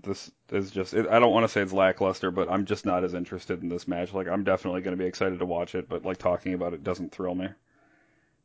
[0.03, 0.95] this is just.
[0.95, 3.68] It, I don't want to say it's lackluster, but I'm just not as interested in
[3.68, 4.12] this match.
[4.14, 6.84] Like, I'm definitely going to be excited to watch it, but like talking about it
[6.84, 7.49] doesn't thrill me.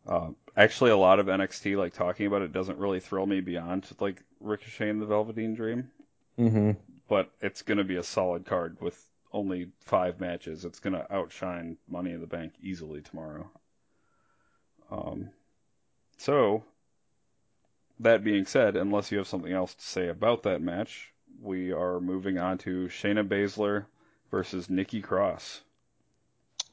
[0.07, 3.85] Uh, actually, a lot of NXT, like talking about it, doesn't really thrill me beyond
[3.99, 5.91] like Ricochet and the Velveteen Dream.
[6.37, 6.71] hmm
[7.07, 9.01] but it's going to be a solid card with
[9.33, 10.65] only five matches.
[10.65, 13.49] It's going to outshine Money in the Bank easily tomorrow.
[14.91, 15.31] Um,
[16.17, 16.63] so,
[17.99, 21.99] that being said, unless you have something else to say about that match, we are
[21.99, 23.85] moving on to Shayna Baszler
[24.31, 25.61] versus Nikki Cross.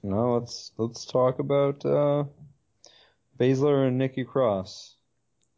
[0.03, 2.25] No, let's let's talk about uh,
[3.39, 4.95] Baszler and Nikki Cross.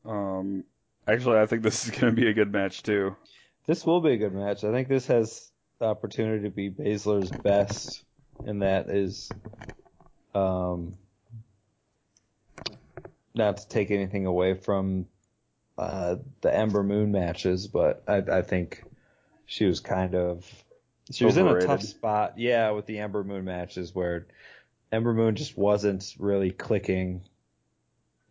[0.05, 0.65] Um,
[1.07, 3.17] actually, I think this is going to be a good match too.
[3.67, 4.65] This will be a good match.
[4.65, 8.05] I think this has the opportunity to be Baszler's best,
[8.45, 9.31] and that is,
[10.35, 10.95] um,
[13.35, 15.07] not to take anything away from
[15.77, 18.83] uh, the Ember Moon matches, but I, I think
[19.47, 20.45] she was kind of
[21.11, 21.63] she was Overrated.
[21.63, 22.39] in a tough spot.
[22.39, 24.27] Yeah, with the Ember Moon matches where
[24.91, 27.23] Ember Moon just wasn't really clicking,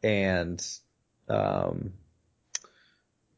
[0.06, 0.64] and
[1.28, 1.94] um,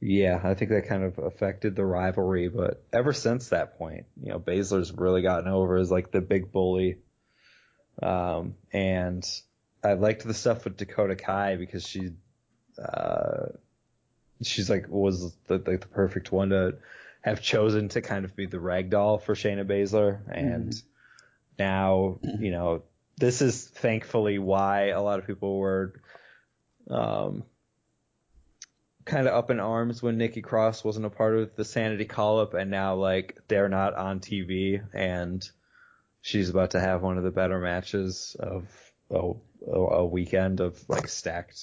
[0.02, 2.50] yeah, I think that kind of affected the rivalry.
[2.50, 6.52] But ever since that point, you know, Baszler's really gotten over as like the big
[6.52, 6.98] bully.
[8.04, 9.26] Um, and
[9.84, 12.12] I liked the stuff with Dakota Kai because she,
[12.78, 13.48] uh,
[14.44, 16.76] she's like was the, like the perfect one to
[17.22, 20.80] have chosen to kind of be the ragdoll for Shayna Baszler, and
[21.58, 22.84] now you know
[23.18, 26.00] this is thankfully why a lot of people were,
[26.90, 27.44] um,
[29.06, 32.40] kind of up in arms when Nikki Cross wasn't a part of the Sanity call
[32.40, 35.48] up, and now like they're not on TV, and
[36.22, 38.68] she's about to have one of the better matches of
[39.10, 39.32] a,
[39.72, 41.60] a weekend of like stacked,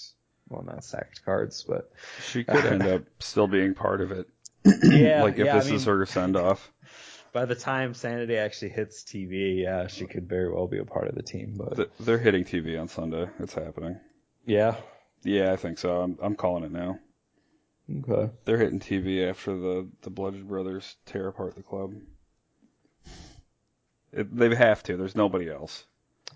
[0.49, 1.91] well not stacked cards, but
[2.31, 4.27] She could end up still being part of it.
[4.83, 6.71] yeah, like if yeah, I this is her send off.
[7.35, 11.09] By the time Sanity actually hits TV, yeah, she could very well be a part
[11.09, 11.57] of the team.
[11.59, 13.27] But They're hitting TV on Sunday.
[13.41, 13.99] It's happening.
[14.47, 14.77] yeah,
[15.25, 16.01] Yeah, I think so.
[16.01, 16.99] I'm I'm calling it now.
[17.91, 18.33] okay.
[18.45, 21.95] They're hitting TV after the the Bludgeon Brothers tear apart the club.
[24.13, 24.97] It, they have to.
[24.97, 25.85] There's nobody else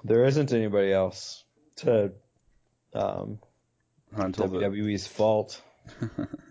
[0.03, 1.45] There isn't anybody else
[1.77, 2.13] to
[2.93, 3.39] um,
[4.13, 5.61] until the WWE's fault.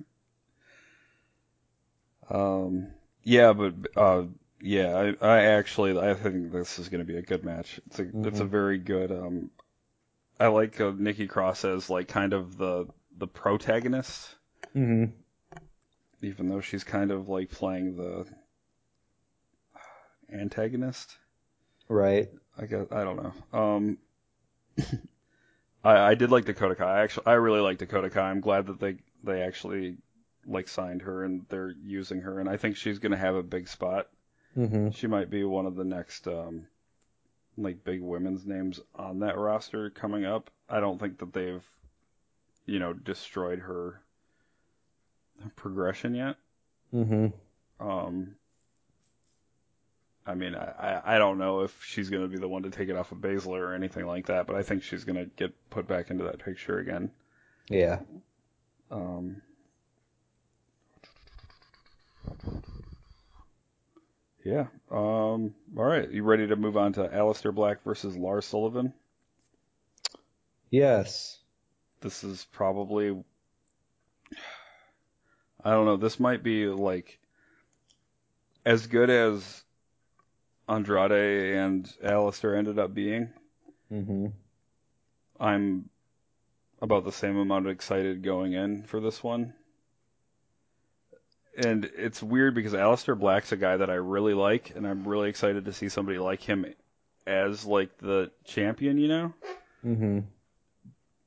[2.29, 2.88] Um,
[3.23, 4.23] yeah, but uh,
[4.61, 7.79] yeah, I, I actually I think this is going to be a good match.
[7.88, 9.11] It's a it's a very good.
[9.11, 9.49] Um,
[10.39, 14.35] I like uh, Nikki Cross as like kind of the the protagonist,
[14.75, 15.11] Mm-hmm.
[16.21, 18.25] even though she's kind of like playing the
[20.31, 21.15] antagonist.
[21.89, 22.29] Right.
[22.57, 23.17] I guess I don't
[23.53, 23.59] know.
[23.59, 23.97] Um,
[25.83, 26.99] I I did like Dakota Kai.
[26.99, 28.29] I actually I really like Dakota Kai.
[28.29, 29.97] I'm glad that they they actually
[30.45, 33.43] like signed her and they're using her, and I think she's going to have a
[33.43, 34.07] big spot.
[34.57, 34.89] Mm-hmm.
[34.91, 36.67] She might be one of the next um,
[37.57, 40.49] like big women's names on that roster coming up.
[40.69, 41.63] I don't think that they've
[42.65, 44.01] you know destroyed her
[45.55, 46.35] progression yet.
[46.93, 47.87] Mm-hmm.
[47.87, 48.35] Um,
[50.25, 52.89] I mean, I, I don't know if she's going to be the one to take
[52.89, 55.53] it off of Baszler or anything like that, but I think she's going to get
[55.69, 57.11] put back into that picture again.
[57.69, 57.99] Yeah.
[58.91, 59.41] Um,
[64.47, 64.67] yeah.
[64.89, 66.09] Um, all right.
[66.09, 68.93] You ready to move on to Aleister Black versus Lars Sullivan?
[70.71, 71.37] Yes.
[71.99, 73.23] This is probably.
[75.65, 75.97] I don't know.
[75.97, 77.19] This might be like
[78.65, 79.63] as good as
[80.69, 83.33] Andrade and Aleister ended up being.
[83.91, 84.27] Mm-hmm.
[85.41, 85.89] I'm
[86.81, 89.53] about the same amount of excited going in for this one.
[91.57, 95.29] And it's weird because Aleister Black's a guy that I really like, and I'm really
[95.29, 96.65] excited to see somebody like him
[97.25, 99.33] as like the champion, you know?
[99.83, 100.19] Mm-hmm.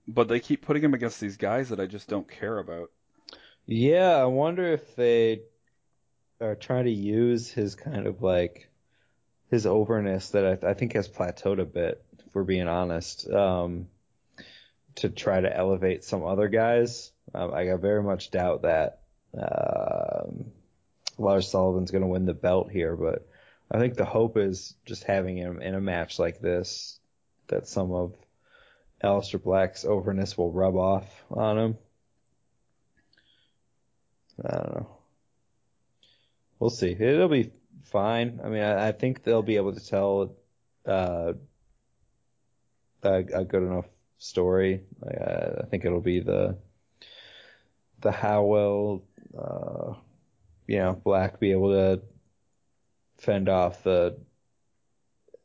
[0.07, 2.91] But they keep putting him against these guys that I just don't care about.
[3.67, 5.43] Yeah, I wonder if they
[6.41, 8.71] are trying to use his kind of like
[9.51, 13.89] his overness that I, I think has plateaued a bit, if we're being honest, um,
[14.97, 17.11] to try to elevate some other guys.
[17.35, 19.00] Um, I very much doubt that
[19.35, 20.47] um,
[21.19, 23.27] Lars Sullivan's going to win the belt here, but
[23.71, 26.99] I think the hope is just having him in a match like this
[27.49, 28.15] that some of
[29.03, 31.79] Aleister Black's overness will rub off on him.
[34.45, 34.97] I don't know.
[36.59, 36.93] We'll see.
[36.93, 37.53] It'll be
[37.85, 38.41] fine.
[38.43, 40.37] I mean, I, I think they'll be able to tell
[40.87, 41.33] uh,
[43.03, 43.87] a, a good enough
[44.19, 44.83] story.
[45.03, 46.59] Uh, I think it'll be the
[48.01, 49.05] the how will
[49.39, 49.95] uh,
[50.67, 52.03] you know Black be able to
[53.19, 54.19] fend off the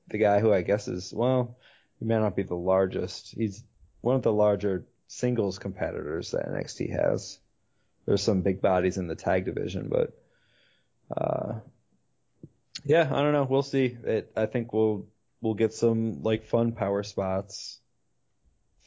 [0.10, 1.58] the guy who I guess is well,
[2.00, 3.34] he may not be the largest.
[3.36, 3.64] He's
[4.02, 7.40] one of the larger singles competitors that NXT has.
[8.06, 10.18] There's some big bodies in the tag division, but
[11.16, 11.60] uh,
[12.86, 13.46] Yeah, I don't know.
[13.50, 13.98] We'll see.
[14.04, 14.32] It.
[14.36, 15.08] I think we'll
[15.42, 17.80] we'll get some like fun power spots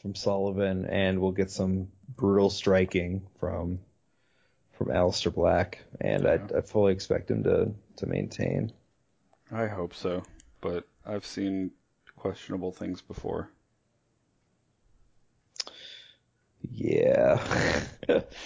[0.03, 3.81] from Sullivan, and we'll get some brutal striking from
[4.79, 8.73] from Aleister Black, and I, I fully expect him to to maintain.
[9.51, 10.23] I hope so,
[10.61, 11.73] but I've seen
[12.17, 13.51] questionable things before.
[16.71, 17.43] Yeah.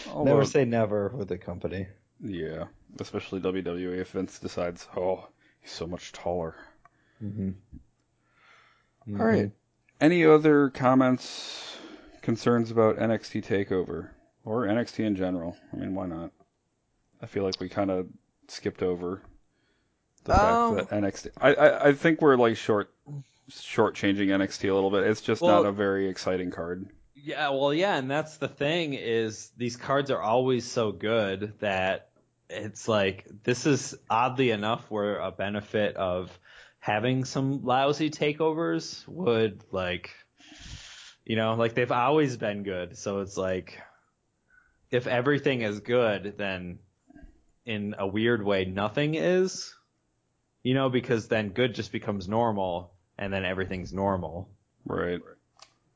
[0.09, 1.87] Although- never say never with the company.
[2.24, 2.64] Yeah,
[3.01, 5.28] especially WWE if Vince decides, oh,
[5.61, 6.55] he's so much taller.
[7.22, 7.51] Mm-hmm.
[9.20, 9.51] All right.
[10.01, 11.76] Any other comments,
[12.20, 14.11] concerns about NXT Takeover
[14.45, 15.57] or NXT in general?
[15.72, 16.30] I mean, why not?
[17.20, 18.07] I feel like we kind of
[18.49, 19.22] skipped over
[20.24, 21.28] the Um, fact that NXT.
[21.40, 22.90] I, I I think we're like short
[23.49, 25.05] short changing NXT a little bit.
[25.05, 26.86] It's just Well- not a very exciting card.
[27.14, 32.09] Yeah, well, yeah, and that's the thing is these cards are always so good that
[32.51, 36.36] it's like this is oddly enough where a benefit of
[36.80, 40.11] having some lousy takeovers would like
[41.24, 42.99] you know, like they've always been good.
[42.99, 43.80] So it's like
[44.93, 46.78] if everything is good, then
[47.66, 49.74] in a weird way nothing is.
[50.62, 54.49] You know, because then good just becomes normal and then everything's normal
[54.84, 55.20] Right.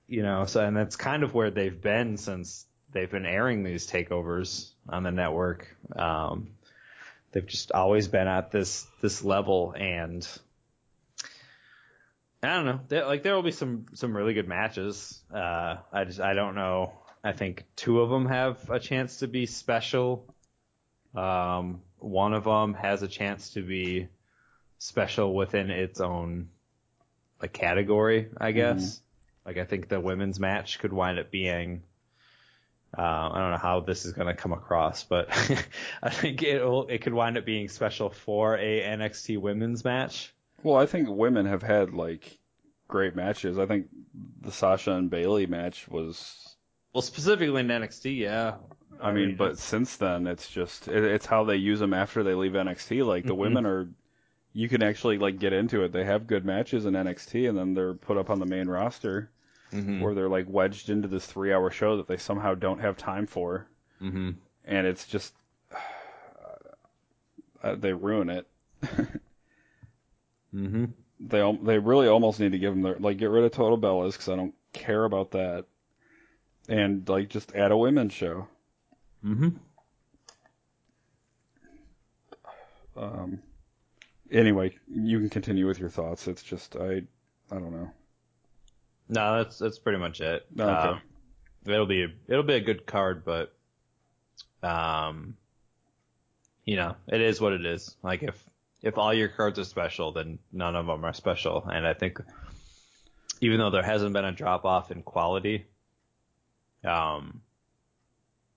[0.06, 3.90] you know so and that's kind of where they've been since they've been airing these
[3.90, 5.66] takeovers on the network
[5.96, 6.50] um
[7.32, 10.26] they've just always been at this this level and
[12.44, 16.04] i don't know there, like there will be some some really good matches uh i
[16.04, 16.92] just i don't know
[17.26, 20.24] i think two of them have a chance to be special
[21.14, 24.08] um one of them has a chance to be
[24.78, 26.48] special within its own
[27.40, 29.00] like category i guess
[29.46, 31.84] like I think the women's match could wind up being.
[32.96, 35.28] Uh, I don't know how this is going to come across, but
[36.02, 40.34] I think it'll it could wind up being special for a NXT women's match.
[40.62, 42.38] Well, I think women have had like
[42.88, 43.58] great matches.
[43.58, 43.86] I think
[44.40, 46.55] the Sasha and Bailey match was.
[46.96, 48.54] Well, specifically in NXT, yeah.
[49.02, 52.32] I mean, but since then, it's just it, it's how they use them after they
[52.32, 53.04] leave NXT.
[53.04, 53.90] Like the women are,
[54.54, 55.92] you can actually like get into it.
[55.92, 59.28] They have good matches in NXT, and then they're put up on the main roster,
[60.00, 63.66] where they're like wedged into this three-hour show that they somehow don't have time for,
[63.98, 64.30] hmm
[64.64, 65.34] and it's just
[67.62, 68.46] uh, they ruin it.
[70.50, 70.86] hmm
[71.20, 73.76] they al- they really almost need to give them their like get rid of Total
[73.76, 75.66] Bellas because I don't care about that,
[76.68, 78.48] and like just add a women's show.
[79.24, 79.48] Mm-hmm.
[82.96, 83.40] Um,
[84.30, 86.28] anyway, you can continue with your thoughts.
[86.28, 87.02] It's just I
[87.50, 87.90] I don't know.
[89.08, 90.46] No, that's that's pretty much it.
[90.58, 90.70] Okay.
[90.70, 91.00] Um,
[91.66, 93.54] it'll be it'll be a good card, but
[94.62, 95.36] um,
[96.64, 97.96] you know, it is what it is.
[98.02, 98.42] Like if
[98.82, 101.64] if all your cards are special, then none of them are special.
[101.66, 102.20] And I think
[103.40, 105.66] even though there hasn't been a drop off in quality,
[106.84, 107.40] um,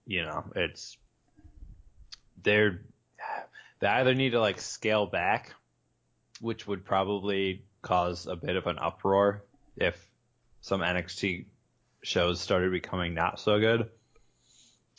[0.05, 0.97] you know, it's
[2.41, 2.81] they're
[3.79, 5.53] they either need to like scale back,
[6.41, 9.43] which would probably cause a bit of an uproar
[9.77, 9.95] if
[10.61, 11.45] some NXT
[12.01, 13.89] shows started becoming not so good,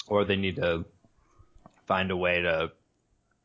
[0.07, 0.85] or they need to
[1.87, 2.73] find a way to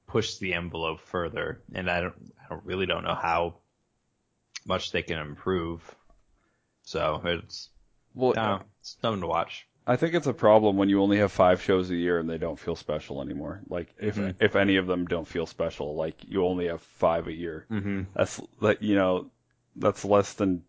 [0.08, 1.62] push the envelope further.
[1.74, 3.56] And I don't, I don't really don't know how
[4.66, 5.82] much they can improve.
[6.84, 7.70] So it's,
[8.16, 9.68] Well, uh, it's something to watch.
[9.88, 12.40] I think it's a problem when you only have five shows a year and they
[12.40, 13.62] don't feel special anymore.
[13.70, 14.36] Like if Mhm.
[14.40, 17.68] if any of them don't feel special, like you only have five a year.
[17.70, 18.04] Mm-hmm.
[18.16, 19.30] That's like you know,
[19.76, 20.64] that's less than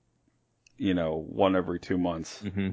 [0.77, 2.43] you know one every two months.
[2.43, 2.71] Mm-hmm.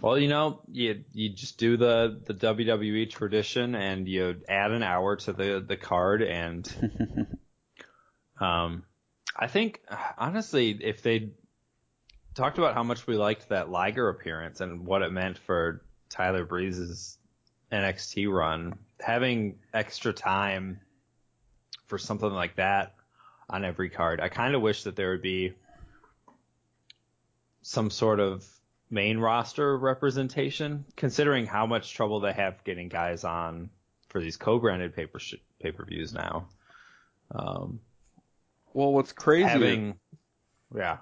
[0.00, 4.82] Well, you know, you you just do the the WWE tradition and you add an
[4.82, 6.66] hour to the the card and
[8.40, 8.84] um
[9.36, 9.82] I think
[10.16, 11.32] honestly if they
[12.34, 16.44] talked about how much we liked that Liger appearance and what it meant for Tyler
[16.44, 17.18] Breeze's
[17.72, 20.80] NXT run, having extra time
[21.86, 22.94] for something like that
[23.48, 24.20] on every card.
[24.20, 25.54] I kind of wish that there would be
[27.62, 28.46] some sort of
[28.90, 33.70] main roster representation, considering how much trouble they have getting guys on
[34.08, 36.48] for these co-branded paper sh- pay-per-views now.
[37.32, 37.80] Um,
[38.72, 39.44] Well, what's crazy?
[39.44, 39.94] having,
[40.74, 40.98] yeah,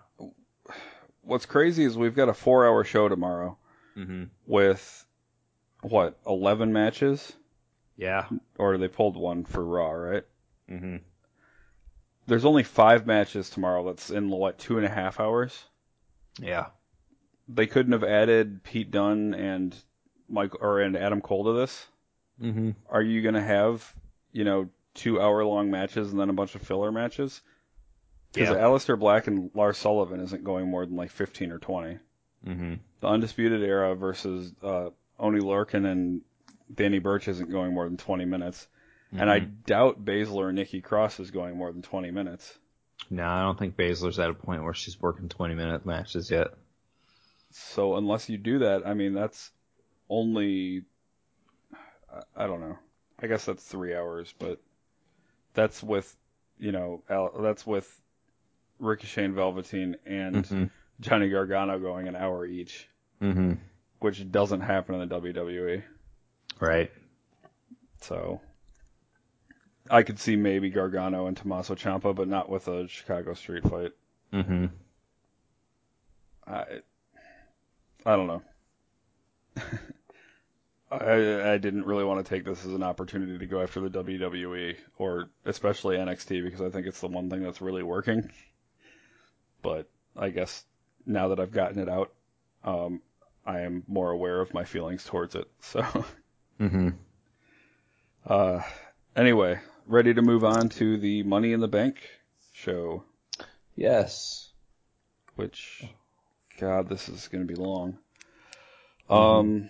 [1.28, 3.56] what's crazy is we've got a four-hour show tomorrow
[3.94, 5.06] hmm with
[5.82, 7.32] what eleven matches,
[7.96, 8.26] yeah,
[8.58, 10.24] or they pulled one for Raw, right?
[10.68, 10.96] hmm
[12.26, 13.84] There's only five matches tomorrow.
[13.86, 15.64] That's in what two and a half hours.
[16.40, 16.66] yeah,
[17.48, 19.74] They couldn't have added Pete Dunne and
[20.28, 21.86] Mike or and Adam Cole to this.
[22.40, 23.94] hmm Are you gonna have
[24.32, 27.40] you know two hour long matches and then a bunch of filler matches.
[28.32, 28.62] Because Yeah.
[28.62, 31.98] Aleister Black and Lars Sullivan isn't going more than like 15 or 20.
[32.46, 32.74] Mm-hmm.
[33.00, 36.20] The Undisputed Era versus uh, Oney Lorcan and
[36.72, 38.66] Danny Burch isn't going more than 20 minutes.
[39.10, 42.58] And I doubt Baszler and Nikki Cross is going more than 20 minutes.
[43.08, 46.48] No, I don't think Baszler's at a point where she's working 20 minute matches yet.
[47.50, 49.50] So unless you do that, I mean, that's
[50.10, 50.82] only,
[52.12, 52.76] I- I don't know.
[53.20, 54.60] I guess that's three hours, but
[55.54, 56.14] that's with,
[56.58, 57.90] you know, Al- that's with
[58.78, 60.64] Ricochet and Velveteen and Mm-hmm.
[61.00, 62.88] Johnny Gargano going an hour each,
[63.22, 63.54] Mm-hmm.
[64.00, 65.82] which doesn't happen in the WWE.
[66.60, 66.90] Right.
[68.00, 68.40] So
[69.90, 73.92] I could see maybe Gargano and Tommaso Ciampa, but not with a Chicago street fight.
[74.32, 74.66] Mm-hmm.
[76.46, 76.64] I
[78.06, 78.42] I don't know.
[80.90, 84.02] I I didn't really want to take this as an opportunity to go after the
[84.02, 88.30] WWE or especially NXT because I think it's the one thing that's really working.
[89.68, 90.64] But I guess
[91.04, 92.10] now that I've gotten it out,
[92.64, 93.02] um,
[93.44, 95.46] I am more aware of my feelings towards it.
[95.60, 95.82] So
[96.58, 96.88] Mm-hmm.
[98.26, 98.62] uh,
[99.14, 101.96] anyway, ready to move on to the Money in the Bank
[102.54, 103.04] show,
[103.76, 104.50] Yes.
[105.36, 105.84] which
[106.58, 107.98] God, this is going to be long.
[109.10, 109.68] Um.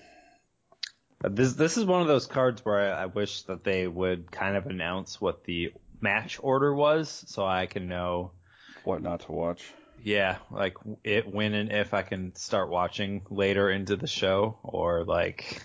[1.25, 4.31] Uh, This this is one of those cards where I, I wish that they would
[4.31, 8.31] kind of announce what the match order was, so I can know.
[8.85, 9.73] what not to watch.
[10.03, 10.75] Yeah, like
[11.05, 15.63] it when and if I can start watching later into the show, or like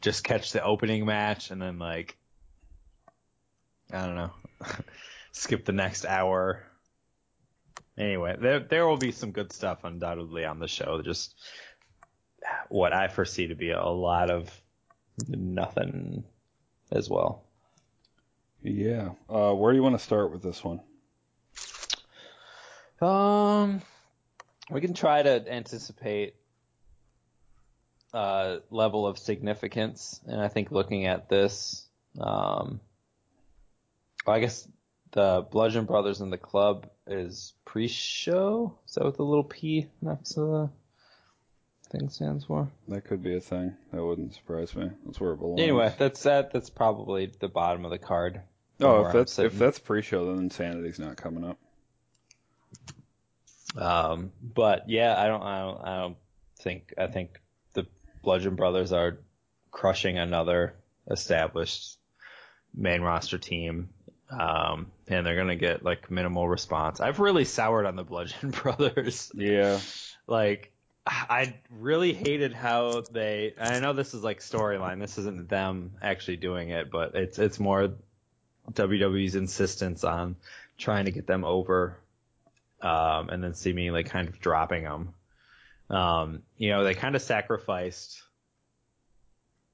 [0.00, 2.16] just catch the opening match and then like
[3.92, 4.32] I don't know,
[5.32, 6.64] skip the next hour.
[7.98, 11.02] Anyway, there there will be some good stuff undoubtedly on the show.
[11.02, 11.34] Just
[12.68, 14.50] what I foresee to be a lot of
[15.28, 16.24] nothing
[16.90, 17.44] as well.
[18.62, 19.10] Yeah.
[19.28, 20.80] Uh, where do you want to start with this one?
[23.02, 23.82] Um,
[24.70, 26.36] we can try to anticipate
[28.14, 31.86] uh, level of significance, and I think looking at this,
[32.20, 32.80] um,
[34.26, 34.68] I guess
[35.12, 38.78] the Bludgeon Brothers and the Club is pre-show.
[38.86, 40.70] Is that what the little P next to the
[41.90, 42.68] thing stands for?
[42.88, 43.74] That could be a thing.
[43.92, 44.90] That wouldn't surprise me.
[45.04, 45.60] That's where it belongs.
[45.60, 46.52] Anyway, that's that.
[46.52, 48.40] That's probably the bottom of the card.
[48.80, 51.58] oh, if that's if that's pre-show, then Sanity's not coming up.
[53.76, 56.16] Um, but yeah, I don't, I don't, I don't
[56.60, 57.40] think, I think
[57.74, 57.86] the
[58.22, 59.18] Bludgeon Brothers are
[59.70, 60.74] crushing another
[61.10, 61.98] established
[62.74, 63.90] main roster team.
[64.30, 67.00] Um, and they're gonna get like minimal response.
[67.00, 69.30] I've really soured on the Bludgeon Brothers.
[69.34, 69.78] Yeah.
[70.26, 70.72] like,
[71.04, 75.00] I really hated how they, I know this is like storyline.
[75.00, 77.94] This isn't them actually doing it, but it's, it's more
[78.70, 80.36] WWE's insistence on
[80.78, 81.98] trying to get them over
[82.82, 85.14] um, and then seemingly kind of dropping them.
[85.88, 88.22] Um, you know, they kind of sacrificed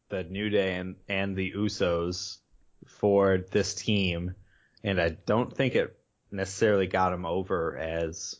[0.08, 2.38] the New Day and, and the Usos
[2.86, 4.34] for this team,
[4.84, 5.96] and I don't think it
[6.30, 8.36] necessarily got them over as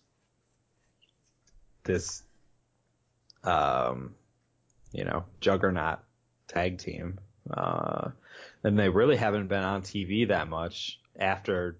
[1.84, 2.22] this,
[3.44, 4.14] um,
[4.92, 6.00] you know, juggernaut
[6.48, 7.18] tag team.
[7.50, 8.10] Uh,
[8.62, 11.78] and they really haven't been on TV that much after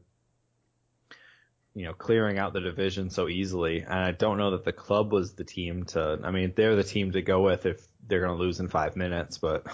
[1.79, 3.83] you know, clearing out the division so easily.
[3.83, 6.83] And I don't know that the club was the team to, I mean, they're the
[6.83, 9.65] team to go with if they're going to lose in five minutes, but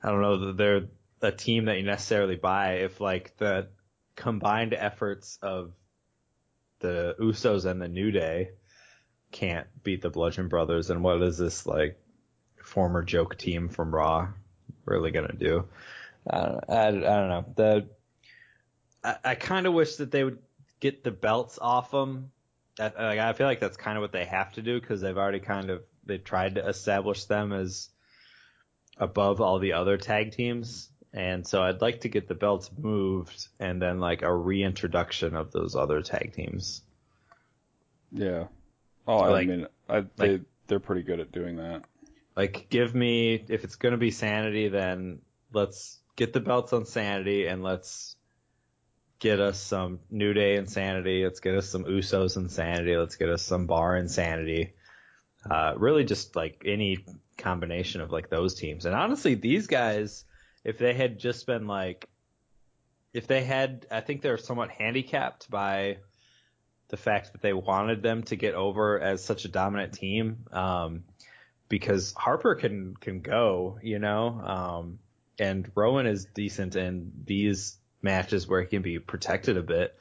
[0.00, 0.86] I don't know that they're
[1.22, 3.66] a team that you necessarily buy if like the
[4.14, 5.72] combined efforts of
[6.78, 8.50] the Usos and the New Day
[9.32, 10.90] can't beat the Bludgeon Brothers.
[10.90, 11.98] And what is this like
[12.62, 14.28] former joke team from Raw
[14.84, 15.64] really going to do?
[16.30, 17.44] I don't, I, I don't know.
[17.56, 17.88] The,
[19.02, 20.38] I, I kind of wish that they would
[20.80, 22.30] get the belts off them.
[22.78, 25.16] I, like, I feel like that's kind of what they have to do because they've
[25.16, 27.88] already kind of they tried to establish them as
[28.98, 33.48] above all the other tag teams, and so I'd like to get the belts moved
[33.58, 36.82] and then like a reintroduction of those other tag teams.
[38.12, 38.46] Yeah.
[39.06, 41.82] Oh, I Like- mean, I, they they're pretty good at doing that.
[42.36, 45.20] Like, give me if it's gonna be Sanity, then
[45.52, 48.15] let's get the belts on Sanity and let's
[49.18, 51.24] get us some New Day Insanity.
[51.24, 52.96] Let's get us some Usos Insanity.
[52.96, 54.74] Let's get us some Bar Insanity.
[55.48, 57.04] Uh, really just like any
[57.38, 58.84] combination of like those teams.
[58.84, 60.24] And honestly, these guys,
[60.64, 62.08] if they had just been like,
[63.12, 65.98] if they had, I think they're somewhat handicapped by
[66.88, 70.44] the fact that they wanted them to get over as such a dominant team.
[70.52, 71.04] Um,
[71.68, 74.98] because Harper can, can go, you know, um,
[75.38, 79.94] and Rowan is decent and these matches where he can be protected a bit.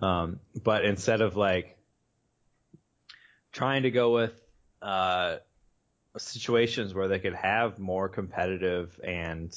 [0.00, 1.76] Um, but instead of like
[3.52, 4.40] trying to go with
[4.80, 5.36] uh,
[6.16, 9.54] situations where they could have more competitive and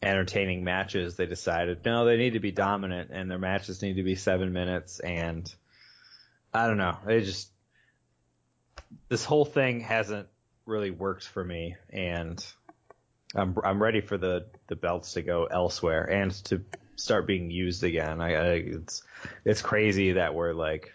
[0.00, 4.04] entertaining matches, they decided no, they need to be dominant and their matches need to
[4.04, 5.00] be seven minutes.
[5.00, 5.52] And
[6.54, 7.50] I don't know, they just
[9.08, 10.28] this whole thing hasn't
[10.66, 12.44] really worked for me, and
[13.34, 16.62] I'm I'm ready for the the belts to go elsewhere and to
[16.98, 18.20] start being used again.
[18.20, 19.02] I, I it's
[19.44, 20.92] it's crazy that we're like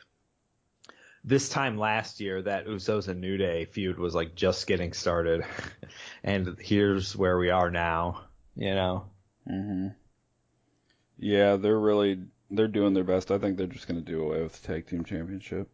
[1.24, 5.44] this time last year that Usos and New Day feud was like just getting started,
[6.24, 8.26] and here's where we are now.
[8.56, 9.06] You know.
[9.48, 9.88] hmm
[11.18, 12.20] Yeah, they're really
[12.52, 13.32] they're doing their best.
[13.32, 15.70] I think they're just going to do away with the tag team championship.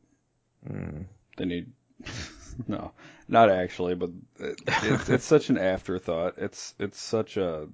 [0.69, 1.05] Mm.
[1.37, 1.71] They need
[2.67, 2.91] no,
[3.27, 6.35] not actually, but it, it's it's such an afterthought.
[6.37, 7.67] It's it's such a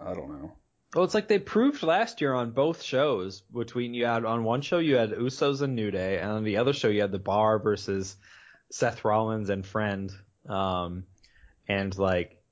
[0.00, 0.52] I don't know.
[0.94, 3.40] Well, it's like they proved last year on both shows.
[3.40, 6.58] Between you had on one show you had Usos and New Day, and on the
[6.58, 8.16] other show you had the Bar versus
[8.70, 10.12] Seth Rollins and Friend.
[10.48, 11.04] Um,
[11.66, 12.42] and like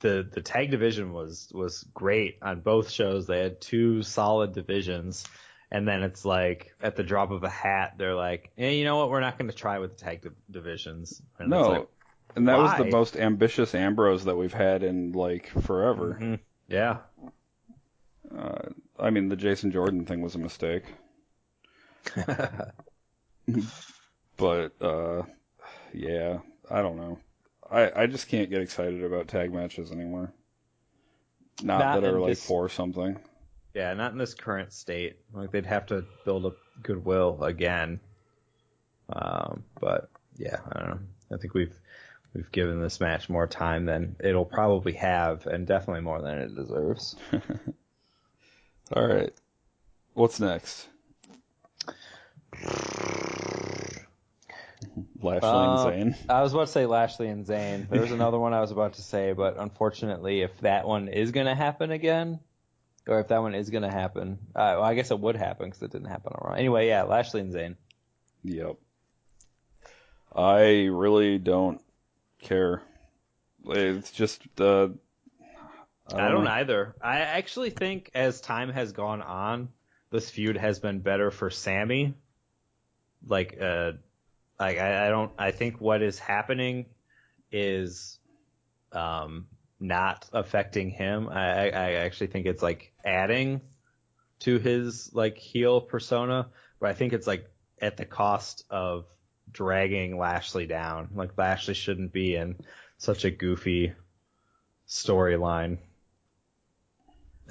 [0.00, 3.26] the the tag division was was great on both shows.
[3.26, 5.24] They had two solid divisions,
[5.70, 8.96] and then it's like at the drop of a hat, they're like, hey, you know
[8.98, 9.10] what?
[9.10, 11.20] We're not going to try with the tag di- divisions.
[11.38, 11.88] And No, like,
[12.36, 16.16] and that was the most ambitious Ambrose that we've had in like forever.
[16.18, 16.38] mhm,
[16.68, 16.98] yeah.
[18.36, 20.84] Uh, I mean, the Jason Jordan thing was a mistake,
[24.36, 25.22] but uh,
[25.92, 26.38] yeah,
[26.70, 27.18] I don't know.
[27.70, 30.32] I I just can't get excited about tag matches anymore.
[31.62, 33.18] Not, Not that are like this- for something.
[33.74, 35.16] Yeah, not in this current state.
[35.32, 38.00] Like they'd have to build up goodwill again.
[39.10, 40.98] Um, but yeah, I don't know.
[41.32, 41.74] I think we've
[42.34, 46.54] we've given this match more time than it'll probably have, and definitely more than it
[46.54, 47.16] deserves.
[48.94, 49.32] All right,
[50.14, 50.86] what's next?
[55.22, 56.16] Lashley Uh, and Zayn.
[56.28, 57.88] I was about to say Lashley and Zayn.
[57.88, 61.30] There was another one I was about to say, but unfortunately, if that one is
[61.30, 62.40] going to happen again,
[63.06, 65.66] or if that one is going to happen, uh, well, I guess it would happen
[65.66, 66.54] because it didn't happen on Raw.
[66.56, 67.76] Anyway, yeah, Lashley and Zayn.
[68.44, 68.76] Yep.
[70.34, 71.80] I really don't
[72.40, 72.82] care.
[73.66, 74.88] It's just uh,
[76.06, 76.94] I don't, either.
[77.00, 79.68] I actually think as time has gone on,
[80.10, 82.14] this feud has been better for Sami.
[83.26, 83.92] Like, uh,
[84.58, 85.32] like I, I don't.
[85.38, 86.86] I think what is happening
[87.50, 88.18] is,
[88.92, 89.46] um,
[89.82, 91.28] not affecting him.
[91.28, 93.60] I I actually think it's like adding
[94.40, 96.48] to his like heel persona,
[96.80, 97.50] but I think it's like
[97.80, 99.06] at the cost of
[99.50, 101.10] dragging Lashley down.
[101.14, 102.56] Like Lashley shouldn't be in
[102.98, 103.92] such a goofy
[104.88, 105.78] storyline.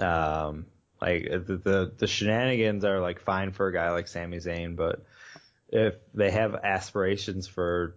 [0.01, 0.65] Um,
[1.01, 5.03] like the, the the shenanigans are like fine for a guy like Sami Zayn, but
[5.69, 7.95] if they have aspirations for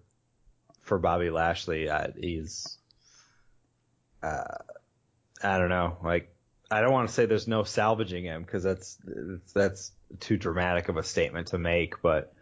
[0.83, 2.79] for Bobby Lashley, uh, he's
[4.23, 4.59] uh,
[5.43, 5.99] I don't know.
[6.03, 6.35] Like
[6.71, 8.99] I don't want to say there's no salvaging him because that's
[9.53, 12.33] that's too dramatic of a statement to make, but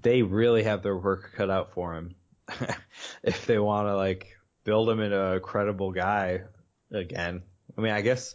[0.00, 2.14] they really have their work cut out for him
[3.22, 6.42] if they want to like build him into a credible guy
[6.90, 7.42] again.
[7.76, 8.34] I mean, I guess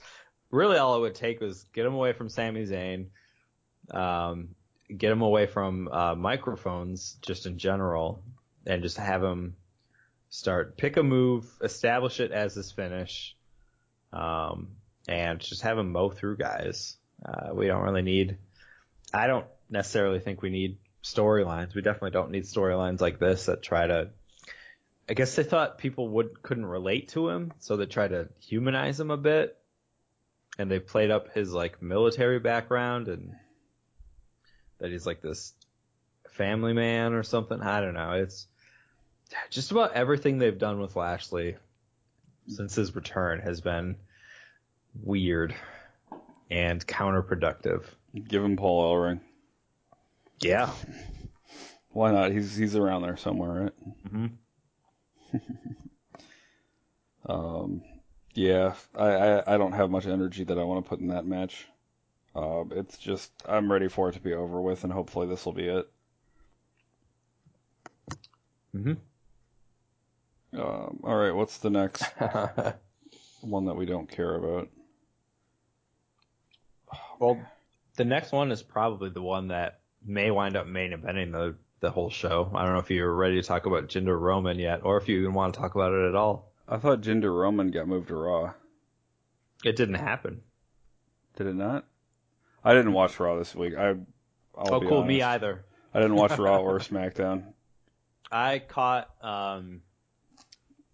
[0.52, 3.08] really all it would take was get him away from Sami Zayn,
[3.92, 4.50] um,
[4.96, 8.24] get him away from uh, microphones just in general,
[8.66, 9.56] and just have him
[10.30, 13.36] start pick a move, establish it as his finish,
[14.14, 14.70] um,
[15.08, 16.98] and just have him mow through guys.
[17.26, 18.38] Uh, we don't really need.
[19.14, 21.74] I don't necessarily think we need storylines.
[21.74, 24.10] We definitely don't need storylines like this that try to.
[25.10, 29.00] I guess they thought people would couldn't relate to him, so they try to humanize
[29.00, 29.58] him a bit,
[30.58, 33.36] and they played up his like military background and
[34.80, 35.54] that he's like this
[36.32, 37.62] family man or something.
[37.62, 38.12] I don't know.
[38.12, 38.48] It's
[39.50, 41.58] just about everything they've done with Lashley
[42.48, 43.98] since his return has been
[45.04, 45.54] weird
[46.50, 47.84] and counterproductive.
[48.28, 49.20] Give him Paul Ellering.
[50.40, 50.72] Yeah.
[51.90, 52.32] Why not?
[52.32, 53.74] He's he's around there somewhere, right?
[54.10, 54.28] hmm
[57.30, 57.82] Um,
[58.38, 61.26] yeah, I, I I don't have much energy that I want to put in that
[61.26, 61.68] match.
[62.36, 65.54] Uh, it's just I'm ready for it to be over with, and hopefully this will
[65.54, 65.92] be it.
[68.74, 68.98] hmm
[70.54, 72.04] Um, all right, what's the next
[73.42, 74.70] one that we don't care about?
[77.20, 77.46] well,
[77.96, 81.92] the next one is probably the one that may wind up main eventing the the
[81.92, 82.52] whole show.
[82.56, 85.20] I don't know if you're ready to talk about Jinder Roman yet, or if you
[85.20, 86.52] even want to talk about it at all.
[86.68, 88.54] I thought Jinder Roman got moved to Raw.
[89.64, 90.42] It didn't happen.
[91.38, 91.86] Did it not?
[92.64, 93.76] I didn't watch Raw this week.
[93.76, 93.96] I.
[94.58, 95.06] I'll oh, be cool.
[95.06, 95.64] Me either.
[95.94, 97.44] I didn't watch Raw or SmackDown.
[98.32, 99.82] I caught um,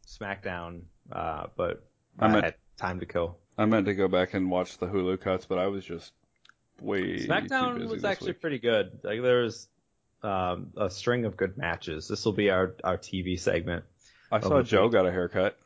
[0.05, 0.81] SmackDown,
[1.11, 1.83] uh, but
[2.19, 3.37] I I, meant- had time to kill.
[3.57, 6.11] I meant to go back and watch the Hulu cuts, but I was just
[6.81, 8.41] way too SmackDown was actually week.
[8.41, 8.99] pretty good.
[9.03, 9.67] Like there's
[10.23, 12.07] um, a string of good matches.
[12.07, 13.85] This will be our our TV segment.
[14.31, 15.57] I saw Joe got a haircut.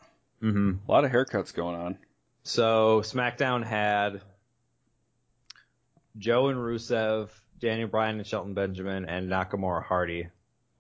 [0.42, 0.72] Mm-hmm.
[0.88, 1.98] A lot of haircuts going on.
[2.44, 4.22] So SmackDown had
[6.18, 10.28] Joe and Rusev, Daniel Bryan and Shelton Benjamin, and Nakamura Hardy.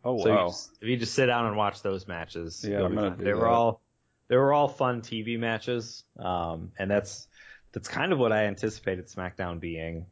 [0.03, 0.47] Oh So you wow!
[0.47, 3.47] just- if you just sit down and watch those matches, Yeah, I'm gonna they were
[3.47, 3.81] all
[4.27, 7.27] they were all fun TV matches, um, and that's
[7.71, 10.05] that's kind of what I anticipated SmackDown being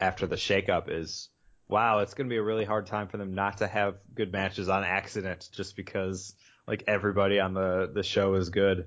[0.00, 0.88] after the shakeup.
[0.88, 1.28] Is
[1.68, 4.32] wow, it's going to be a really hard time for them not to have good
[4.32, 6.34] matches on accident, just because
[6.66, 8.86] like everybody on the the show is good,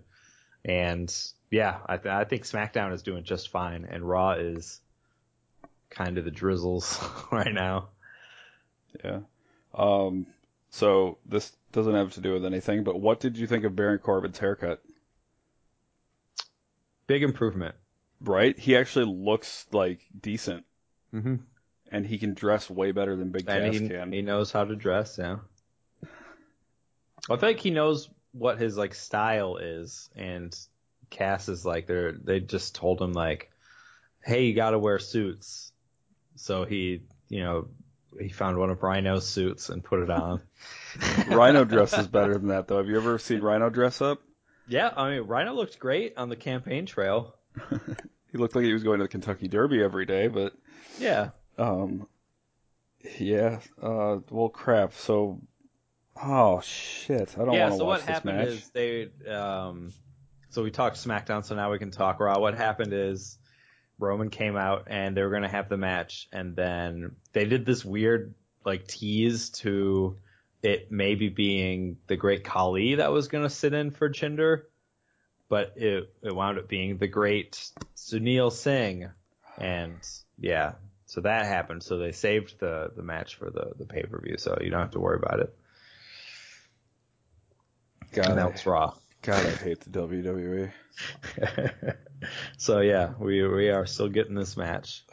[0.65, 1.13] and
[1.51, 4.81] yeah, I, th- I think SmackDown is doing just fine, and Raw is
[5.89, 6.99] kind of the drizzles
[7.31, 7.89] right now.
[9.03, 9.19] Yeah.
[9.73, 10.25] Um.
[10.69, 13.99] So this doesn't have to do with anything, but what did you think of Baron
[13.99, 14.81] Corbin's haircut?
[17.07, 17.75] Big improvement.
[18.19, 18.57] Right?
[18.57, 20.65] He actually looks like decent,
[21.13, 21.35] Mm-hmm.
[21.91, 24.11] and he can dress way better than Big And Cass he, can.
[24.11, 25.37] he knows how to dress, yeah.
[27.29, 30.57] I feel like he knows what his like style is, and
[31.09, 33.51] Cass is like they're they just told him like,
[34.23, 35.71] hey, you got to wear suits.
[36.35, 37.67] So he, you know,
[38.19, 40.41] he found one of Rhino's suits and put it on.
[41.27, 42.77] Rhino dresses better than that, though.
[42.77, 44.21] Have you ever seen Rhino dress up?
[44.67, 47.35] Yeah, I mean Rhino looked great on the campaign trail.
[48.29, 50.53] He looked like he was going to the Kentucky Derby every day, but
[50.99, 51.29] Yeah.
[51.57, 52.07] um,
[53.17, 53.61] yeah.
[53.81, 54.93] Uh, well, crap.
[54.93, 55.39] So,
[56.23, 58.47] oh shit, I don't yeah, want to so watch what this happened match.
[58.47, 59.93] is they um
[60.49, 62.39] so we talked SmackDown, so now we can talk Raw.
[62.39, 63.37] What happened is
[63.99, 67.83] Roman came out and they were gonna have the match and then they did this
[67.83, 68.33] weird
[68.65, 70.17] like tease to
[70.63, 74.63] it maybe being the great Khali that was gonna sit in for Jinder.
[75.49, 79.09] But it it wound up being the great Sunil Singh.
[79.57, 79.95] And
[80.39, 80.73] yeah.
[81.05, 81.83] So that happened.
[81.83, 84.81] So they saved the, the match for the, the pay per view, so you don't
[84.81, 85.55] have to worry about it.
[88.17, 88.93] God, and I, that was Raw.
[89.21, 89.89] God, I hate the.
[89.91, 90.71] WWE.
[92.57, 95.03] so yeah, we we are still getting this match.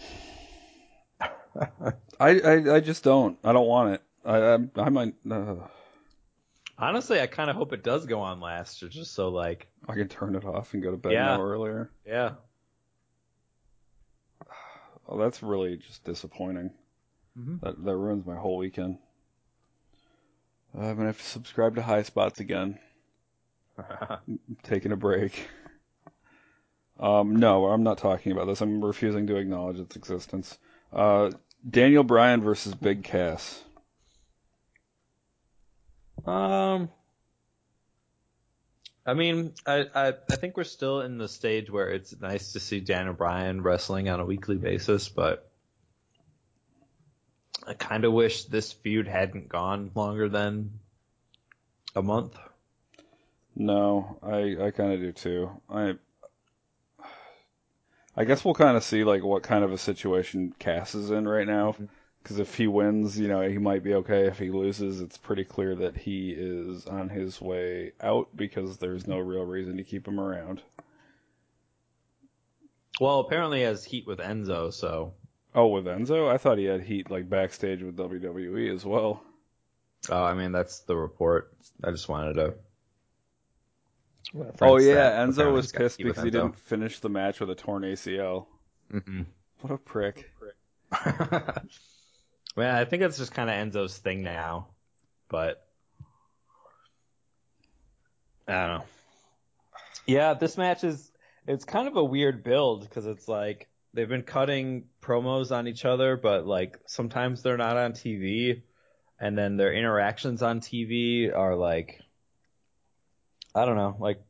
[2.20, 3.38] I, I, I just don't.
[3.44, 4.02] I don't want it.
[4.24, 5.14] I, I, I might.
[5.30, 5.56] Uh,
[6.78, 9.94] Honestly, I kind of hope it does go on last, or just so like, I
[9.94, 11.34] can turn it off and go to bed Yeah.
[11.34, 11.90] an hour earlier.
[12.06, 12.32] yeah,
[15.08, 16.70] Oh, that's really just disappointing.
[17.38, 17.60] Mhm.
[17.60, 18.98] That that ruins my whole weekend.
[20.74, 22.78] I'm gonna have to subscribe to High Spots again.
[24.62, 25.48] Taking a break.
[26.98, 28.60] Um, no, I'm not talking about this.
[28.60, 30.56] I'm refusing to acknowledge its existence.
[30.92, 31.32] Uh,
[31.68, 33.62] Daniel Bryan versus Big Cass.
[36.26, 36.88] um,
[39.06, 42.60] I mean, I, I I think we're still in the stage where it's nice to
[42.60, 45.50] see Daniel Bryan wrestling on a weekly basis, but
[47.66, 50.78] I kind of wish this feud hadn't gone longer than
[51.94, 52.36] a month.
[53.56, 55.50] No, I I kind of do too.
[55.70, 55.94] I
[58.16, 61.26] I guess we'll kind of see like what kind of a situation Cass is in
[61.26, 61.72] right now.
[61.72, 61.86] Mm-hmm.
[62.22, 64.26] Because if he wins, you know, he might be okay.
[64.26, 69.06] If he loses, it's pretty clear that he is on his way out because there's
[69.06, 70.62] no real reason to keep him around.
[72.98, 75.12] Well, apparently he has heat with Enzo, so
[75.54, 79.22] Oh, with Enzo, I thought he had heat like backstage with WWE as well.
[80.10, 81.52] Oh, I mean that's the report.
[81.82, 82.54] I just wanted to.
[84.60, 88.46] oh yeah, Enzo was pissed because he didn't finish the match with a torn ACL.
[88.90, 89.22] hmm
[89.60, 90.30] What a prick!
[92.56, 94.68] Man, I think that's just kind of Enzo's thing now,
[95.28, 95.66] but
[98.46, 98.84] I don't know.
[100.06, 101.10] Yeah, this match is
[101.46, 105.84] it's kind of a weird build because it's like they've been cutting promos on each
[105.84, 108.62] other, but like sometimes they're not on TV,
[109.18, 112.00] and then their interactions on TV are like
[113.54, 114.20] I don't know, like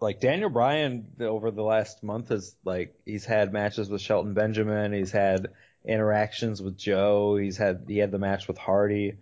[0.00, 4.92] like Daniel Bryan over the last month has like he's had matches with Shelton Benjamin,
[4.92, 5.48] he's had
[5.84, 9.18] interactions with Joe, he's had he had the match with Hardy,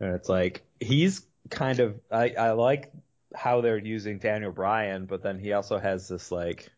[0.00, 2.92] and it's like he's kind of I I like
[3.34, 6.70] how they're using Daniel Bryan, but then he also has this like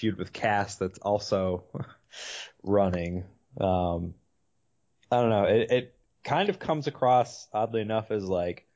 [0.00, 1.64] feud with Cass that's also
[2.62, 3.24] running.
[3.60, 4.14] Um,
[5.12, 5.44] I don't know.
[5.44, 5.94] It, it
[6.24, 8.66] kind of comes across oddly enough as like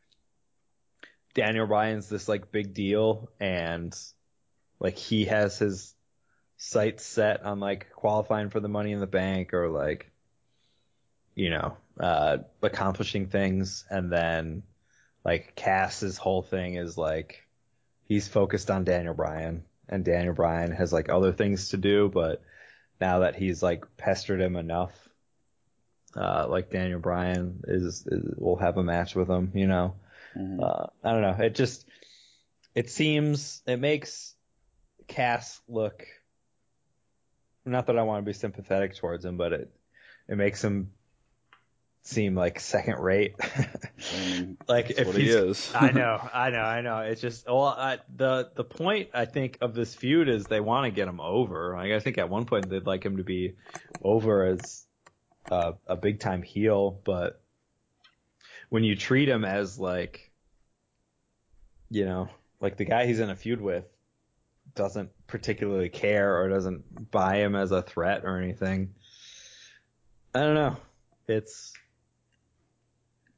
[1.35, 3.97] Daniel Bryan's this like big deal and
[4.79, 5.95] like he has his
[6.57, 10.11] sights set on like qualifying for the money in the bank or like
[11.35, 14.63] you know, uh accomplishing things and then
[15.25, 17.47] like Cass's whole thing is like
[18.05, 22.43] he's focused on Daniel Bryan and Daniel Bryan has like other things to do, but
[23.01, 24.93] now that he's like pestered him enough,
[26.17, 29.95] uh, like Daniel Bryan is, is will have a match with him, you know.
[30.37, 30.63] Mhm.
[30.63, 31.45] Uh, I don't know.
[31.45, 31.87] It just
[32.75, 34.35] it seems it makes
[35.07, 36.07] Cass look.
[37.65, 39.71] Not that I want to be sympathetic towards him, but it
[40.29, 40.93] it makes him
[42.05, 43.35] seem like second rate.
[43.41, 45.73] I like that's if what he is.
[45.75, 46.99] I know, I know, I know.
[47.01, 50.85] It's just well, I, the the point I think of this feud is they want
[50.85, 51.75] to get him over.
[51.77, 53.55] Like I think at one point they'd like him to be
[54.03, 54.85] over as
[55.51, 57.41] uh, a big time heel, but
[58.69, 60.31] when you treat him as like,
[61.91, 62.29] you know,
[62.61, 63.85] like the guy he's in a feud with
[64.75, 68.95] doesn't particularly care or doesn't buy him as a threat or anything.
[70.35, 70.77] I don't know.
[71.29, 71.73] It's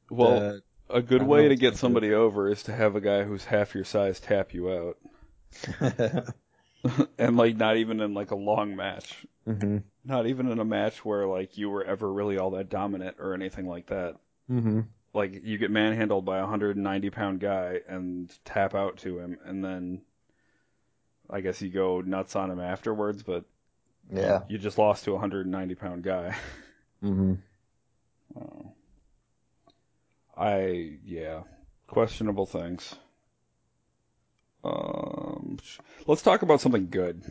[0.09, 0.49] well,
[0.89, 3.83] a good way to get somebody over is to have a guy who's half your
[3.85, 4.97] size tap you out,
[7.17, 11.05] and like not even in like a long match, hmm not even in a match
[11.05, 14.17] where like you were ever really all that dominant or anything like that.
[14.47, 14.79] hmm
[15.13, 19.63] Like you get manhandled by a 190 pound guy and tap out to him, and
[19.63, 20.01] then
[21.29, 23.45] I guess you go nuts on him afterwards, but
[24.11, 24.43] Yeah.
[24.47, 26.35] you just lost to a 190 pound guy.
[27.01, 27.33] hmm
[28.35, 28.73] Oh.
[30.37, 31.41] I yeah,
[31.87, 32.93] questionable things.
[34.63, 35.57] Um,
[36.05, 37.23] let's talk about something good.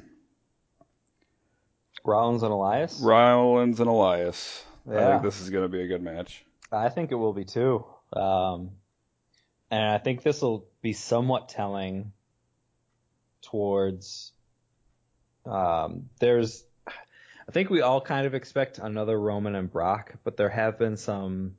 [2.05, 3.01] Rollins and Elias.
[3.01, 4.65] Rollins and Elias.
[4.89, 6.45] I think this is going to be a good match.
[6.70, 7.85] I think it will be too.
[8.12, 8.70] Um,
[9.70, 12.12] and I think this will be somewhat telling
[13.43, 14.33] towards.
[15.45, 20.49] Um, there's, I think we all kind of expect another Roman and Brock, but there
[20.49, 21.57] have been some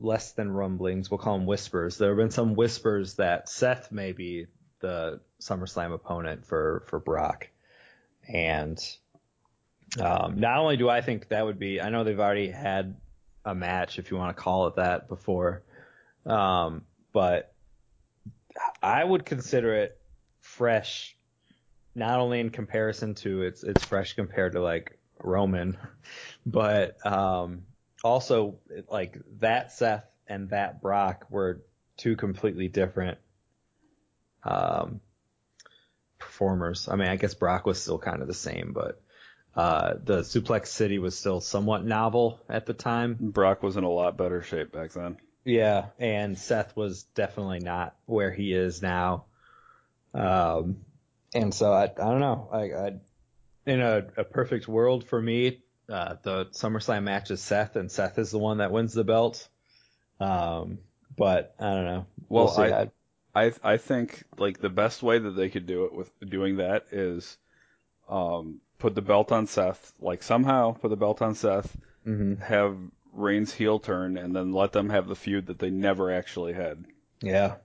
[0.00, 1.10] less than rumblings.
[1.10, 1.98] We'll call them whispers.
[1.98, 4.46] There have been some whispers that Seth may be
[4.80, 7.48] the SummerSlam opponent for for Brock,
[8.26, 8.82] and
[9.98, 12.96] um, not only do I think that would be, I know they've already had
[13.44, 15.62] a match, if you want to call it that, before.
[16.26, 17.52] Um, but
[18.82, 19.98] I would consider it
[20.40, 21.16] fresh,
[21.94, 25.76] not only in comparison to it's it's fresh compared to like Roman,
[26.46, 27.64] but um,
[28.02, 28.58] also
[28.88, 31.62] like that Seth and that Brock were
[31.96, 33.18] two completely different
[34.42, 35.00] um,
[36.18, 36.88] performers.
[36.88, 39.02] I mean, I guess Brock was still kind of the same, but
[39.54, 43.16] uh, the Suplex City was still somewhat novel at the time.
[43.20, 45.18] Brock was in a lot better shape back then.
[45.44, 49.24] Yeah, and Seth was definitely not where he is now.
[50.14, 50.78] Um,
[51.34, 52.48] and so I, I don't know.
[52.52, 52.92] I, I
[53.66, 58.18] in a, a perfect world for me, uh, the SummerSlam match is Seth, and Seth
[58.18, 59.48] is the one that wins the belt.
[60.20, 60.78] Um,
[61.16, 62.06] but I don't know.
[62.28, 62.48] Well.
[62.58, 62.90] I-
[63.32, 66.86] I I think like the best way that they could do it with doing that
[66.90, 67.38] is
[68.08, 72.40] um, put the belt on Seth, like somehow put the belt on Seth, Mhm.
[72.42, 72.76] have
[73.12, 76.84] Reigns heel turn, and then let them have the feud that they never actually had.
[77.22, 77.56] Yeah.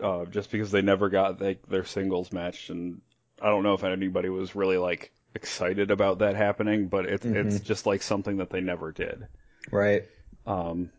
[0.00, 3.00] uh, just because they never got like their singles match, and
[3.40, 7.60] I don't know if anybody was really like excited about that happening, but it's it's
[7.60, 9.26] just like something that they never did.
[9.70, 10.04] Right.
[10.46, 10.90] Um,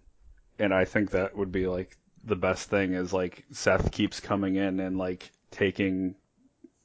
[0.60, 4.56] and I think that would be like the best thing is like Seth keeps coming
[4.56, 6.16] in and like taking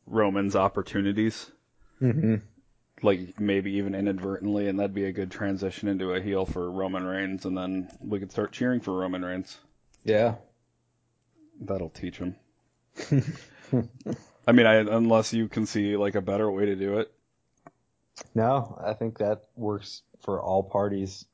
[0.07, 1.51] Roman's opportunities,
[1.99, 2.37] hmm
[3.03, 7.05] like maybe even inadvertently, and that'd be a good transition into a heel for Roman
[7.05, 9.57] Reigns, and then we could start cheering for Roman Reigns.
[10.05, 10.35] Yeah.
[11.61, 12.37] That'll teach him.
[14.47, 17.12] I mean, I, unless you can see like a better way to do it.
[18.35, 21.24] No, I think that works for all parties.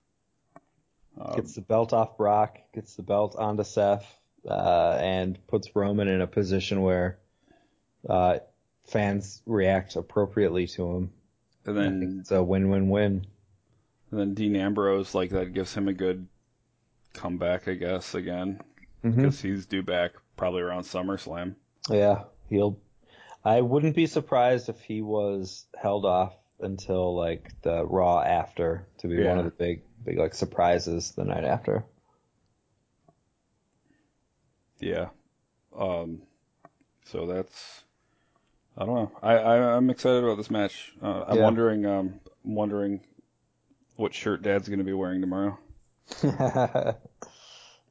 [1.20, 4.04] Um, gets the belt off Brock, gets the belt onto Seth,
[4.48, 7.18] uh, and puts Roman in a position where
[8.08, 8.38] uh,
[8.86, 11.10] fans react appropriately to him.
[11.66, 13.26] and then it's a win-win-win.
[14.10, 16.26] and then Dean Ambrose like that gives him a good
[17.12, 18.60] comeback, I guess, again
[19.04, 19.16] Mm-hmm.
[19.20, 21.56] because he's due back probably around SummerSlam.
[21.90, 22.78] Yeah, he'll.
[23.44, 29.08] I wouldn't be surprised if he was held off until like the Raw after to
[29.08, 31.84] be one of the big, big like surprises the night after.
[34.80, 35.08] Yeah.
[35.78, 36.22] Um.
[37.06, 37.82] So that's
[38.76, 39.12] I don't know.
[39.22, 40.92] I, I I'm excited about this match.
[41.02, 41.44] Uh, I'm Yeah.
[41.44, 43.00] wondering um I'm wondering
[43.96, 45.58] what shirt Dad's going to be wearing tomorrow.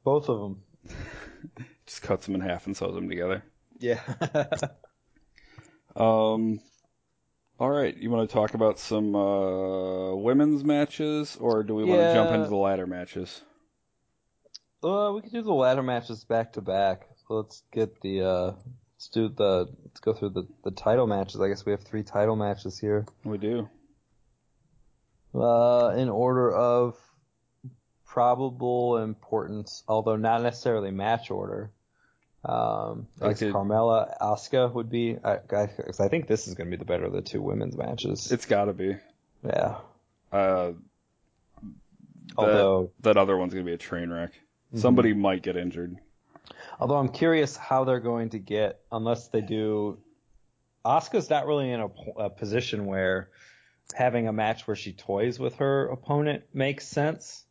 [0.04, 0.62] Both of them.
[1.86, 3.42] Just cuts them in half and sews them together.
[3.78, 4.00] Yeah.
[5.96, 6.58] Um,
[7.58, 12.00] all right, you want to talk about some uh, women's matches, or do we want
[12.00, 13.42] to jump into the ladder matches?
[14.84, 17.08] uh, we could do the ladder matches back to back.
[17.26, 18.52] So let's get the uh,
[18.94, 21.40] let's do the let's go through the the title matches.
[21.40, 23.06] I guess we have three title matches here.
[23.24, 23.68] We do.
[25.34, 26.96] Uh, in order of
[28.04, 31.72] probable importance, although not necessarily match order.
[32.44, 35.16] Um, I guess Carmella, Asuka would be.
[35.24, 35.68] I, I,
[35.98, 38.30] I think this is going to be the better of the two women's matches.
[38.30, 38.96] It's got to be.
[39.44, 39.76] yeah.
[40.32, 40.72] Uh,
[42.36, 44.32] Although, that other one's gonna be a train wreck.
[44.32, 44.78] Mm-hmm.
[44.78, 45.96] Somebody might get injured.
[46.80, 49.98] although I'm curious how they're going to get unless they do.
[50.84, 51.88] Asuka's not really in a,
[52.18, 53.30] a position where
[53.94, 57.44] having a match where she toys with her opponent makes sense.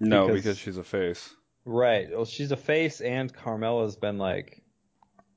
[0.00, 1.32] No, Because- because she's a face.
[1.64, 2.08] Right.
[2.10, 4.62] Well, she's a face, and Carmella's been like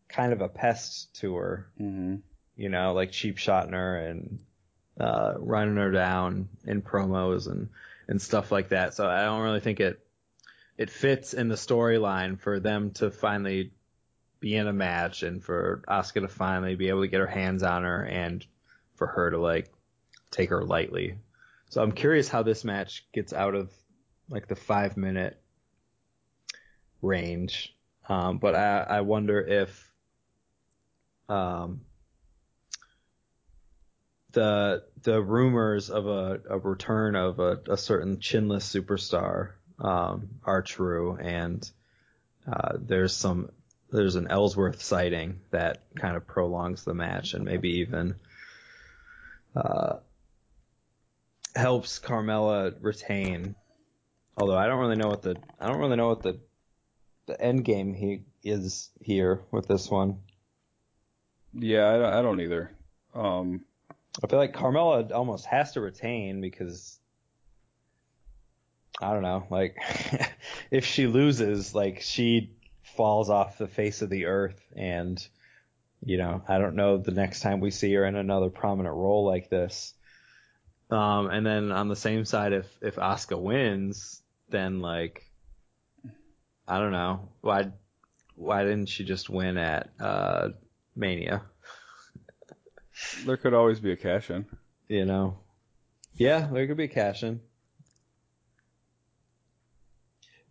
[0.09, 1.67] kind of a pest to her.
[1.77, 2.15] hmm
[2.55, 4.39] You know, like cheap shotting her and
[4.99, 7.69] uh, running her down in promos and
[8.07, 8.93] and stuff like that.
[8.93, 9.99] So I don't really think it
[10.77, 13.71] it fits in the storyline for them to finally
[14.39, 17.63] be in a match and for Asuka to finally be able to get her hands
[17.63, 18.45] on her and
[18.95, 19.71] for her to like
[20.31, 21.17] take her lightly.
[21.69, 23.71] So I'm curious how this match gets out of
[24.29, 25.39] like the five minute
[27.05, 27.75] range.
[28.07, 29.91] Um, but I, I wonder if
[31.29, 31.81] um,
[34.31, 40.61] the the rumors of a, a return of a, a certain chinless superstar um, are
[40.61, 41.69] true, and
[42.51, 43.49] uh, there's some
[43.91, 48.15] there's an Ellsworth sighting that kind of prolongs the match and maybe even
[49.55, 49.97] uh,
[51.55, 53.55] helps Carmella retain.
[54.37, 56.39] Although I don't really know what the I don't really know what the
[57.25, 60.19] the end game he is here with this one.
[61.53, 62.71] Yeah, I don't, I don't either.
[63.13, 63.65] Um,
[64.23, 66.99] I feel like Carmella almost has to retain because
[69.01, 69.77] I don't know, like
[70.71, 72.51] if she loses, like she
[72.95, 75.25] falls off the face of the earth and
[76.03, 79.25] you know, I don't know the next time we see her in another prominent role
[79.25, 79.93] like this.
[80.91, 85.24] Um and then on the same side if if Asuka wins, then like
[86.67, 87.71] I don't know, why
[88.35, 90.49] why didn't she just win at uh
[90.95, 91.43] Mania?
[93.25, 94.45] there could always be a cash in.
[94.87, 95.39] you know.
[96.15, 97.41] Yeah, there could be a cash in.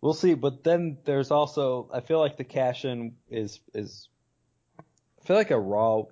[0.01, 4.07] We'll see, but then there's also I feel like the cash in is is
[4.79, 6.03] I feel like a raw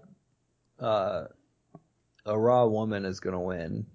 [0.80, 1.26] uh
[2.26, 3.86] a raw woman is gonna win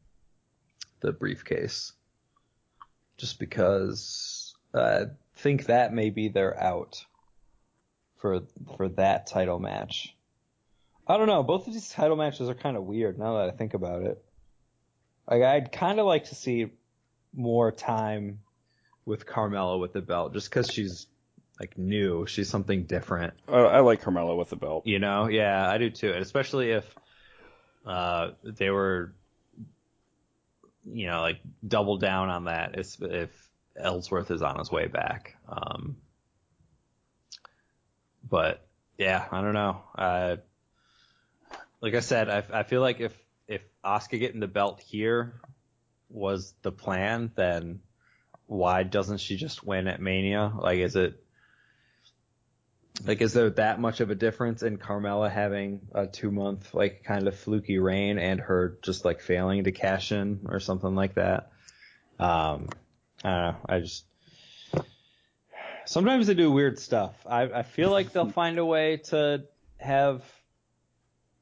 [1.01, 1.93] the briefcase.
[3.17, 5.07] Just because I
[5.39, 7.05] think that may be their out
[8.17, 8.41] for
[8.77, 10.15] for that title match.
[11.07, 11.43] I don't know.
[11.43, 14.23] Both of these title matches are kind of weird now that I think about it.
[15.29, 16.71] Like I'd kind of like to see
[17.35, 18.41] more time
[19.05, 21.07] with Carmella with the belt, just because she's
[21.59, 22.27] like new.
[22.27, 23.35] She's something different.
[23.49, 24.87] I, I like Carmella with the belt.
[24.87, 25.29] You know?
[25.29, 26.13] Yeah, I do too.
[26.13, 26.95] And especially if
[27.87, 29.15] uh, they were,
[30.85, 32.79] you know, like double down on that.
[32.79, 33.48] If, if
[33.79, 35.37] Ellsworth is on his way back.
[35.49, 35.97] Um,
[38.29, 39.83] but yeah, I don't know.
[39.97, 40.37] Uh,
[41.81, 45.41] like I said, I, I feel like if if Asuka getting the belt here
[46.11, 47.81] was the plan, then
[48.47, 50.53] why doesn't she just win at Mania?
[50.59, 51.23] Like, is it
[53.07, 57.05] like is there that much of a difference in Carmella having a two month like
[57.05, 61.15] kind of fluky reign and her just like failing to cash in or something like
[61.15, 61.53] that?
[62.19, 62.69] Um,
[63.25, 63.57] I don't know.
[63.69, 64.05] I just
[65.87, 67.15] sometimes they do weird stuff.
[67.27, 69.45] I I feel like they'll find a way to
[69.79, 70.23] have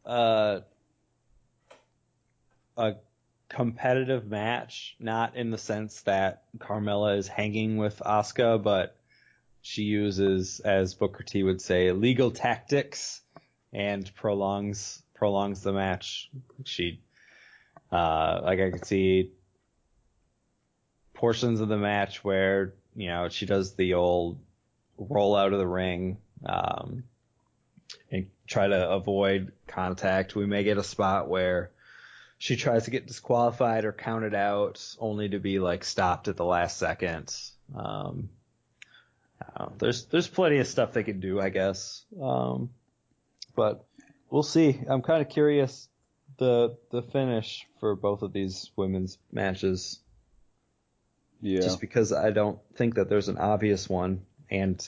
[0.05, 0.61] uh,
[2.77, 2.94] a
[3.48, 8.97] competitive match, not in the sense that Carmella is hanging with Asuka, but
[9.62, 13.20] she uses, as Booker T would say, legal tactics
[13.73, 16.31] and prolongs prolongs the match.
[16.65, 17.01] She,
[17.90, 19.32] uh, like I could see
[21.16, 24.38] portions of the match where you know she does the old
[24.97, 26.18] roll out of the ring.
[26.44, 27.05] Um,
[28.10, 30.34] and try to avoid contact.
[30.34, 31.70] We may get a spot where
[32.38, 36.44] she tries to get disqualified or counted out, only to be like stopped at the
[36.44, 37.34] last second.
[37.74, 38.28] Um,
[39.78, 42.05] there's there's plenty of stuff they can do, I guess.
[42.20, 42.70] Um,
[43.55, 43.84] but
[44.30, 44.80] we'll see.
[44.88, 45.88] I'm kind of curious
[46.38, 50.01] the the finish for both of these women's matches,
[51.40, 51.60] Yeah.
[51.60, 54.86] just because I don't think that there's an obvious one and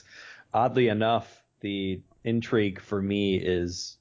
[0.53, 3.97] oddly enough, the intrigue for me is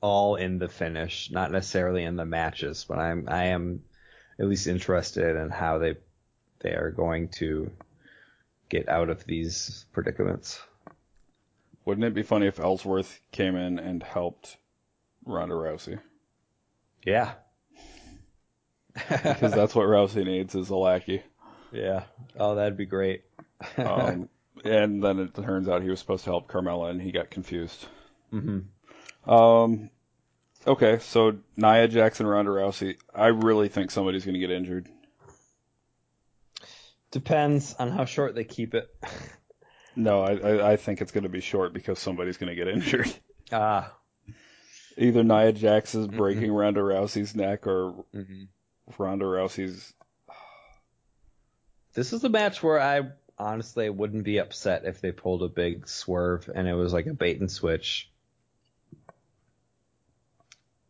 [0.00, 3.84] all in the finish, not necessarily in the matches, but I'm I am
[4.38, 5.96] at least interested in how they
[6.60, 7.70] they are going to
[8.68, 10.60] get out of these predicaments.
[11.84, 14.56] Wouldn't it be funny if Ellsworth came in and helped
[15.26, 15.98] Ronda Rousey?
[17.04, 17.32] Yeah.
[18.94, 21.22] Because that's what Rousey needs is a lackey.
[21.72, 22.04] Yeah.
[22.38, 23.24] Oh, that'd be great.
[23.76, 24.28] Um,
[24.64, 27.86] and then it turns out he was supposed to help Carmella and he got confused.
[28.30, 28.60] hmm
[29.26, 29.90] Um,
[30.66, 32.96] okay, so Nia Jackson, Ronda Rousey.
[33.14, 34.88] I really think somebody's going to get injured.
[37.10, 38.92] Depends on how short they keep it.
[39.96, 42.68] No, I, I, I think it's going to be short because somebody's going to get
[42.68, 43.12] injured.
[43.52, 43.92] Ah.
[44.96, 48.44] Either Nia Jax's breaking Ronda Rousey's neck or hmm
[48.98, 49.92] Ronda Rousey's.
[51.94, 53.02] This is a match where I
[53.38, 57.14] honestly wouldn't be upset if they pulled a big swerve and it was like a
[57.14, 58.10] bait and switch.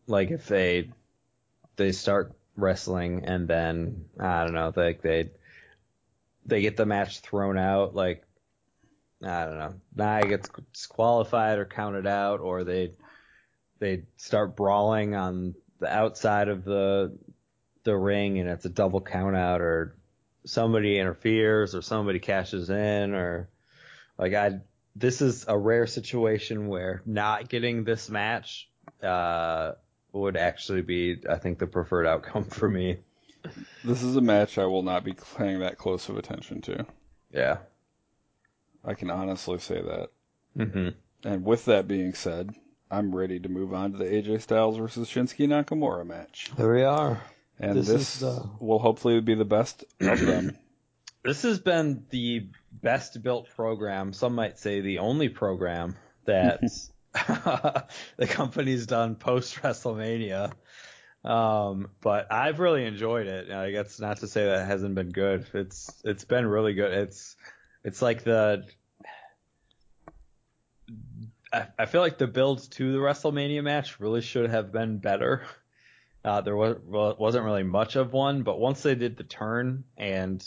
[0.07, 0.91] Like if they
[1.77, 5.31] they start wrestling and then I don't know, like they
[6.47, 8.25] they get the match thrown out, like
[9.23, 12.93] I don't know, Nia gets disqualified or counted out, or they
[13.79, 17.17] they start brawling on the outside of the
[17.85, 19.95] the ring and it's a double count out or
[20.45, 23.49] somebody interferes or somebody cashes in or
[24.19, 24.61] like I
[24.97, 28.69] this is a rare situation where not getting this match
[29.03, 29.73] uh
[30.13, 32.99] would actually be I think the preferred outcome for me.
[33.85, 36.87] This is a match I will not be paying that close of attention to.
[37.33, 37.59] Yeah.
[38.85, 40.11] I can honestly say that.
[40.57, 40.89] hmm
[41.29, 42.55] And with that being said,
[42.91, 46.51] I'm ready to move on to the AJ Styles versus Shinsuke Nakamura match.
[46.57, 47.21] There we are.
[47.61, 50.59] And This this, is, uh, will hopefully be the best of them.
[51.25, 56.61] This has been the best built program, some might say the only program that
[57.15, 60.53] the company's done post WrestleMania.
[61.25, 63.51] Um, but I've really enjoyed it.
[63.51, 65.47] I guess not to say that it hasn't been good.
[65.55, 66.93] It's it's been really good.
[66.93, 67.37] It's
[67.85, 68.65] it's like the
[71.53, 75.47] I, I feel like the build to the WrestleMania match really should have been better.
[76.25, 80.47] Uh, there was, wasn't really much of one, but once they did the turn and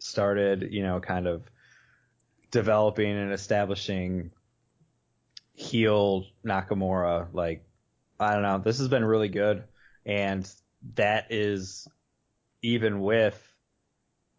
[0.00, 1.42] started, you know, kind of
[2.50, 4.32] developing and establishing
[5.54, 7.64] heel Nakamura, like
[8.18, 9.64] I don't know, this has been really good,
[10.04, 10.48] and
[10.94, 11.88] that is
[12.62, 13.40] even with,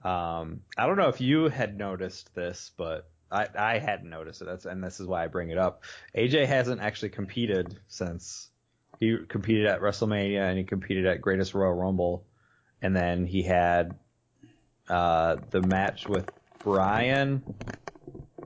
[0.04, 4.46] um, I don't know if you had noticed this, but I I hadn't noticed it.
[4.46, 5.84] That's and this is why I bring it up.
[6.16, 8.50] AJ hasn't actually competed since
[9.04, 12.26] he competed at WrestleMania and he competed at Greatest Royal Rumble,
[12.82, 13.96] and then he had
[14.88, 17.44] uh, the match with Brian,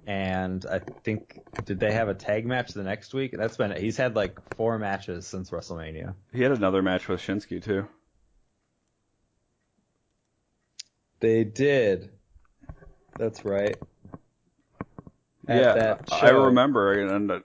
[0.08, 3.36] and I think did they have a tag match the next week?
[3.38, 6.16] That's been he's had like four matches since WrestleMania.
[6.34, 7.88] He had another match with Shinsuke too.
[11.20, 12.10] They did.
[13.18, 13.76] That's right.
[15.48, 17.40] At yeah, that I remember, and uh,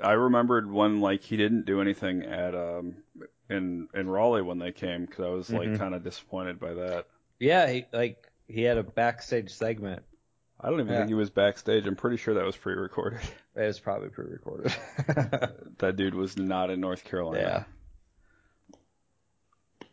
[0.00, 2.96] I remembered when like he didn't do anything at um
[3.48, 5.78] in in Raleigh when they came because I was like Mhm.
[5.78, 7.06] kind of disappointed by that.
[7.38, 10.02] Yeah, he like he had a backstage segment.
[10.60, 10.98] I don't even Yeah.
[11.00, 11.86] think he was backstage.
[11.86, 13.20] I'm pretty sure that was pre-recorded.
[13.56, 14.70] It was probably pre-recorded.
[15.78, 17.66] that dude was not in North Carolina.
[19.80, 19.86] Yeah.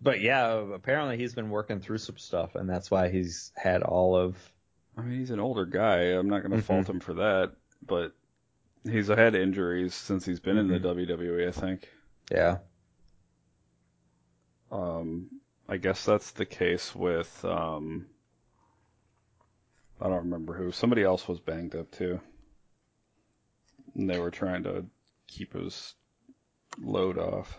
[0.00, 4.16] But yeah, apparently he's been working through some stuff, and that's why he's had all
[4.16, 4.36] of.
[4.96, 6.00] I mean, he's an older guy.
[6.12, 6.62] I'm not going to Mhm.
[6.66, 7.52] fault him for that,
[7.84, 8.12] but
[8.84, 10.82] he's had injuries since he's been in the Mhm.
[10.82, 11.48] WWE.
[11.48, 11.88] I think.
[12.30, 12.58] Yeah.
[14.70, 15.28] Um,
[15.68, 18.06] I guess that's the case with um.
[20.00, 20.70] I don't remember who.
[20.70, 22.20] Somebody else was banged up too.
[23.94, 24.84] And they were trying to
[25.26, 25.94] keep his
[26.80, 27.58] load off.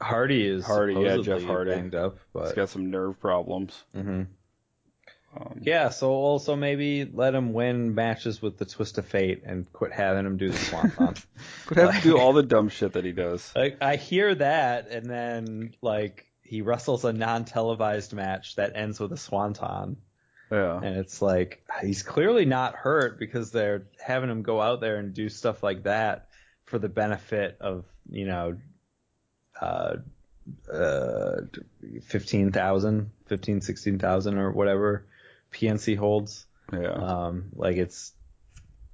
[0.00, 1.70] Hardy is Hardy, yeah, Jeff Hardy.
[1.72, 3.82] banged up, He's but got some nerve problems.
[3.94, 4.24] hmm
[5.36, 5.90] Um, yeah.
[5.90, 10.24] So also maybe let him win matches with the twist of fate and quit having
[10.24, 11.14] him do the swanton.
[11.66, 13.52] Could have to do all the dumb shit that he does.
[13.54, 19.12] like I hear that, and then like he wrestles a non-televised match that ends with
[19.12, 19.96] a swanton.
[20.50, 20.76] Yeah.
[20.76, 25.12] And it's like he's clearly not hurt because they're having him go out there and
[25.12, 26.28] do stuff like that
[26.64, 28.56] for the benefit of you know,
[29.60, 29.96] uh,
[30.72, 31.40] uh,
[32.04, 35.06] 15,000, 15, 16,000 or whatever
[35.52, 36.46] PNC holds.
[36.72, 36.92] Yeah.
[36.92, 38.12] Um, like it's,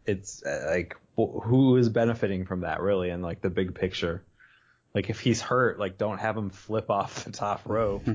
[0.06, 4.24] it's uh, like who is benefiting from that really and like the big picture?
[4.94, 8.06] Like if he's hurt, like don't have him flip off the top rope,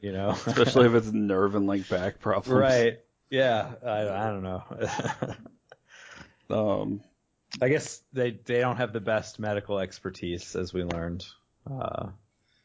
[0.00, 0.30] you know?
[0.46, 2.58] Especially if it's nerve and like back problems.
[2.58, 3.00] Right.
[3.30, 4.64] Yeah, I, I don't know.
[6.52, 7.00] Um,
[7.60, 11.24] I guess they they don't have the best medical expertise, as we learned.
[11.68, 12.08] Uh,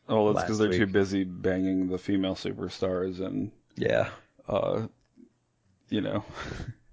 [0.09, 4.09] oh, that's because they're too busy banging the female superstars and yeah,
[4.47, 4.87] uh,
[5.89, 6.23] you know.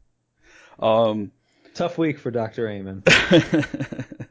[0.78, 1.32] um,
[1.74, 2.68] tough week for Dr.
[2.68, 3.02] Amann.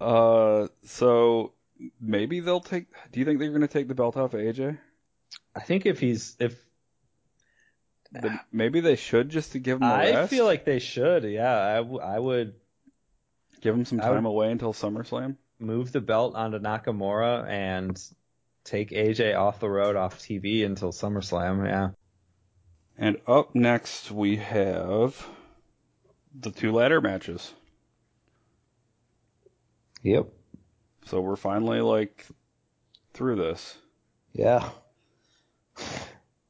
[0.00, 1.52] uh, so
[2.00, 2.86] maybe they'll take.
[3.12, 4.78] Do you think they're going to take the belt off of AJ?
[5.54, 6.54] I think if he's if
[8.52, 10.30] maybe they should just to give him a I rest.
[10.30, 12.54] feel like they should, yeah, I, w- I would
[13.60, 15.36] give him some time away until SummerSlam.
[15.58, 18.00] move the belt onto Nakamura and
[18.64, 21.66] take AJ off the road, off TV until SummerSlam.
[21.66, 21.88] Yeah.
[22.98, 25.26] And up next we have
[26.38, 27.52] the two ladder matches.
[30.02, 30.28] Yep.
[31.06, 32.26] So we're finally like
[33.12, 33.76] through this.
[34.32, 34.70] Yeah.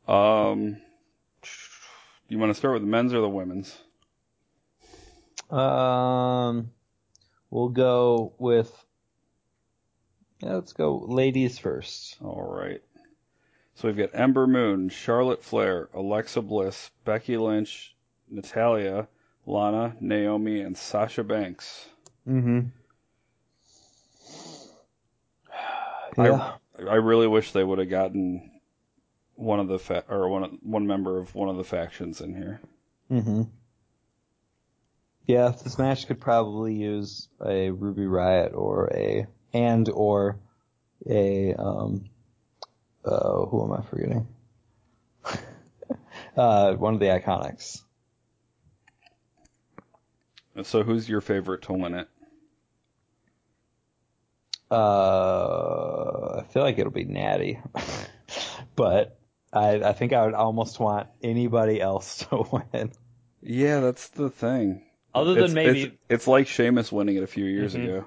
[0.06, 0.76] Um,
[2.28, 3.76] you want to start with the men's or the women's?
[5.50, 6.70] Um,
[7.50, 8.72] we'll go with.
[10.40, 12.16] Yeah, let's go ladies first.
[12.20, 12.82] All right.
[13.76, 17.94] So we've got Ember Moon, Charlotte Flair, Alexa Bliss, Becky Lynch,
[18.30, 19.06] Natalya,
[19.44, 21.86] Lana, Naomi, and Sasha Banks.
[22.26, 22.60] Mm-hmm.
[26.18, 28.50] I- I really wish they would have gotten
[29.34, 32.60] one of the fa- or one one member of one of the factions in here.
[33.10, 33.42] Mm-hmm.
[35.26, 40.38] Yeah, this match could probably use a Ruby Riott or a and or
[41.08, 42.10] a um
[43.06, 44.26] uh who am I forgetting?
[46.36, 47.82] uh one of the IIconics.
[50.62, 52.08] So who's your favorite to win it?
[54.70, 57.60] Uh I feel like it'll be Natty.
[58.76, 59.18] but
[59.52, 62.92] I I think I would almost want anybody else to win.
[63.42, 64.82] Yeah, that's the thing.
[65.14, 67.84] Other than It's- maybe it's, it's like Sheamus winning it a few years Mhm.
[67.84, 68.04] ago.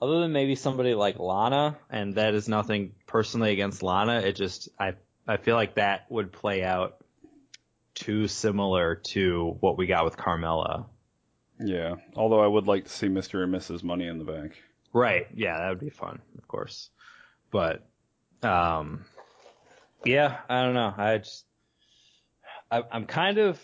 [0.00, 4.20] other than maybe somebody like Lana, and that is nothing personally against Lana.
[4.20, 4.94] It just I
[5.28, 7.04] I feel like that would play out
[7.94, 10.86] too similar to what we got with Carmella.
[11.60, 11.96] Yeah.
[12.16, 13.44] Although I would like to see Mr.
[13.44, 13.84] and Mrs.
[13.84, 14.60] Money in the Bank.
[14.94, 15.26] Right.
[15.34, 16.88] Yeah, that would be fun, of course.
[17.50, 17.86] But
[18.42, 19.04] um
[20.04, 20.94] yeah, I don't know.
[20.96, 21.44] I just
[22.70, 23.60] I, I'm kind of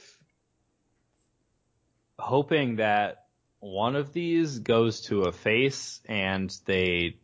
[2.19, 3.25] hoping that
[3.61, 7.17] one of these goes to a face and they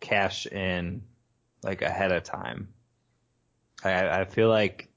[0.00, 1.02] cash in
[1.62, 2.68] like ahead of time.
[3.84, 4.88] I, I feel like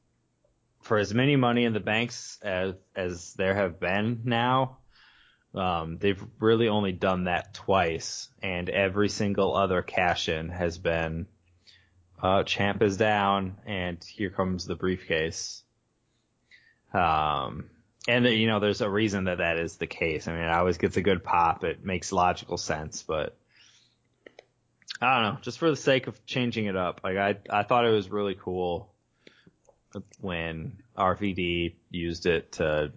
[0.81, 4.77] for as many money in the banks as as there have been now,
[5.53, 11.27] um, they've really only done that twice, and every single other cash in has been
[12.21, 15.63] uh, champ is down, and here comes the briefcase.
[16.93, 17.69] Um,
[18.07, 20.27] and you know, there's a reason that that is the case.
[20.27, 21.63] I mean, it always gets a good pop.
[21.63, 23.35] It makes logical sense, but
[25.01, 25.41] I don't know.
[25.41, 28.35] Just for the sake of changing it up, like I, I thought it was really
[28.35, 28.89] cool
[30.19, 32.91] when RVD used it to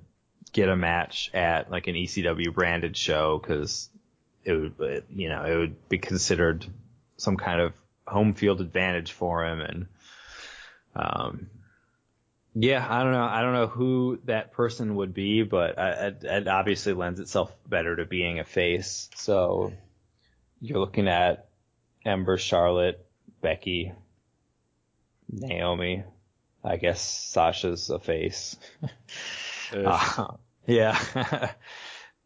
[0.52, 3.88] get a match at like an ECW branded show because
[4.44, 6.64] it would, you know, it would be considered
[7.16, 7.72] some kind of
[8.06, 9.60] home field advantage for him.
[9.60, 9.86] And,
[10.96, 11.50] um,
[12.54, 13.24] yeah, I don't know.
[13.24, 17.96] I don't know who that person would be, but it, it obviously lends itself better
[17.96, 19.10] to being a face.
[19.16, 19.72] So
[20.60, 21.47] you're looking at
[22.04, 23.04] Ember, Charlotte,
[23.40, 23.92] Becky,
[25.30, 26.04] Naomi.
[26.64, 28.56] I guess Sasha's a face.
[29.70, 30.28] Uh,
[30.66, 30.98] yeah.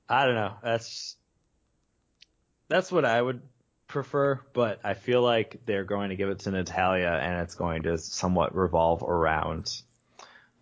[0.09, 0.55] I don't know.
[0.63, 1.17] That's
[2.69, 3.43] that's what I would
[3.89, 7.83] prefer, but I feel like they're going to give it to Natalya and it's going
[7.83, 9.83] to somewhat revolve around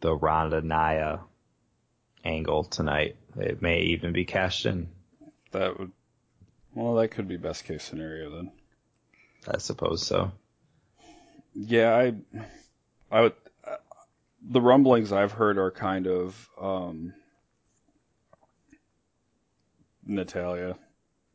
[0.01, 1.21] the Ronda Nia
[2.25, 3.17] angle tonight.
[3.37, 4.89] It may even be cashed in,
[5.53, 5.93] that would.
[6.75, 8.53] Well, that could be best case scenario then.
[9.49, 10.33] I suppose so.
[11.55, 12.15] Yeah, I,
[13.11, 13.33] I would.
[13.65, 13.77] Uh,
[14.49, 17.13] the rumblings I've heard are kind of um,
[20.07, 20.77] Natalya.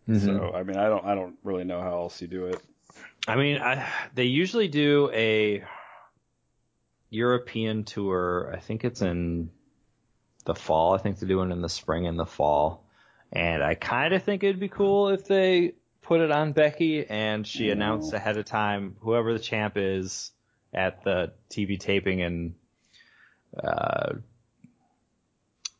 [0.07, 2.61] So I mean, I don't, I don't really know how else you do it.
[3.27, 5.63] I mean, I, they usually do a
[7.09, 8.51] European tour.
[8.53, 9.49] I think it's in
[10.45, 10.93] the fall.
[10.93, 12.85] I think they're doing it in the spring and the fall.
[13.31, 15.73] And I kind of think it'd be cool if they
[16.05, 20.31] put it on Becky and she announced ahead of time whoever the champ is
[20.73, 22.53] at the TV taping and
[23.61, 24.13] uh,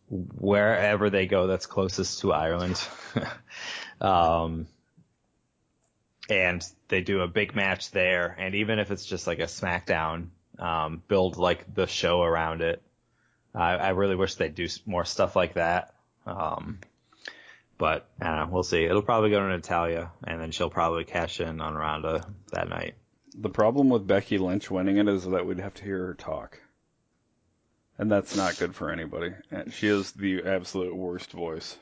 [0.10, 2.82] wherever they go that's closest to Ireland.
[4.02, 4.68] um,
[6.28, 8.36] and they do a big match there.
[8.40, 12.82] And even if it's just like a SmackDown, um, build like the show around it.
[13.54, 15.94] I, I really wish they'd do more stuff like that.
[16.26, 16.80] Um,
[17.78, 18.84] but I know, we'll see.
[18.84, 22.96] It'll probably go to Natalya, and then she'll probably cash in on Ronda that night.
[23.38, 26.60] The problem with Becky Lynch winning it is that we'd have to hear her talk.
[27.98, 29.34] And that's not good for anybody.
[29.52, 31.78] And she is the absolute worst voice.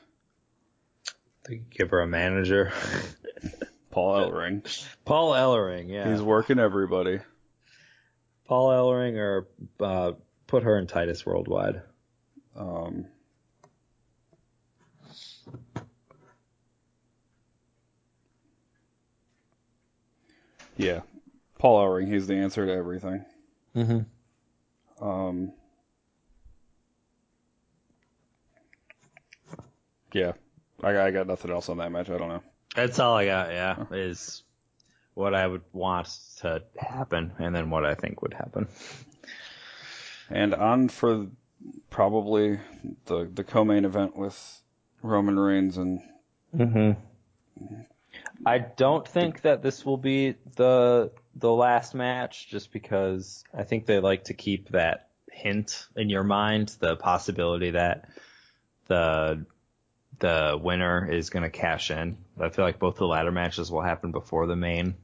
[1.48, 2.72] They give her a manager.
[3.90, 4.86] Paul Ellering.
[5.04, 6.10] Paul Ellering, yeah.
[6.10, 7.20] He's working everybody.
[8.46, 9.48] Paul Ellering or
[9.80, 10.12] uh,
[10.46, 11.82] put her in Titus Worldwide.
[12.56, 13.06] Um,
[20.76, 21.00] yeah,
[21.58, 22.12] Paul Ellering.
[22.12, 23.24] He's the answer to everything.
[23.76, 25.04] Mm-hmm.
[25.04, 25.52] Um,
[30.12, 30.32] yeah,
[30.82, 32.10] I, I got nothing else on that match.
[32.10, 32.42] I don't know.
[32.74, 33.50] That's all I got.
[33.50, 34.42] Yeah, is
[35.14, 36.08] what I would want
[36.40, 38.68] to happen, and then what I think would happen.
[40.30, 41.26] And on for
[41.90, 42.58] probably
[43.06, 44.62] the the co-main event with
[45.02, 46.00] Roman Reigns and
[46.56, 46.92] Mm-hmm.
[48.44, 53.86] I don't think that this will be the the last match, just because I think
[53.86, 58.08] they like to keep that hint in your mind, the possibility that
[58.86, 59.46] the
[60.18, 62.16] the winner is going to cash in.
[62.38, 64.94] I feel like both the ladder matches will happen before the main.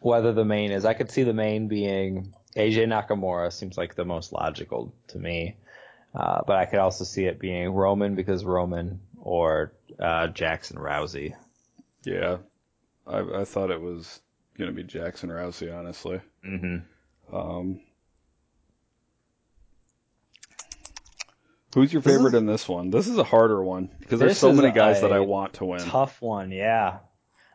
[0.00, 4.04] Whether the main is, I could see the main being AJ Nakamura seems like the
[4.04, 5.56] most logical to me.
[6.14, 11.34] Uh, but I could also see it being Roman because Roman or uh, Jackson Rousey.
[12.04, 12.38] Yeah,
[13.06, 14.20] I, I thought it was
[14.58, 16.20] gonna be Jackson Rousey, honestly.
[16.46, 17.34] Mm-hmm.
[17.36, 17.80] Um,
[21.74, 22.90] who's your This favorite is- in this one?
[22.90, 25.80] This is a harder one because there's so many guys that I want to win.
[25.80, 26.98] Tough one, yeah.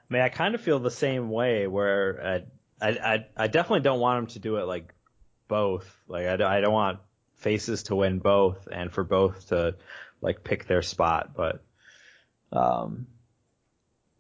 [0.10, 2.44] I mean, I kind of feel the same way where
[2.82, 4.94] I, I, I, I definitely don't want them to do it like
[5.48, 5.92] both.
[6.08, 7.00] Like, I, don't- I don't want
[7.38, 9.76] faces to win both and for both to
[10.22, 11.64] like pick their spot, but,
[12.52, 13.08] um,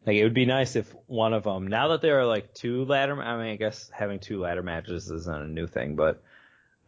[0.06, 2.86] like it would be nice if one of them, now that there are like two
[2.86, 6.22] ladder, I mean, I guess having two ladder matches isn't a new thing, but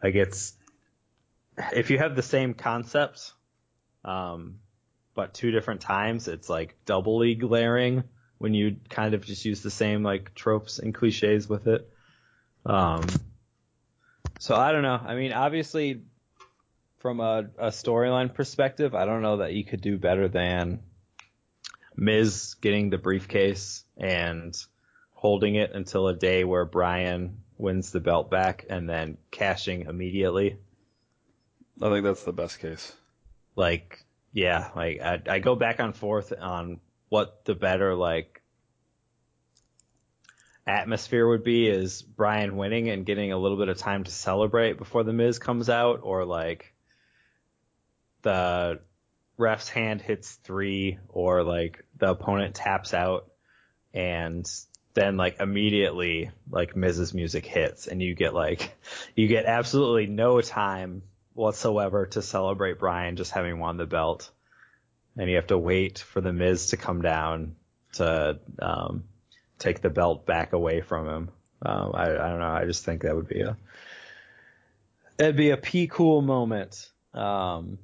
[0.04, 0.54] like it's,
[1.74, 3.34] if you have the same concepts,
[4.06, 4.60] um,
[5.16, 8.04] but two different times, it's like doubly glaring
[8.38, 11.90] when you kind of just use the same like tropes and cliches with it.
[12.66, 13.08] Um,
[14.40, 15.02] so I don't know.
[15.04, 16.04] I mean, obviously,
[17.00, 20.82] from a, a storyline perspective, I don't know that you could do better than
[21.98, 24.56] Miz getting the briefcase and
[25.14, 30.58] holding it until a day where Brian wins the belt back and then cashing immediately.
[31.82, 32.94] I think that's the best case.
[33.56, 36.80] like yeah like I, I go back and forth on
[37.10, 38.42] what the better like
[40.68, 44.78] atmosphere would be is Brian winning and getting a little bit of time to celebrate
[44.78, 46.74] before the Miz comes out or like
[48.22, 48.80] the
[49.38, 53.32] ref's hand hits three or like the opponent taps out
[53.94, 54.50] and
[54.94, 58.76] then like immediately like Miz's music hits and you get like
[59.16, 61.04] you get absolutely no time
[61.34, 64.30] whatsoever to celebrate Brian just having won the belt.
[65.16, 67.56] And you have to wait for the Miz to come down
[67.94, 69.04] to um,
[69.60, 71.30] take the belt back away from him.
[71.62, 72.52] Um, I, I don't know.
[72.52, 73.58] I just think that would be a
[75.18, 77.80] that'd be a p cool moment um,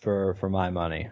[0.00, 1.08] for for my money.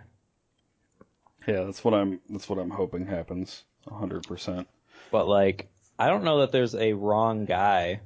[1.46, 2.20] Yeah, that's what I'm.
[2.30, 3.64] That's what I'm hoping happens.
[3.88, 4.68] hundred percent.
[5.10, 8.00] But like, I don't know that there's a wrong guy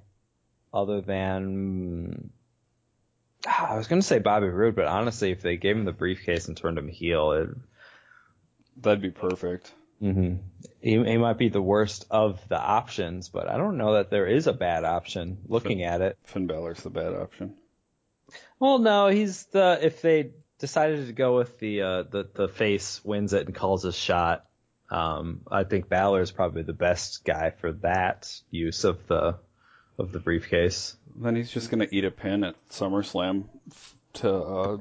[0.72, 2.30] other than
[3.46, 6.48] Ah, I was gonna say Bobby Roode, but honestly, if they gave him the briefcase
[6.48, 7.48] and turned him heel, it,
[8.78, 9.72] That'd be perfect.
[10.02, 10.36] mm-hmm.
[10.80, 13.28] he, he might be the worst of the options.
[13.28, 15.38] But I don't know that there is a bad option.
[15.46, 17.54] Looking at it, Finn Balor's the bad option.
[18.58, 23.00] well, no, he's the if they decided to go with the uh, the the face
[23.04, 24.46] wins it and calls his shot.
[24.90, 29.38] Um, I think Balor is probably the best guy for that use of the
[29.98, 30.96] of the briefcase.
[31.16, 33.44] Then he's just gonna eat a pin at SummerSlam
[34.14, 34.76] to uh,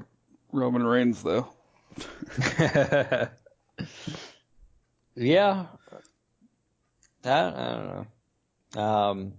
[0.52, 1.48] Roman Reigns, though.
[5.16, 5.66] yeah.
[7.24, 7.88] I, I don't
[8.76, 8.82] know.
[8.82, 9.34] Um,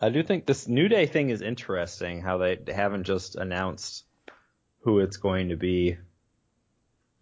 [0.00, 2.20] I do think this New Day thing is interesting.
[2.20, 4.04] How they haven't just announced
[4.82, 5.96] who it's going to be.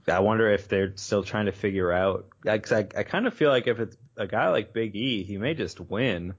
[0.08, 2.28] I wonder if they're still trying to figure out.
[2.46, 5.36] I, I, I kind of feel like if it's a guy like Big E, he
[5.36, 6.34] may just win.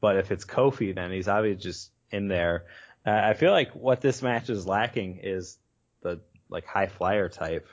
[0.00, 2.66] But if it's Kofi, then he's obviously just in there.
[3.06, 5.58] Uh, I feel like what this match is lacking is
[6.02, 7.66] the like high flyer type.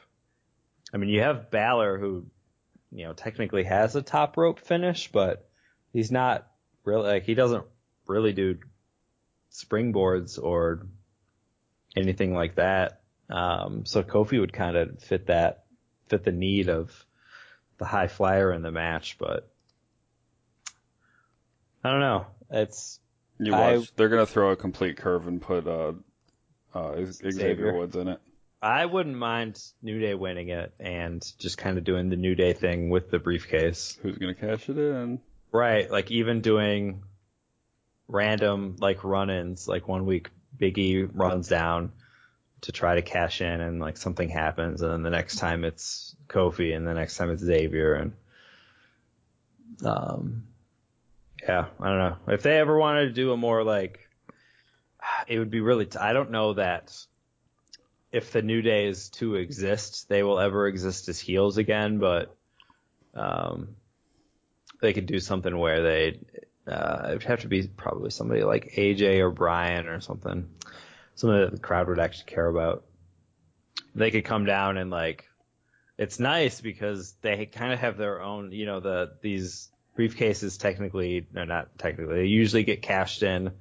[0.94, 2.26] I mean, you have Balor who,
[2.92, 5.48] you know, technically has a top rope finish, but
[5.92, 6.48] he's not
[6.84, 7.66] really like he doesn't
[8.08, 8.58] really do
[9.52, 10.88] springboards or
[11.96, 13.02] anything like that.
[13.30, 15.66] Um, so Kofi would kind of fit that,
[16.08, 17.06] fit the need of
[17.78, 19.50] the high flyer in the match, but
[21.84, 22.26] I don't know.
[22.52, 23.00] It's
[23.40, 25.94] You I- They're gonna throw a complete curve and put uh,
[26.74, 27.74] uh, Xavier Xavier.
[27.74, 28.20] Woods in it.
[28.62, 32.54] I wouldn't mind New Day winning it and just kind of doing the New Day
[32.54, 33.98] thing with the briefcase.
[34.02, 35.20] Who's gonna cash it in?
[35.52, 37.04] Right, like even doing
[38.08, 41.92] random like run-ins, like one week Biggie runs down
[42.62, 46.16] to try to cash in and like something happens and then the next time it's
[46.28, 48.14] Kofi and the next time it's Xavier and
[49.84, 50.44] um
[51.48, 52.34] yeah, I don't know.
[52.34, 54.00] If they ever wanted to do a more like
[55.28, 56.96] it would be really t- I don't know that
[58.12, 62.36] if the New Day is to exist, they will ever exist as heels again, but
[63.14, 63.76] um
[64.82, 66.20] they could do something where they
[66.68, 70.50] uh, it'd have to be probably somebody like AJ or Brian or something,
[71.16, 72.86] something that the crowd would actually care about.
[73.94, 75.26] They could come down and like,
[75.98, 81.26] it's nice because they kind of have their own, you know, the these briefcases technically,
[81.34, 83.52] no, not technically, they usually get cashed in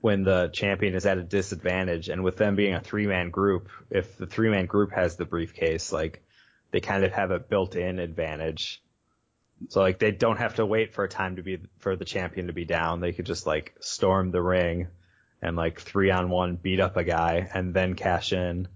[0.00, 3.68] when the champion is at a disadvantage, and with them being a three man group,
[3.88, 6.24] if the three man group has the briefcase, like
[6.72, 8.82] they kind of have a built in advantage.
[9.68, 12.46] So like they don't have to wait for a time to be for the champion
[12.48, 13.00] to be down.
[13.00, 14.88] They could just like storm the ring
[15.40, 18.68] and like three on one beat up a guy and then cash in.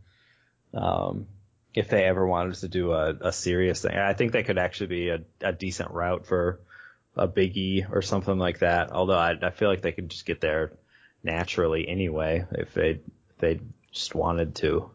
[0.74, 1.26] Um,
[1.74, 4.86] if they ever wanted to do a, a serious thing, I think that could actually
[4.86, 6.60] be a, a decent route for
[7.16, 8.92] a Big E or something like that.
[8.92, 10.72] Although I, I feel like they could just get there
[11.22, 13.60] naturally anyway if they if they
[13.92, 14.90] just wanted to.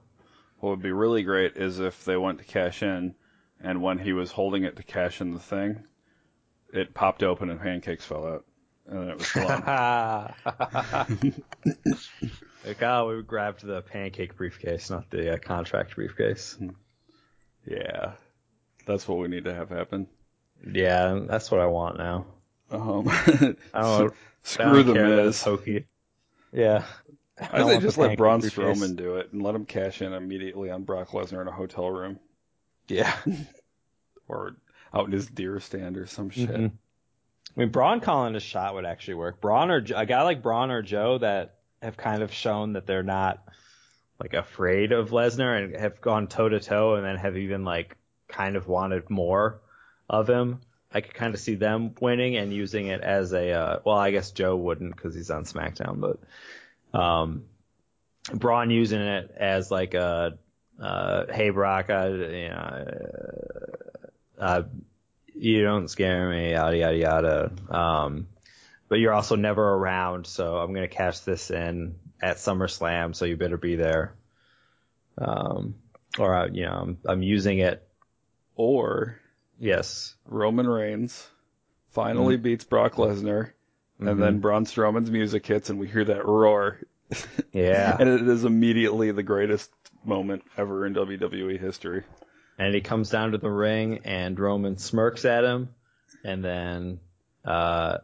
[0.60, 3.16] What would be really great is if they went to cash in,
[3.64, 5.84] and when he was holding it to cash in the thing,
[6.74, 8.46] it popped open and pancakes fell out,
[8.88, 9.64] and it was gone.
[12.66, 16.58] like, oh, we grabbed the pancake briefcase, not the uh, contract briefcase.
[17.66, 18.14] yeah,
[18.86, 20.08] that's what we need to have happen.
[20.72, 22.26] Yeah, that's what I want now.
[22.70, 24.14] Um, I don't, I don't
[24.44, 25.42] screw the care Miz.
[25.42, 25.86] hokey.
[26.54, 26.84] Yeah.
[27.40, 28.42] I don't say want just let pancake Braun.
[28.42, 31.90] Strowman do it and let him cash in immediately on Brock Lesnar in a hotel
[31.90, 32.20] room
[32.92, 33.16] Yeah.
[34.28, 34.56] or
[34.94, 36.50] out in his deer stand or some shit.
[36.50, 36.72] Mhm.
[37.56, 39.42] I mean, Braun calling a shot would actually work.
[39.42, 43.04] Braun or a guy like Braun or Joe that have kind of shown that they're
[43.04, 43.44] not
[44.20, 47.98] like afraid of Lesnar and have gone toe to toe and then have even like
[48.28, 49.62] kind of wanted more
[50.10, 50.62] of him.
[50.94, 54.12] I could kind of see them winning and using it as a uh, well, I
[54.12, 57.46] guess Joe wouldn't because he's on SmackDown, but um,
[58.34, 60.38] Braun using it as like a
[60.82, 62.86] uh, hey Brock, I, you know,
[64.40, 64.64] uh, uh,
[65.34, 67.52] you don't scare me, yada yada yada.
[67.70, 68.28] Um,
[68.90, 73.38] but you're also never around, so I'm gonna cash this in at SummerSlam, so you
[73.38, 74.16] better be there.
[75.18, 75.76] Um,
[76.20, 77.88] or uh, you know, I'm, I'm using it.
[78.56, 79.18] Or
[79.60, 80.16] Yes.
[80.26, 81.28] Roman Reigns
[81.92, 83.52] finally beats Brock Lesnar,
[84.00, 86.80] and then Braun Strowman's music hits, and we hear that roar,
[87.54, 87.96] Yeah.
[88.00, 89.70] and it is immediately the greatest
[90.04, 92.04] moment ever in WWE history.
[92.58, 95.70] and he comes down to the ring, and Roman smirks at him,
[96.24, 97.00] and then,
[97.46, 97.98] uh,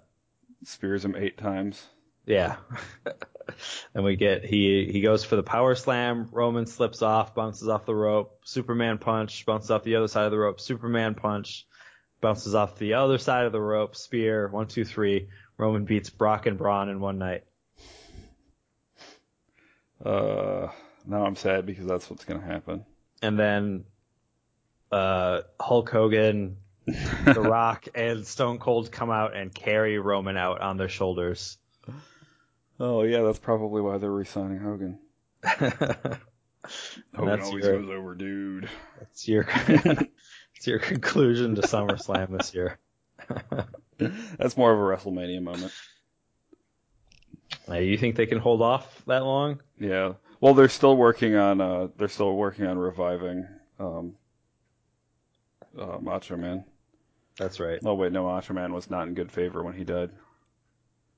[0.64, 1.82] Spears him eight times.
[2.26, 2.58] Yeah.
[3.94, 6.28] and we get he he goes for the power slam.
[6.32, 8.40] Roman slips off, bounces off the rope.
[8.44, 10.60] Superman punch, bounces off the other side of the rope.
[10.60, 11.68] Superman punch,
[12.22, 13.96] bounces off the other side of the rope.
[13.96, 15.30] Spear, one, two, three.
[15.58, 17.44] Roman beats Brock and Braun in one night.
[20.04, 20.68] Uh,
[21.08, 22.86] now I'm sad because that's what's gonna happen.
[23.22, 23.86] And then
[24.92, 30.78] uh, Hulk Hogan, The Rock, and Stone Cold come out and carry Roman out on
[30.78, 31.58] their shoulders.
[32.80, 35.00] Oh yeah, that's probably why they're re-signing Hogan.
[35.44, 36.20] Hogan
[37.16, 38.70] that's always your- goes over, dude.
[39.02, 42.78] It's your it's your conclusion to SummerSlam this year.
[43.98, 45.74] That's more of a WrestleMania moment.
[47.70, 49.62] Uh, you think they can hold off that long?
[49.80, 50.14] Yeah.
[50.40, 53.48] Well, they're still working on uh, they're still working on reviving
[53.80, 54.16] um,
[55.78, 56.64] uh, Macho Man.
[57.38, 57.80] That's right.
[57.84, 60.12] Oh wait, no, Macho Man was not in good favor when he died.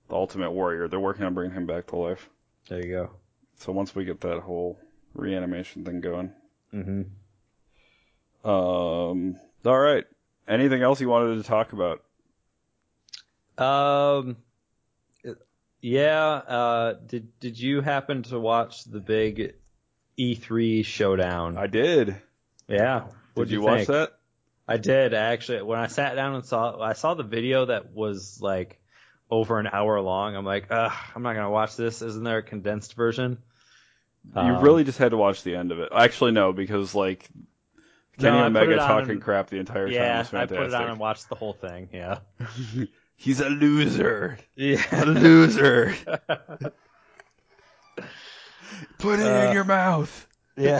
[0.08, 0.88] The Ultimate Warrior.
[0.88, 2.30] They're working on bringing him back to life.
[2.68, 3.10] There you go.
[3.58, 4.80] So once we get that whole
[5.14, 6.34] reanimation thing going,
[6.72, 7.02] hmm
[8.44, 9.36] um,
[9.66, 10.06] all right.
[10.48, 12.04] Anything else you wanted to talk about?
[13.58, 14.38] Um,
[15.81, 16.26] yeah.
[16.26, 19.53] Uh, did did you happen to watch the big
[20.18, 21.57] E3 showdown?
[21.57, 22.15] I did.
[22.68, 22.99] yeah.
[23.06, 24.11] Did What'd you, you, watch that?
[24.68, 25.61] I did actually.
[25.64, 28.80] When I sat down and saw, I saw the video that was like
[29.31, 30.35] over an hour long.
[30.35, 32.01] I'm like, ugh, I'm not gonna watch this.
[32.01, 33.38] Isn't there a condensed version?
[34.35, 35.89] You Um, really just had to watch the end of it.
[35.95, 37.30] Actually, no, because like
[38.19, 40.99] Kenny No, Omega talking and- crap the entire time Yeah, I put it on and
[40.99, 41.89] watched the whole thing.
[41.93, 42.19] Yeah.
[43.22, 44.38] He's a loser.
[44.56, 44.82] Yeah.
[44.94, 45.94] A loser.
[48.98, 50.26] Put it Uh, in your mouth.
[50.56, 50.80] yeah.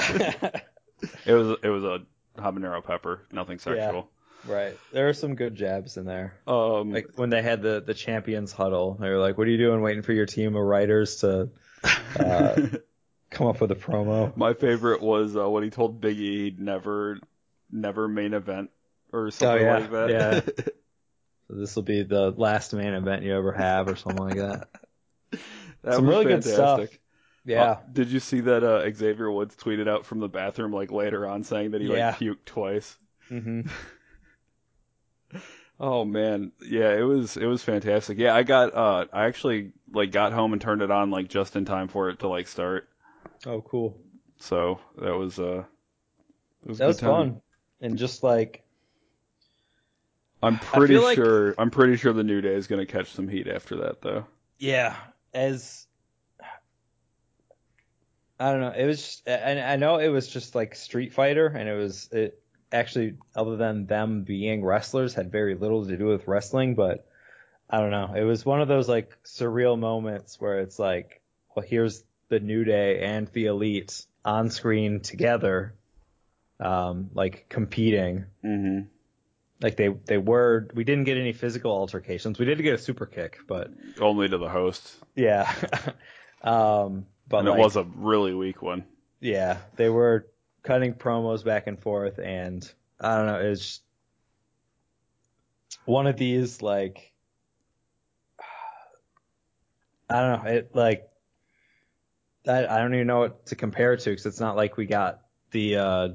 [1.26, 2.00] It was it was a
[2.38, 4.10] habanero pepper, nothing sexual.
[4.48, 4.78] Yeah, right.
[4.94, 6.34] There are some good jabs in there.
[6.48, 9.58] Um, Like when they had the the champions huddle, they were like, "What are you
[9.58, 9.82] doing?
[9.82, 11.50] Waiting for your team of writers to
[12.18, 12.68] uh,
[13.32, 17.18] come up with a promo?" my favorite was uh, when he told Biggie he'd never
[17.72, 18.70] never main event
[19.14, 20.10] or something yeah, like that.
[20.10, 20.42] yeah.
[21.50, 24.68] This will be the last main event you ever have, or something like that.
[25.84, 26.90] that Some really good fantastic.
[26.90, 27.00] stuff.
[27.46, 27.64] Yeah.
[27.64, 31.26] Uh, did you see that uh, Xavier Woods tweeted out from the bathroom like later
[31.28, 32.10] on saying that he Yeah.
[32.10, 32.98] like puked twice?
[33.32, 33.62] Mm-hmm.
[35.80, 38.18] Oh man, yeah, it was it was fantastic.
[38.18, 41.56] Yeah, I got uh I actually like got home and turned it on like just
[41.56, 42.90] in time for it to like start.
[43.46, 43.98] Oh, cool.
[44.40, 45.64] So that was uh
[46.64, 47.10] it was That was time.
[47.10, 47.42] fun.
[47.82, 48.64] And just like,
[50.42, 53.28] I'm pretty feel like- sure I'm pretty sure the New Day is gonna catch some
[53.28, 54.26] heat after that though.
[54.58, 54.96] yeah,
[55.34, 55.86] as
[58.40, 59.02] I don't know, it was.
[59.02, 62.42] Just, and I know it was just like Street Fighter, and it was it
[62.72, 67.06] actually other than them being wrestlers had very little to do with wrestling, but
[67.70, 68.14] I don't know.
[68.16, 71.22] It was one of those like surreal moments where it's like,
[71.54, 75.74] well, here's the New Day and the Elite on screen together,
[76.62, 78.26] um, like competing.
[78.44, 78.88] Mm-hmm.
[79.62, 80.68] Like they they were.
[80.74, 82.40] We didn't get any physical altercations.
[82.40, 84.96] We did get a super kick, but Only to the host.
[85.16, 85.54] yeah.
[86.44, 88.86] um, but and like, it was a really weak one.
[89.20, 90.28] yeah, they were
[90.64, 92.70] cutting promos back and forth, and
[93.00, 93.82] I don't know, it's just
[95.86, 97.12] one of these like
[100.10, 101.10] I don't know, it like
[102.48, 104.86] I I don't even know what to compare it to because it's not like we
[104.86, 105.22] got
[105.52, 106.08] the uh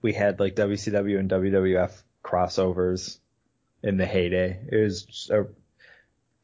[0.00, 1.92] we had like WCW and WWF
[2.24, 3.18] crossovers
[3.82, 4.60] in the heyday.
[4.70, 5.44] It was a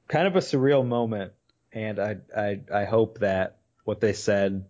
[0.09, 1.33] kind of a surreal moment,
[1.73, 4.67] and I I I hope that what they said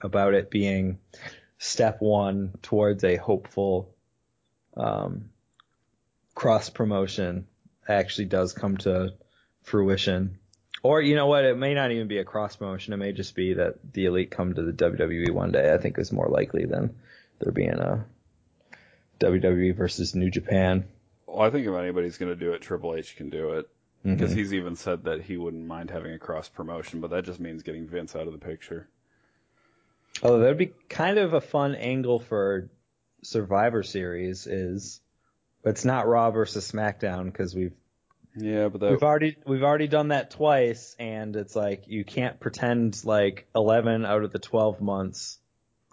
[0.00, 0.98] about it being
[1.58, 3.94] step one towards a hopeful
[4.76, 5.30] um,
[6.34, 7.46] cross promotion
[7.88, 9.14] actually does come to
[9.62, 10.38] fruition.
[10.82, 11.44] Or you know what?
[11.44, 12.92] It may not even be a cross promotion.
[12.92, 15.72] It may just be that the elite come to the WWE one day.
[15.72, 16.96] I think is more likely than
[17.38, 18.04] there being a
[19.22, 20.84] WWE versus New Japan.
[21.26, 23.68] Well, I think if anybody's gonna do it, Triple H can do it.
[24.04, 24.16] Mm-hmm.
[24.16, 27.38] Because he's even said that he wouldn't mind having a cross promotion, but that just
[27.38, 28.88] means getting Vince out of the picture.
[30.22, 32.68] Oh, that'd be kind of a fun angle for
[33.22, 34.46] Survivor Series.
[34.48, 35.00] Is
[35.64, 37.74] it's not Raw versus SmackDown because we've
[38.36, 42.40] Yeah, but that we've already we've already done that twice, and it's like you can't
[42.40, 45.38] pretend like eleven out of the twelve months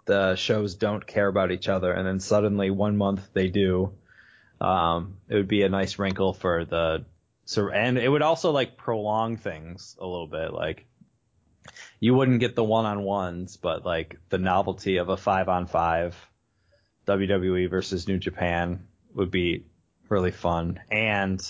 [0.06, 3.92] the shows don't care about each other, and then suddenly one month they do.
[4.60, 7.04] Um, it would be a nice wrinkle for the
[7.44, 10.52] so, and it would also like prolong things a little bit.
[10.52, 10.86] Like
[11.98, 15.66] you wouldn't get the one on ones, but like the novelty of a five on
[15.66, 16.16] five
[17.06, 19.66] WWE versus New Japan would be
[20.08, 20.80] really fun.
[20.90, 21.40] And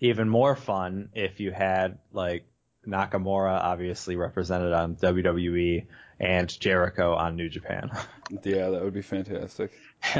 [0.00, 2.44] even more fun if you had like
[2.86, 5.86] Nakamura obviously represented on WWE
[6.20, 7.90] and Jericho on New Japan.
[8.44, 9.72] yeah, that would be fantastic.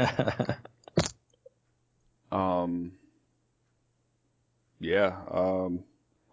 [2.31, 2.93] Um,
[4.79, 5.15] yeah.
[5.31, 5.83] Um,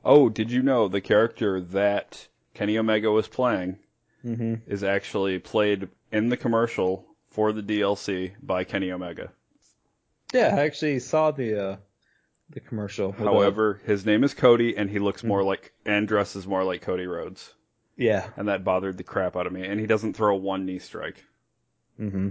[0.04, 3.78] oh, did you know the character that Kenny Omega was playing
[4.22, 9.32] hmm is actually played in the commercial for the DLC by Kenny Omega?
[10.32, 11.76] Yeah, I actually saw the uh,
[12.54, 13.14] the commercial.
[13.18, 16.80] uh, However, his name is Cody, and he looks more like and dresses more like
[16.82, 17.52] Cody Rhodes,
[17.96, 18.26] yeah.
[18.36, 19.66] and that bothered the crap out of me.
[19.66, 21.22] And he doesn't throw one knee strike.
[21.98, 22.30] hmm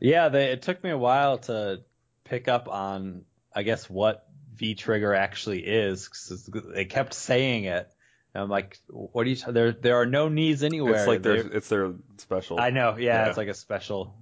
[0.00, 1.82] Yeah, they, it took me a while to
[2.24, 3.24] pick up on,
[3.54, 6.08] I guess, what V trigger actually is.
[6.08, 7.88] Cause they kept saying it.
[8.34, 9.36] And I'm like, what are you?
[9.36, 10.94] T- there, there are no knees anywhere.
[10.94, 12.58] It's like their it's their special.
[12.58, 12.96] I know.
[12.96, 13.28] Yeah, Yeah.
[13.28, 14.14] it's like a special.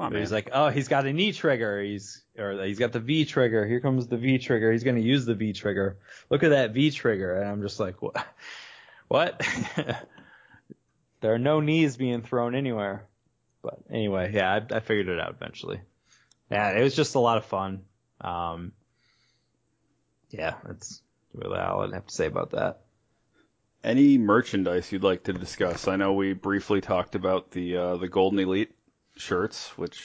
[0.00, 0.22] Come on, man.
[0.22, 1.82] He's like, oh, he's got a knee trigger.
[1.82, 3.66] He's or he's got the V trigger.
[3.66, 4.72] Here comes the V trigger.
[4.72, 5.98] He's gonna use the V trigger.
[6.30, 7.34] Look at that V trigger.
[7.34, 8.26] And I'm just like, what?
[9.08, 9.46] What?
[11.20, 13.08] there are no knees being thrown anywhere.
[13.60, 15.82] But anyway, yeah, I, I figured it out eventually.
[16.50, 17.82] Yeah, it was just a lot of fun.
[18.22, 18.72] Um,
[20.30, 21.02] yeah, that's
[21.34, 22.80] really all I'd have to say about that.
[23.84, 25.88] Any merchandise you'd like to discuss?
[25.88, 28.74] I know we briefly talked about the uh, the Golden Elite
[29.20, 30.02] shirts, which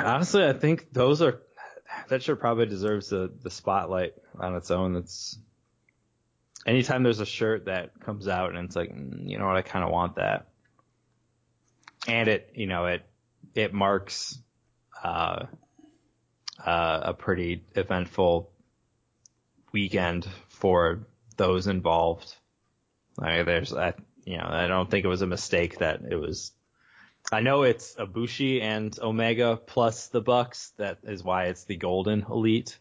[0.00, 1.42] Honestly, I think those are
[2.08, 4.94] that shirt probably deserves the the spotlight on its own.
[4.94, 5.38] That's
[6.66, 9.62] anytime there's a shirt that comes out and it's like, mm, you know what, I
[9.62, 10.48] kind of want that.
[12.08, 13.04] And it, you know, it,
[13.54, 14.38] it marks,
[15.02, 15.46] uh,
[16.64, 18.50] uh, a pretty eventful
[19.72, 21.06] weekend for
[21.36, 22.34] those involved.
[23.18, 23.94] I mean, there's, I,
[24.24, 26.52] you know, I don't think it was a mistake that it was.
[27.32, 30.72] I know it's Ibushi and Omega plus the Bucks.
[30.76, 32.78] That is why it's the Golden Elite.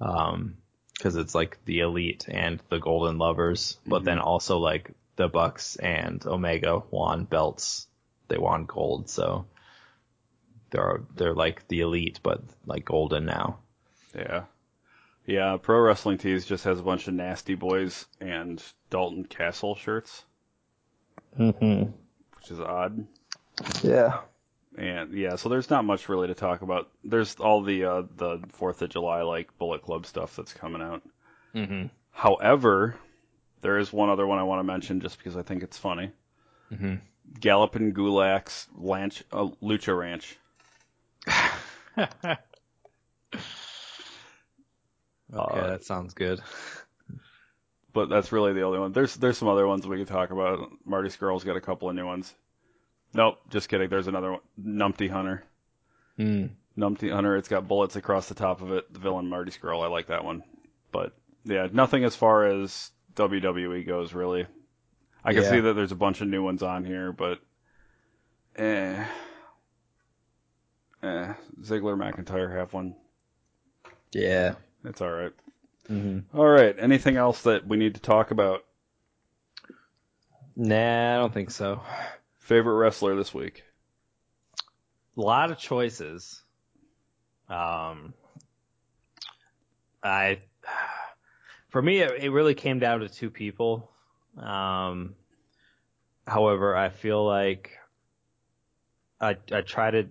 [0.00, 0.56] Um,
[0.96, 4.04] because it's like the Elite and the Golden Lovers, but Mm-hmm.
[4.06, 7.86] then also like the Bucks and Omega won belts.
[8.28, 9.46] They won gold, so
[10.70, 13.58] they're they're like the Elite, but like golden now.
[14.14, 14.44] Yeah.
[15.26, 20.24] Yeah, Pro Wrestling Tees just has a bunch of Nasty Boys and Dalton Castle shirts,
[21.38, 21.90] Mm-hmm.
[22.36, 23.06] which is odd.
[23.82, 24.20] Yeah.
[24.78, 26.88] And yeah, so there's not much really to talk about.
[27.04, 31.02] There's all the uh, the Fourth of July like Bullet Club stuff that's coming out.
[31.54, 31.86] Mm-hmm.
[32.12, 32.96] However,
[33.62, 36.12] there is one other one I want to mention just because I think it's funny.
[36.72, 36.94] Mm-hmm.
[37.40, 40.36] Gallopin Gulak's Lanch, uh, Lucha Ranch.
[41.98, 42.36] okay,
[45.32, 46.40] Uh, that sounds good.
[47.92, 48.92] But that's really the only one.
[48.92, 50.70] There's there's some other ones we could talk about.
[50.84, 52.32] Marty Scurll's got a couple of new ones.
[53.12, 53.88] Nope, just kidding.
[53.88, 54.40] There's another one.
[54.62, 55.44] Numpty Hunter.
[56.18, 56.50] Mm.
[56.78, 57.36] Numpty Hunter.
[57.36, 58.92] It's got bullets across the top of it.
[58.92, 59.82] The villain Marty Scurll.
[59.82, 60.42] I like that one.
[60.92, 61.12] But
[61.44, 64.46] yeah, nothing as far as WWE goes really.
[65.24, 65.50] I can Yeah.
[65.50, 67.40] see that there's a bunch of new ones on here, but
[68.56, 69.04] eh,
[71.02, 71.34] eh.
[71.62, 72.94] Ziggler McIntyre have one.
[74.12, 74.54] Yeah.
[74.84, 75.32] It's all right.
[75.88, 76.36] Mm-hmm.
[76.38, 76.74] All right.
[76.78, 78.64] Anything else that we need to talk about?
[80.56, 81.82] Nah, I don't think so.
[82.50, 83.62] Favorite wrestler this week?
[85.16, 86.42] A lot of choices.
[87.48, 88.12] Um,
[90.02, 90.40] I,
[91.68, 93.92] for me, it, it really came down to two people.
[94.36, 95.14] Um,
[96.26, 97.78] however, I feel like
[99.20, 100.08] I I try to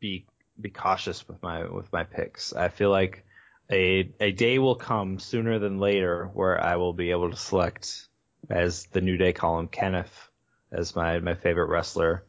[0.00, 0.24] be
[0.58, 2.54] be cautious with my with my picks.
[2.54, 3.26] I feel like
[3.70, 8.08] a a day will come sooner than later where I will be able to select
[8.48, 10.27] as the New Day column Kenneth
[10.72, 12.24] as my my favorite wrestler.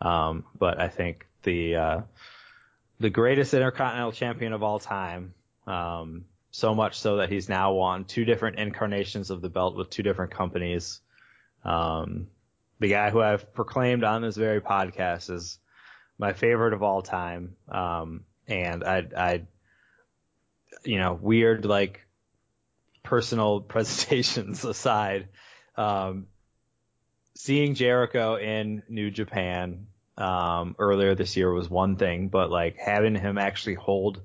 [0.00, 2.00] Um, but I think the uh,
[2.98, 5.34] the greatest Intercontinental Champion of all time.
[5.66, 9.88] Um, so much so that he's now won two different incarnations of the belt with
[9.90, 11.00] two different companies.
[11.64, 12.26] Um,
[12.80, 15.58] the guy who I've proclaimed on this very podcast is
[16.18, 17.56] my favorite of all time.
[17.68, 19.42] Um, and I, I,
[20.84, 22.06] you know, weird like
[23.02, 25.28] personal presentations aside,
[25.76, 26.26] um,
[27.40, 29.86] seeing Jericho in New Japan
[30.18, 34.20] um, earlier this year was one thing, but like having him actually hold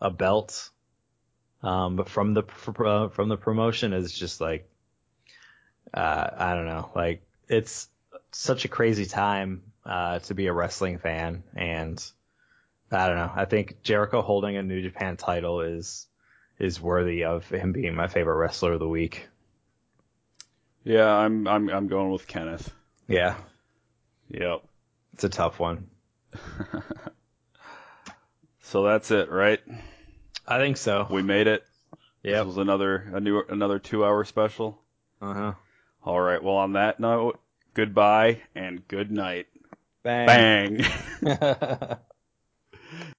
[0.00, 0.70] a belt
[1.62, 2.44] um, from the
[2.84, 4.70] uh, from the promotion is just like
[5.92, 7.88] uh, I don't know, like it's
[8.30, 12.02] such a crazy time uh, to be a wrestling fan, and
[12.92, 13.32] I don't know.
[13.34, 16.06] I think Jericho holding a New Japan title is
[16.60, 19.26] is worthy of him being my favorite wrestler of the week.
[20.84, 22.72] Yeah, I'm I'm I'm going with Kenneth.
[23.08, 23.36] Yeah,
[24.28, 24.62] Yep.
[25.14, 25.88] it's a tough one.
[28.62, 29.58] So that's it, right?
[30.46, 31.04] I think so.
[31.10, 31.64] We made it.
[32.22, 32.36] Yep.
[32.36, 34.80] This was another a new another two hour special.
[35.20, 35.52] Uh huh.
[36.04, 36.40] All right.
[36.40, 37.40] Well, on that note,
[37.74, 39.48] goodbye and good night.
[40.04, 40.84] Bang.
[41.22, 41.98] Bang.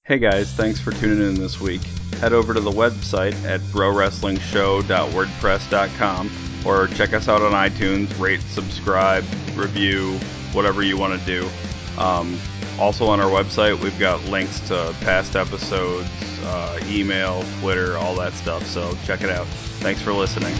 [0.03, 1.81] Hey guys, thanks for tuning in this week.
[2.21, 6.31] Head over to the website at browrestlingshow.wordpress.com
[6.63, 9.23] or check us out on iTunes, rate, subscribe,
[9.55, 10.19] review,
[10.53, 11.49] whatever you want to do.
[11.97, 12.39] Um,
[12.77, 16.07] also on our website, we've got links to past episodes,
[16.43, 18.63] uh, email, Twitter, all that stuff.
[18.67, 19.47] So check it out.
[19.79, 20.53] Thanks for listening.